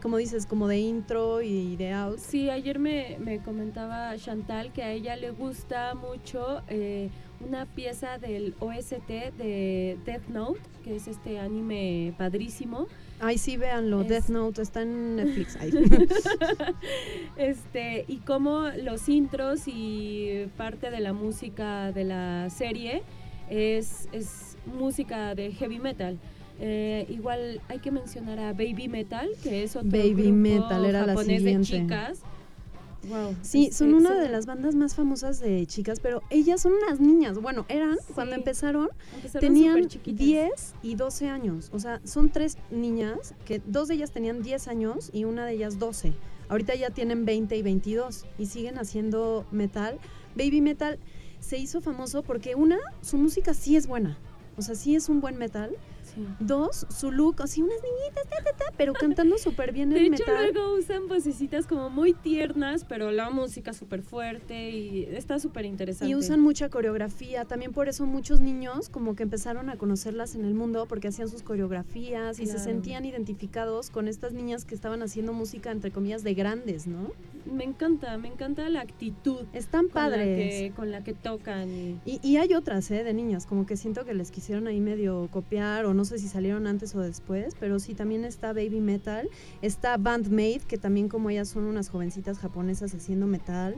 como 0.02 0.18
dices, 0.18 0.46
como 0.46 0.68
de 0.68 0.80
intro 0.80 1.42
y 1.42 1.76
de 1.76 1.94
out. 1.94 2.18
Sí, 2.18 2.50
ayer 2.50 2.80
me, 2.80 3.18
me 3.20 3.40
comentaba 3.40 4.16
Chantal 4.18 4.74
que 4.74 4.84
a 4.84 4.92
ella 4.92 5.16
le 5.16 5.32
gusta 5.32 5.94
mucho 5.96 6.62
eh, 6.68 7.10
una 7.46 7.66
pieza 7.66 8.18
del 8.18 8.54
OST 8.60 9.08
de 9.38 9.98
Death 10.06 10.28
Note, 10.30 10.60
que 10.84 10.96
es 10.96 11.08
este 11.08 11.40
anime 11.40 12.14
padrísimo. 12.18 12.88
Ay, 13.20 13.38
sí, 13.38 13.58
véanlo, 13.58 14.02
Es- 14.02 14.08
Death 14.10 14.30
Note 14.30 14.62
está 14.62 14.82
en 14.82 15.16
Netflix. 15.18 15.58
Este, 17.38 18.06
y 18.08 18.18
cómo 18.18 18.68
los 18.82 19.10
intros 19.10 19.62
y 19.68 20.48
parte 20.58 20.92
de 20.92 21.00
la 21.00 21.14
música 21.14 21.92
de 21.92 22.04
la 22.04 22.50
serie 22.50 23.04
es, 23.50 24.08
es 24.12 24.58
música 24.66 25.36
de 25.36 25.52
heavy 25.52 25.80
metal. 25.80 26.20
Eh, 26.60 27.08
igual 27.10 27.60
hay 27.68 27.80
que 27.80 27.90
mencionar 27.92 28.40
a 28.40 28.54
Baby 28.54 28.88
Metal, 28.88 29.28
que 29.42 29.64
es 29.64 29.76
otro 29.76 29.90
Baby 29.90 30.14
grupo 30.14 30.32
Metal 30.36 30.86
era 30.86 31.02
la 31.02 31.08
japonés 31.14 31.44
de 31.44 31.64
siguiente. 31.64 31.68
chicas. 31.82 32.22
Wow, 33.10 33.36
Sí, 33.42 33.68
es- 33.68 33.76
son 33.76 33.90
es- 33.90 33.96
una 33.96 34.20
de 34.20 34.30
las 34.30 34.46
bandas 34.46 34.76
más 34.76 34.96
famosas 34.96 35.40
de 35.40 35.66
chicas, 35.68 36.00
pero 36.00 36.22
ellas 36.30 36.62
son 36.62 36.74
unas 36.74 37.00
niñas. 37.00 37.38
Bueno, 37.40 37.66
eran 37.70 37.98
cuando 38.16 38.36
empezaron, 38.36 38.90
empezaron 39.16 39.42
tenían 39.48 39.74
superchiquitas. 39.76 40.26
10 40.26 40.74
y 40.82 40.96
12 40.96 41.28
años. 41.28 41.70
O 41.74 41.80
sea, 41.80 42.00
son 42.06 42.30
tres 42.30 42.58
niñas, 42.72 43.34
que 43.46 43.62
dos 43.66 43.88
de 43.90 43.96
ellas 43.96 44.12
tenían 44.12 44.42
10 44.42 44.68
años 44.68 45.10
y 45.14 45.26
una 45.26 45.46
de 45.46 45.54
ellas 45.54 45.80
12. 45.80 46.14
Ahorita 46.50 46.76
ya 46.76 46.90
tienen 46.92 47.26
20 47.26 47.56
y 47.58 47.62
22 47.62 48.26
y 48.38 48.46
siguen 48.46 48.78
haciendo 48.78 49.46
metal. 49.52 50.00
Baby 50.36 50.62
Metal 50.62 51.00
se 51.40 51.58
hizo 51.58 51.82
famoso 51.82 52.24
porque 52.24 52.56
una, 52.56 52.78
su 53.02 53.18
música 53.18 53.54
sí 53.54 53.76
es 53.76 53.88
buena. 53.88 54.18
O 54.58 54.62
sea, 54.62 54.76
sí 54.76 54.96
es 54.96 55.10
un 55.10 55.20
buen 55.20 55.38
metal. 55.38 55.72
Sí. 56.16 56.22
Dos, 56.40 56.86
su 56.90 57.12
look, 57.12 57.42
así 57.42 57.62
unas 57.62 57.78
niñitas, 57.82 58.24
ta, 58.30 58.44
ta, 58.44 58.58
ta, 58.58 58.66
pero 58.78 58.94
cantando 58.94 59.38
súper 59.38 59.72
bien 59.72 59.90
De 59.90 60.00
el 60.06 60.14
hecho, 60.14 60.24
metal. 60.28 60.52
luego 60.54 60.76
usan 60.76 61.08
vocecitas 61.08 61.66
como 61.68 61.90
muy 61.90 62.14
tiernas, 62.14 62.86
pero 62.86 63.12
la 63.12 63.30
música 63.30 63.74
súper 63.74 64.02
fuerte 64.04 64.70
y 64.72 65.04
está 65.12 65.40
súper 65.40 65.66
interesante. 65.66 66.10
Y 66.12 66.16
usan 66.16 66.40
mucha 66.40 66.70
coreografía, 66.70 67.46
también 67.46 67.72
por 67.72 67.90
eso 67.90 68.06
muchos 68.06 68.40
niños 68.42 68.90
como 68.90 69.16
que 69.16 69.24
empezaron 69.24 69.70
a 69.70 69.78
conocerlas 69.78 70.36
en 70.36 70.46
el 70.46 70.54
mundo 70.54 70.86
porque 70.88 71.08
hacían 71.08 71.30
sus 71.30 71.42
coreografías 71.44 72.40
y 72.40 72.46
se 72.46 72.60
sentían 72.60 73.06
identificados 73.06 73.90
con 73.90 74.08
estas 74.08 74.34
niñas 74.34 74.66
que 74.66 74.76
estaban 74.76 75.02
haciendo 75.02 75.34
música 75.34 75.72
entre 75.72 75.92
comillas 75.92 76.24
de 76.24 76.34
grandes, 76.34 76.88
¿no? 76.88 77.12
Me 77.52 77.64
encanta, 77.66 78.18
me 78.18 78.30
encanta 78.30 78.70
la 78.70 78.82
actitud 78.82 79.46
Están 79.52 79.88
la, 79.88 79.94
padres. 79.94 80.62
que, 80.62 80.72
con 80.76 80.92
la 80.92 81.04
que 81.04 81.14
tocan. 81.14 81.70
y- 81.70 82.00
Y, 82.06 82.20
y 82.24 82.38
hay 82.38 82.54
otras, 82.54 82.90
¿eh? 82.92 83.04
De 83.04 83.14
niñas, 83.14 83.46
como 83.46 83.66
que 83.66 83.76
siento 83.76 84.06
que 84.06 84.14
les 84.14 84.32
quisieron 84.32 84.68
ahí 84.68 84.80
medio 84.80 85.28
copiar 85.32 85.86
o 85.86 85.94
no 85.94 86.03
sé 86.06 86.20
si 86.20 86.28
salieron 86.28 86.68
antes 86.68 86.96
o 86.96 87.00
después, 87.00 87.56
pero 87.60 87.80
sí, 87.80 87.94
también 87.94 88.26
está 88.26 88.54
Baby 88.54 88.82
Metal, 88.82 89.30
está 89.62 89.98
Bandmate, 89.98 90.62
que 90.68 90.78
también 90.78 91.10
como 91.10 91.30
ellas 91.30 91.50
son 91.50 91.66
unas 91.66 91.90
jovencitas 91.90 92.40
japonesas 92.40 92.94
haciendo 92.94 93.28
metal. 93.28 93.76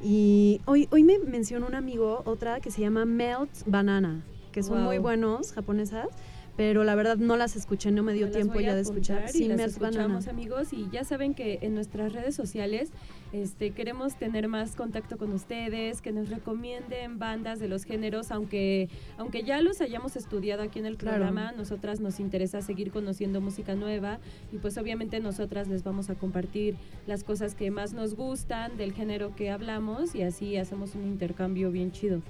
Y 0.00 0.60
hoy, 0.66 0.88
hoy 0.90 1.04
me 1.04 1.18
mencionó 1.18 1.66
un 1.66 1.74
amigo 1.74 2.22
otra 2.24 2.60
que 2.60 2.70
se 2.70 2.80
llama 2.80 3.04
Melt 3.04 3.50
Banana, 3.66 4.24
que 4.50 4.62
son 4.62 4.82
muy 4.82 4.98
buenos, 4.98 5.52
japonesas, 5.52 6.08
pero 6.56 6.84
la 6.84 6.94
verdad 6.94 7.16
no 7.16 7.36
las 7.36 7.56
escuché, 7.56 7.90
no 7.90 8.02
me 8.02 8.12
dio 8.12 8.26
Me 8.26 8.32
tiempo 8.32 8.60
ya 8.60 8.74
de 8.74 8.82
escuchar. 8.82 9.28
Sí, 9.30 9.48
las 9.48 9.78
Banana. 9.78 10.02
escuchamos 10.04 10.28
amigos 10.28 10.72
y 10.72 10.88
ya 10.92 11.02
saben 11.04 11.34
que 11.34 11.58
en 11.62 11.74
nuestras 11.74 12.12
redes 12.12 12.34
sociales 12.34 12.90
este, 13.32 13.70
queremos 13.70 14.16
tener 14.16 14.46
más 14.48 14.76
contacto 14.76 15.16
con 15.16 15.32
ustedes, 15.32 16.02
que 16.02 16.12
nos 16.12 16.28
recomienden 16.28 17.18
bandas 17.18 17.58
de 17.58 17.68
los 17.68 17.84
géneros, 17.84 18.30
aunque, 18.30 18.90
aunque 19.16 19.42
ya 19.44 19.62
los 19.62 19.80
hayamos 19.80 20.16
estudiado 20.16 20.62
aquí 20.62 20.78
en 20.78 20.84
el 20.86 20.98
Claro. 20.98 21.16
programa, 21.16 21.52
nosotras 21.52 22.00
nos 22.00 22.20
interesa 22.20 22.60
seguir 22.60 22.90
conociendo 22.90 23.40
música 23.40 23.74
nueva 23.74 24.18
y 24.52 24.58
pues 24.58 24.76
obviamente 24.76 25.18
nosotras 25.20 25.68
les 25.68 25.82
vamos 25.82 26.10
a 26.10 26.14
compartir 26.16 26.76
las 27.06 27.24
cosas 27.24 27.54
que 27.54 27.70
más 27.70 27.94
nos 27.94 28.14
gustan 28.14 28.76
del 28.76 28.92
género 28.92 29.34
que 29.34 29.50
hablamos 29.50 30.14
y 30.14 30.22
así 30.22 30.58
hacemos 30.58 30.94
un 30.94 31.06
intercambio 31.06 31.70
bien 31.70 31.92
chido. 31.92 32.20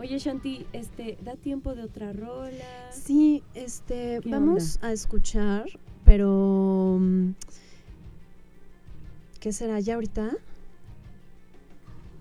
Oye 0.00 0.18
Shanti, 0.18 0.66
este, 0.72 1.18
¿da 1.22 1.36
tiempo 1.36 1.74
de 1.74 1.82
otra 1.82 2.14
rola? 2.14 2.90
Sí, 2.90 3.42
este, 3.54 4.20
¿Qué 4.22 4.30
vamos 4.30 4.78
a 4.80 4.92
escuchar, 4.92 5.66
pero 6.06 6.96
mm, 6.98 7.32
¿qué 9.40 9.52
será 9.52 9.78
ya 9.78 9.96
ahorita? 9.96 10.30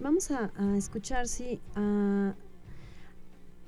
Vamos 0.02 0.30
a, 0.32 0.52
a 0.58 0.76
escuchar, 0.78 1.30
sí, 1.30 1.62
a, 1.76 2.34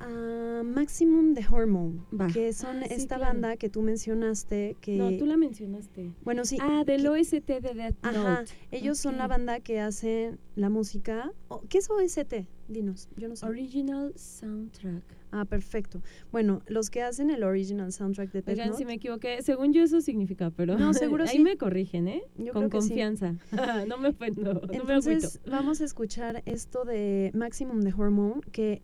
a 0.01 0.61
Maximum 0.63 1.33
de 1.33 1.45
Hormone, 1.49 2.01
que 2.33 2.51
son 2.51 2.83
Ah, 2.83 2.87
sí, 2.89 2.93
esta 2.95 3.15
claro. 3.15 3.31
banda 3.33 3.55
que 3.55 3.69
tú 3.69 3.81
mencionaste, 3.81 4.75
que 4.81 4.97
No, 4.97 5.15
tú 5.17 5.25
la 5.25 5.37
mencionaste. 5.37 6.11
bueno 6.25 6.43
sí, 6.43 6.57
Ah, 6.59 6.83
del 6.85 7.03
que- 7.03 7.09
OST 7.09 7.47
de 7.61 7.73
Death 7.73 7.95
Ajá, 8.01 8.41
Note. 8.41 8.51
ellos 8.71 8.97
son 8.97 9.17
la 9.17 9.27
banda 9.27 9.61
que 9.61 9.79
hacen 9.79 10.37
la 10.57 10.69
música. 10.69 11.31
¿Qué 11.69 11.77
es 11.77 11.89
OST? 11.89 12.45
Dinos, 12.71 13.09
yo 13.17 13.27
no 13.27 13.35
sé. 13.35 13.45
Original 13.45 14.13
Soundtrack. 14.15 15.03
ah, 15.31 15.45
perfecto. 15.45 16.01
Bueno, 16.31 16.61
los 16.67 16.89
que 16.89 17.01
hacen 17.01 17.29
el 17.29 17.43
original 17.43 17.91
soundtrack 17.91 18.31
de 18.31 18.41
Death 18.41 18.49
Oigan, 18.49 18.67
Note, 18.69 18.77
si 18.79 18.85
me 18.85 18.93
equivoqué, 18.95 19.41
según 19.41 19.73
yo 19.73 19.83
eso 19.83 20.01
significa, 20.01 20.49
pero 20.51 20.77
No, 20.77 20.93
seguro 20.93 21.23
ahí 21.27 21.37
sí. 21.37 21.39
me 21.39 21.57
corrigen, 21.57 22.07
¿eh? 22.07 22.23
Yo 22.37 22.53
Con 22.53 22.69
creo 22.69 22.69
que 22.69 22.81
sí. 22.81 22.89
confianza. 22.89 23.35
no 23.87 23.97
me 23.97 24.09
ofendo, 24.09 24.53
no 24.53 24.61
me 24.61 24.93
agüito. 24.93 24.93
Entonces 24.93 25.39
vamos 25.45 25.81
a 25.81 25.85
escuchar 25.85 26.41
esto 26.45 26.85
de 26.85 27.31
Maximum 27.33 27.81
de 27.81 27.93
Hormone, 27.93 28.41
que 28.51 28.81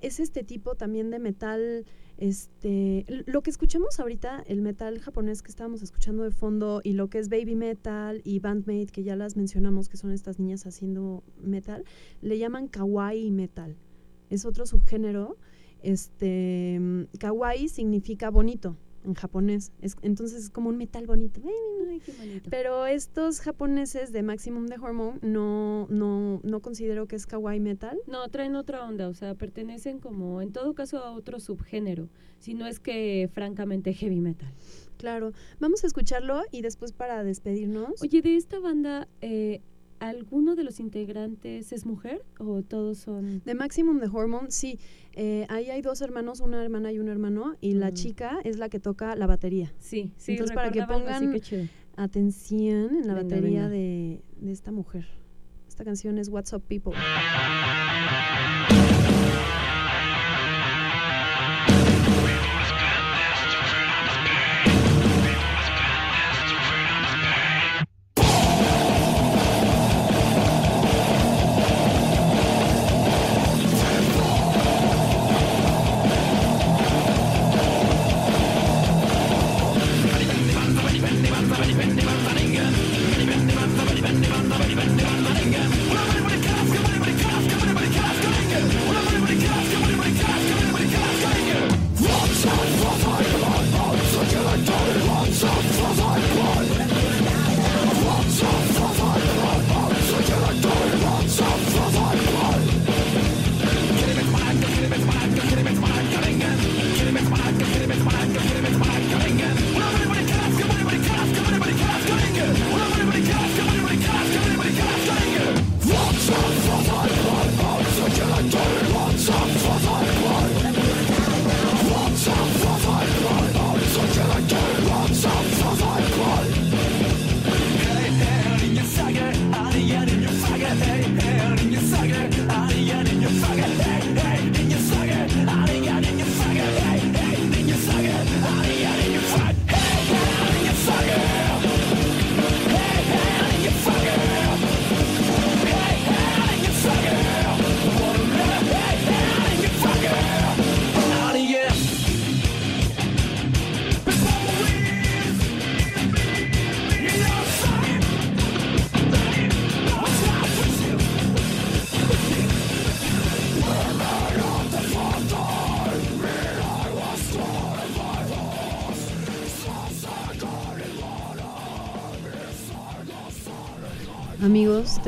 es 0.00 0.20
este 0.20 0.44
tipo 0.44 0.74
también 0.74 1.10
de 1.10 1.18
metal, 1.18 1.84
este, 2.18 3.06
lo 3.26 3.42
que 3.42 3.50
escuchamos 3.50 4.00
ahorita, 4.00 4.42
el 4.46 4.60
metal 4.60 4.98
japonés 4.98 5.40
que 5.40 5.50
estábamos 5.50 5.82
escuchando 5.82 6.24
de 6.24 6.32
fondo 6.32 6.80
y 6.82 6.92
lo 6.94 7.08
que 7.08 7.18
es 7.18 7.28
baby 7.28 7.54
metal 7.54 8.20
y 8.24 8.40
bandmate 8.40 8.86
que 8.86 9.04
ya 9.04 9.14
las 9.14 9.36
mencionamos 9.36 9.88
que 9.88 9.96
son 9.96 10.10
estas 10.10 10.40
niñas 10.40 10.66
haciendo 10.66 11.22
metal, 11.40 11.84
le 12.20 12.38
llaman 12.38 12.66
kawaii 12.66 13.30
metal. 13.30 13.76
Es 14.30 14.44
otro 14.44 14.66
subgénero. 14.66 15.36
Este, 15.80 16.78
mm, 16.80 17.02
kawaii 17.18 17.68
significa 17.68 18.30
bonito 18.30 18.76
en 19.04 19.14
japonés. 19.14 19.72
Es, 19.80 19.96
entonces 20.02 20.44
es 20.44 20.50
como 20.50 20.68
un 20.68 20.76
metal 20.76 21.06
bonito. 21.06 21.40
Ay, 21.44 22.00
qué 22.00 22.12
bonito. 22.12 22.50
Pero 22.50 22.86
estos 22.86 23.40
japoneses 23.40 24.12
de 24.12 24.22
Maximum 24.22 24.66
de 24.66 24.76
Hormone 24.76 25.18
no, 25.22 25.86
no, 25.88 26.40
no 26.42 26.60
considero 26.60 27.06
que 27.06 27.16
es 27.16 27.26
kawaii 27.26 27.60
metal. 27.60 27.98
No, 28.06 28.28
traen 28.28 28.54
otra 28.54 28.84
onda, 28.84 29.08
o 29.08 29.14
sea, 29.14 29.34
pertenecen 29.34 29.98
como, 29.98 30.42
en 30.42 30.52
todo 30.52 30.74
caso, 30.74 30.98
a 30.98 31.12
otro 31.12 31.40
subgénero, 31.40 32.08
si 32.38 32.54
no 32.54 32.66
es 32.66 32.80
que 32.80 33.28
francamente 33.32 33.92
heavy 33.92 34.20
metal. 34.20 34.52
Claro, 34.98 35.32
vamos 35.60 35.84
a 35.84 35.86
escucharlo 35.86 36.42
y 36.50 36.60
después 36.60 36.92
para 36.92 37.22
despedirnos. 37.22 38.02
Oye, 38.02 38.20
de 38.20 38.36
esta 38.36 38.58
banda, 38.58 39.06
eh, 39.20 39.62
¿alguno 40.00 40.54
de 40.56 40.64
los 40.64 40.80
integrantes 40.80 41.72
es 41.72 41.84
mujer 41.86 42.22
o 42.38 42.62
todos 42.62 42.98
son...? 42.98 43.42
De 43.44 43.54
Maximum 43.54 43.98
de 44.00 44.06
Hormone, 44.12 44.50
sí. 44.50 44.78
eh, 45.12 45.46
ahí 45.48 45.70
hay 45.70 45.82
dos 45.82 46.00
hermanos, 46.00 46.40
una 46.40 46.62
hermana 46.62 46.92
y 46.92 46.98
un 46.98 47.08
hermano, 47.08 47.56
y 47.60 47.74
la 47.74 47.90
Mm. 47.90 47.94
chica 47.94 48.38
es 48.44 48.58
la 48.58 48.68
que 48.68 48.78
toca 48.80 49.16
la 49.16 49.26
batería. 49.26 49.72
Sí, 49.78 50.12
sí, 50.16 50.32
Entonces, 50.32 50.54
para 50.54 50.70
que 50.70 50.82
pongan-. 50.82 51.40
Atención 51.96 52.96
en 52.96 53.06
la 53.08 53.14
Venga, 53.14 53.22
batería 53.22 53.60
venga. 53.62 53.68
De, 53.70 54.22
de 54.40 54.52
esta 54.52 54.70
mujer. 54.70 55.06
Esta 55.68 55.84
canción 55.84 56.18
es 56.18 56.28
What's 56.28 56.52
Up 56.52 56.62
People. 56.62 56.92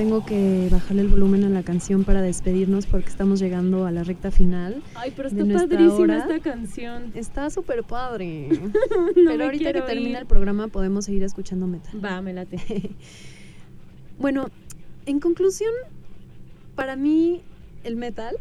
Tengo 0.00 0.24
que 0.24 0.68
bajarle 0.70 1.02
el 1.02 1.08
volumen 1.08 1.44
a 1.44 1.50
la 1.50 1.62
canción 1.62 2.04
para 2.04 2.22
despedirnos 2.22 2.86
porque 2.86 3.10
estamos 3.10 3.38
llegando 3.38 3.84
a 3.84 3.90
la 3.90 4.02
recta 4.02 4.30
final. 4.30 4.82
Ay, 4.94 5.12
pero 5.14 5.28
está 5.28 5.44
padrísima 5.44 5.94
hora. 5.94 6.18
esta 6.20 6.40
canción. 6.40 7.12
Está 7.14 7.50
súper 7.50 7.84
padre. 7.84 8.48
No 9.14 9.30
pero 9.32 9.44
ahorita 9.44 9.72
que 9.74 9.94
ir. 9.96 10.16
el 10.16 10.24
programa 10.24 10.68
podemos 10.68 11.04
seguir 11.04 11.22
escuchando 11.22 11.66
metal. 11.66 12.02
Va, 12.02 12.22
me 12.22 12.32
late. 12.32 12.56
Bueno, 14.18 14.46
en 15.04 15.20
conclusión, 15.20 15.72
para 16.76 16.96
mí 16.96 17.42
el 17.84 17.96
metal 17.96 18.36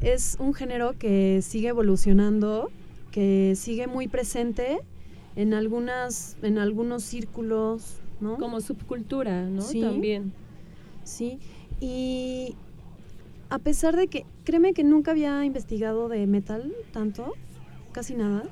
es 0.00 0.36
un 0.40 0.52
género 0.52 0.98
que 0.98 1.42
sigue 1.42 1.68
evolucionando, 1.68 2.72
que 3.12 3.54
sigue 3.54 3.86
muy 3.86 4.08
presente 4.08 4.80
en 5.36 5.54
algunas, 5.54 6.36
en 6.42 6.58
algunos 6.58 7.04
círculos, 7.04 8.00
¿no? 8.20 8.36
Como 8.38 8.60
subcultura, 8.60 9.44
¿no? 9.44 9.62
Sí. 9.62 9.80
También. 9.80 10.41
Sí. 11.04 11.38
Y 11.80 12.54
a 13.50 13.58
pesar 13.58 13.96
de 13.96 14.06
que, 14.08 14.24
créeme 14.44 14.72
que 14.72 14.84
nunca 14.84 15.10
había 15.10 15.44
investigado 15.44 16.08
de 16.08 16.26
metal 16.26 16.72
tanto, 16.92 17.32
casi 17.92 18.14
nada. 18.14 18.44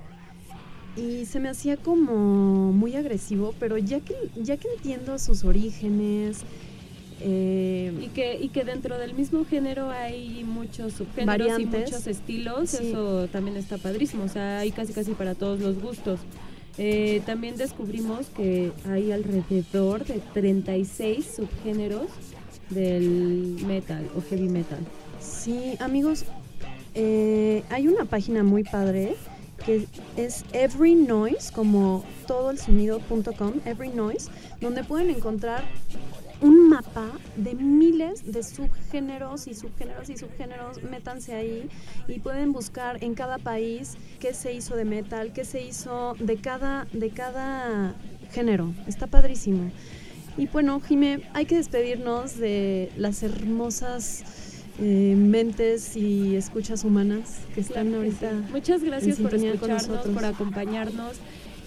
Y 0.97 1.25
se 1.27 1.39
me 1.41 1.49
hacía 1.49 1.77
como 1.77 2.73
muy 2.73 2.97
agresivo, 2.97 3.55
pero 3.61 3.79
ya 3.79 4.01
que, 4.01 4.15
ya 4.37 4.57
que 4.57 4.69
entiendo 4.77 5.19
sus 5.19 5.45
orígenes, 5.45 6.43
eh, 7.23 7.93
Y 8.01 8.09
que, 8.09 8.39
y 8.41 8.49
que 8.49 8.65
dentro 8.65 8.99
del 8.99 9.13
mismo 9.15 9.45
género 9.45 9.91
hay 9.91 10.43
muchos 10.43 10.95
subgéneros 10.95 11.59
y 11.61 11.67
muchos 11.67 12.07
estilos, 12.07 12.71
Sí. 12.71 12.89
eso 12.89 13.29
también 13.29 13.59
está 13.59 13.77
padrísimo, 13.77 14.25
o 14.25 14.29
sea, 14.29 14.61
hay 14.61 14.71
casi 14.71 14.95
casi 14.95 15.13
para 15.13 15.35
todos 15.35 15.61
los 15.61 15.81
gustos. 15.81 16.21
Eh, 16.79 17.21
también 17.27 17.57
descubrimos 17.57 18.29
que 18.31 18.73
hay 18.89 19.13
alrededor 19.13 20.07
de 20.07 20.23
36 20.33 21.27
subgéneros 21.37 22.07
del 22.71 23.59
metal 23.67 24.09
o 24.17 24.23
heavy 24.29 24.49
metal. 24.49 24.79
Sí, 25.21 25.77
amigos, 25.81 26.25
eh, 26.95 27.63
hay 27.71 27.89
una 27.89 28.05
página 28.05 28.43
muy 28.43 28.65
padre 28.65 29.17
que 29.65 29.87
es 30.17 30.45
Every 30.53 30.95
Noise, 30.95 31.53
como 31.53 32.05
todo 32.27 32.51
el 32.51 32.59
sonido.com, 32.59 33.53
Every 33.65 33.91
Noise, 33.91 34.31
donde 34.61 34.85
pueden 34.85 35.11
encontrar 35.11 35.65
un 36.41 36.71
mapa 36.71 37.11
de 37.37 37.55
miles 37.55 38.33
de 38.33 38.43
subgéneros 38.43 39.47
y 39.47 39.55
subgéneros 39.55 40.09
y 40.09 40.17
subgéneros, 40.17 40.83
métanse 40.83 41.35
ahí 41.35 41.69
y 42.09 42.19
pueden 42.21 42.53
buscar 42.53 43.03
en 43.05 43.15
cada 43.15 43.39
país 43.39 43.97
qué 44.19 44.33
se 44.33 44.55
hizo 44.55 44.75
de 44.75 44.87
metal, 44.87 45.33
qué 45.35 45.45
se 45.45 45.63
hizo 45.63 46.15
de 46.19 46.37
cada, 46.37 46.87
de 46.93 47.11
cada 47.11 47.95
género. 48.33 48.73
Está 48.87 49.07
padrísimo. 49.07 49.71
Y 50.37 50.47
bueno, 50.47 50.81
Jime, 50.81 51.23
hay 51.35 51.47
que 51.47 51.57
despedirnos 51.57 52.39
de 52.39 52.91
las 52.97 53.23
hermosas 53.23 54.25
eh, 54.81 55.15
mentes 55.17 55.97
y 55.97 56.37
escuchas 56.37 56.85
humanas 56.85 57.41
que 57.55 57.61
están 57.61 57.89
Claro 57.89 57.91
que 57.91 57.97
ahorita. 57.97 58.31
sí. 58.31 58.53
Muchas 58.53 58.83
gracias 58.83 59.19
por 59.19 59.35
escucharnos, 59.35 60.07
por 60.07 60.25
acompañarnos. 60.25 61.17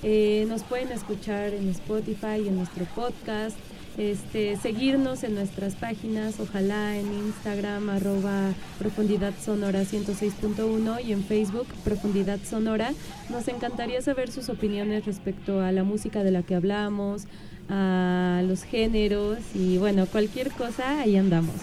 Eh, 0.01 0.45
nos 0.49 0.63
pueden 0.63 0.91
escuchar 0.91 1.53
en 1.53 1.69
Spotify, 1.69 2.47
en 2.47 2.57
nuestro 2.57 2.85
podcast, 2.93 3.55
este, 3.97 4.57
seguirnos 4.57 5.23
en 5.23 5.35
nuestras 5.35 5.75
páginas, 5.75 6.39
ojalá 6.39 6.97
en 6.97 7.05
Instagram, 7.13 7.89
arroba 7.89 8.53
profundidad 8.79 9.33
sonora 9.39 9.83
106.1 9.83 11.05
y 11.05 11.13
en 11.13 11.23
Facebook, 11.23 11.67
profundidad 11.83 12.39
sonora. 12.43 12.91
Nos 13.29 13.47
encantaría 13.47 14.01
saber 14.01 14.31
sus 14.31 14.49
opiniones 14.49 15.05
respecto 15.05 15.61
a 15.61 15.71
la 15.71 15.83
música 15.83 16.23
de 16.23 16.31
la 16.31 16.41
que 16.41 16.55
hablamos, 16.55 17.27
a 17.69 18.43
los 18.47 18.63
géneros 18.63 19.39
y 19.55 19.77
bueno, 19.77 20.05
cualquier 20.05 20.51
cosa, 20.51 21.01
ahí 21.01 21.15
andamos. 21.15 21.55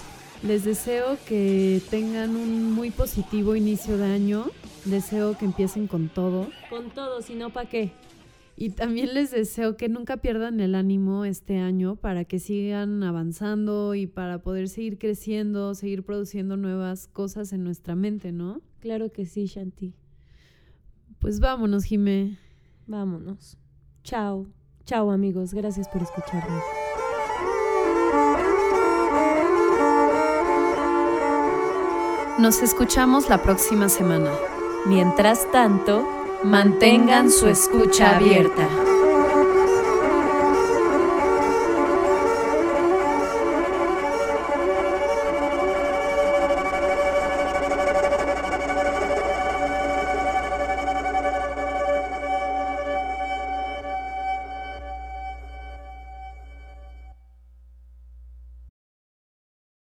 Les 0.43 0.65
deseo 0.65 1.19
que 1.27 1.83
tengan 1.91 2.35
un 2.35 2.73
muy 2.73 2.91
positivo 2.91 3.57
inicio 3.57 3.99
de 3.99 4.05
año. 4.05 4.47
Deseo 4.87 5.37
que 5.37 5.45
empiecen 5.45 5.87
con 5.87 6.09
todo. 6.09 6.49
Con 6.71 6.91
todo, 6.91 7.21
si 7.21 7.35
no, 7.35 7.51
¿para 7.51 7.69
qué? 7.69 7.93
Y 8.57 8.71
también 8.71 9.15
les 9.15 9.31
deseo 9.31 9.77
que 9.77 9.89
nunca 9.89 10.19
pierdan 10.19 10.61
el 10.61 10.75
ánimo 10.75 11.25
este 11.25 11.59
año 11.59 11.97
para 11.97 12.25
que 12.25 12.39
sigan 12.39 13.03
avanzando 13.03 13.95
y 13.95 14.07
para 14.07 14.43
poder 14.43 14.69
seguir 14.69 14.99
creciendo, 14.99 15.75
seguir 15.75 16.05
produciendo 16.05 16.57
nuevas 16.57 17.07
cosas 17.09 17.53
en 17.53 17.65
nuestra 17.65 17.95
mente, 17.95 18.33
¿no? 18.33 18.61
Claro 18.81 19.13
que 19.13 19.27
sí, 19.27 19.47
Shanti. 19.47 19.95
Pues 21.19 21.41
vámonos, 21.41 21.85
Jimé. 21.85 22.39
Vámonos. 22.87 23.57
Chao. 24.05 24.47
Chao 24.91 25.13
amigos, 25.13 25.55
gracias 25.55 25.87
por 25.89 26.03
escucharnos. 26.03 26.65
Nos 32.41 32.61
escuchamos 32.61 33.29
la 33.29 33.41
próxima 33.41 33.89
semana. 33.89 34.33
Mientras 34.87 35.49
tanto, 35.53 36.05
mantengan 36.43 37.31
su 37.31 37.47
escucha 37.47 38.17
abierta. 38.17 38.69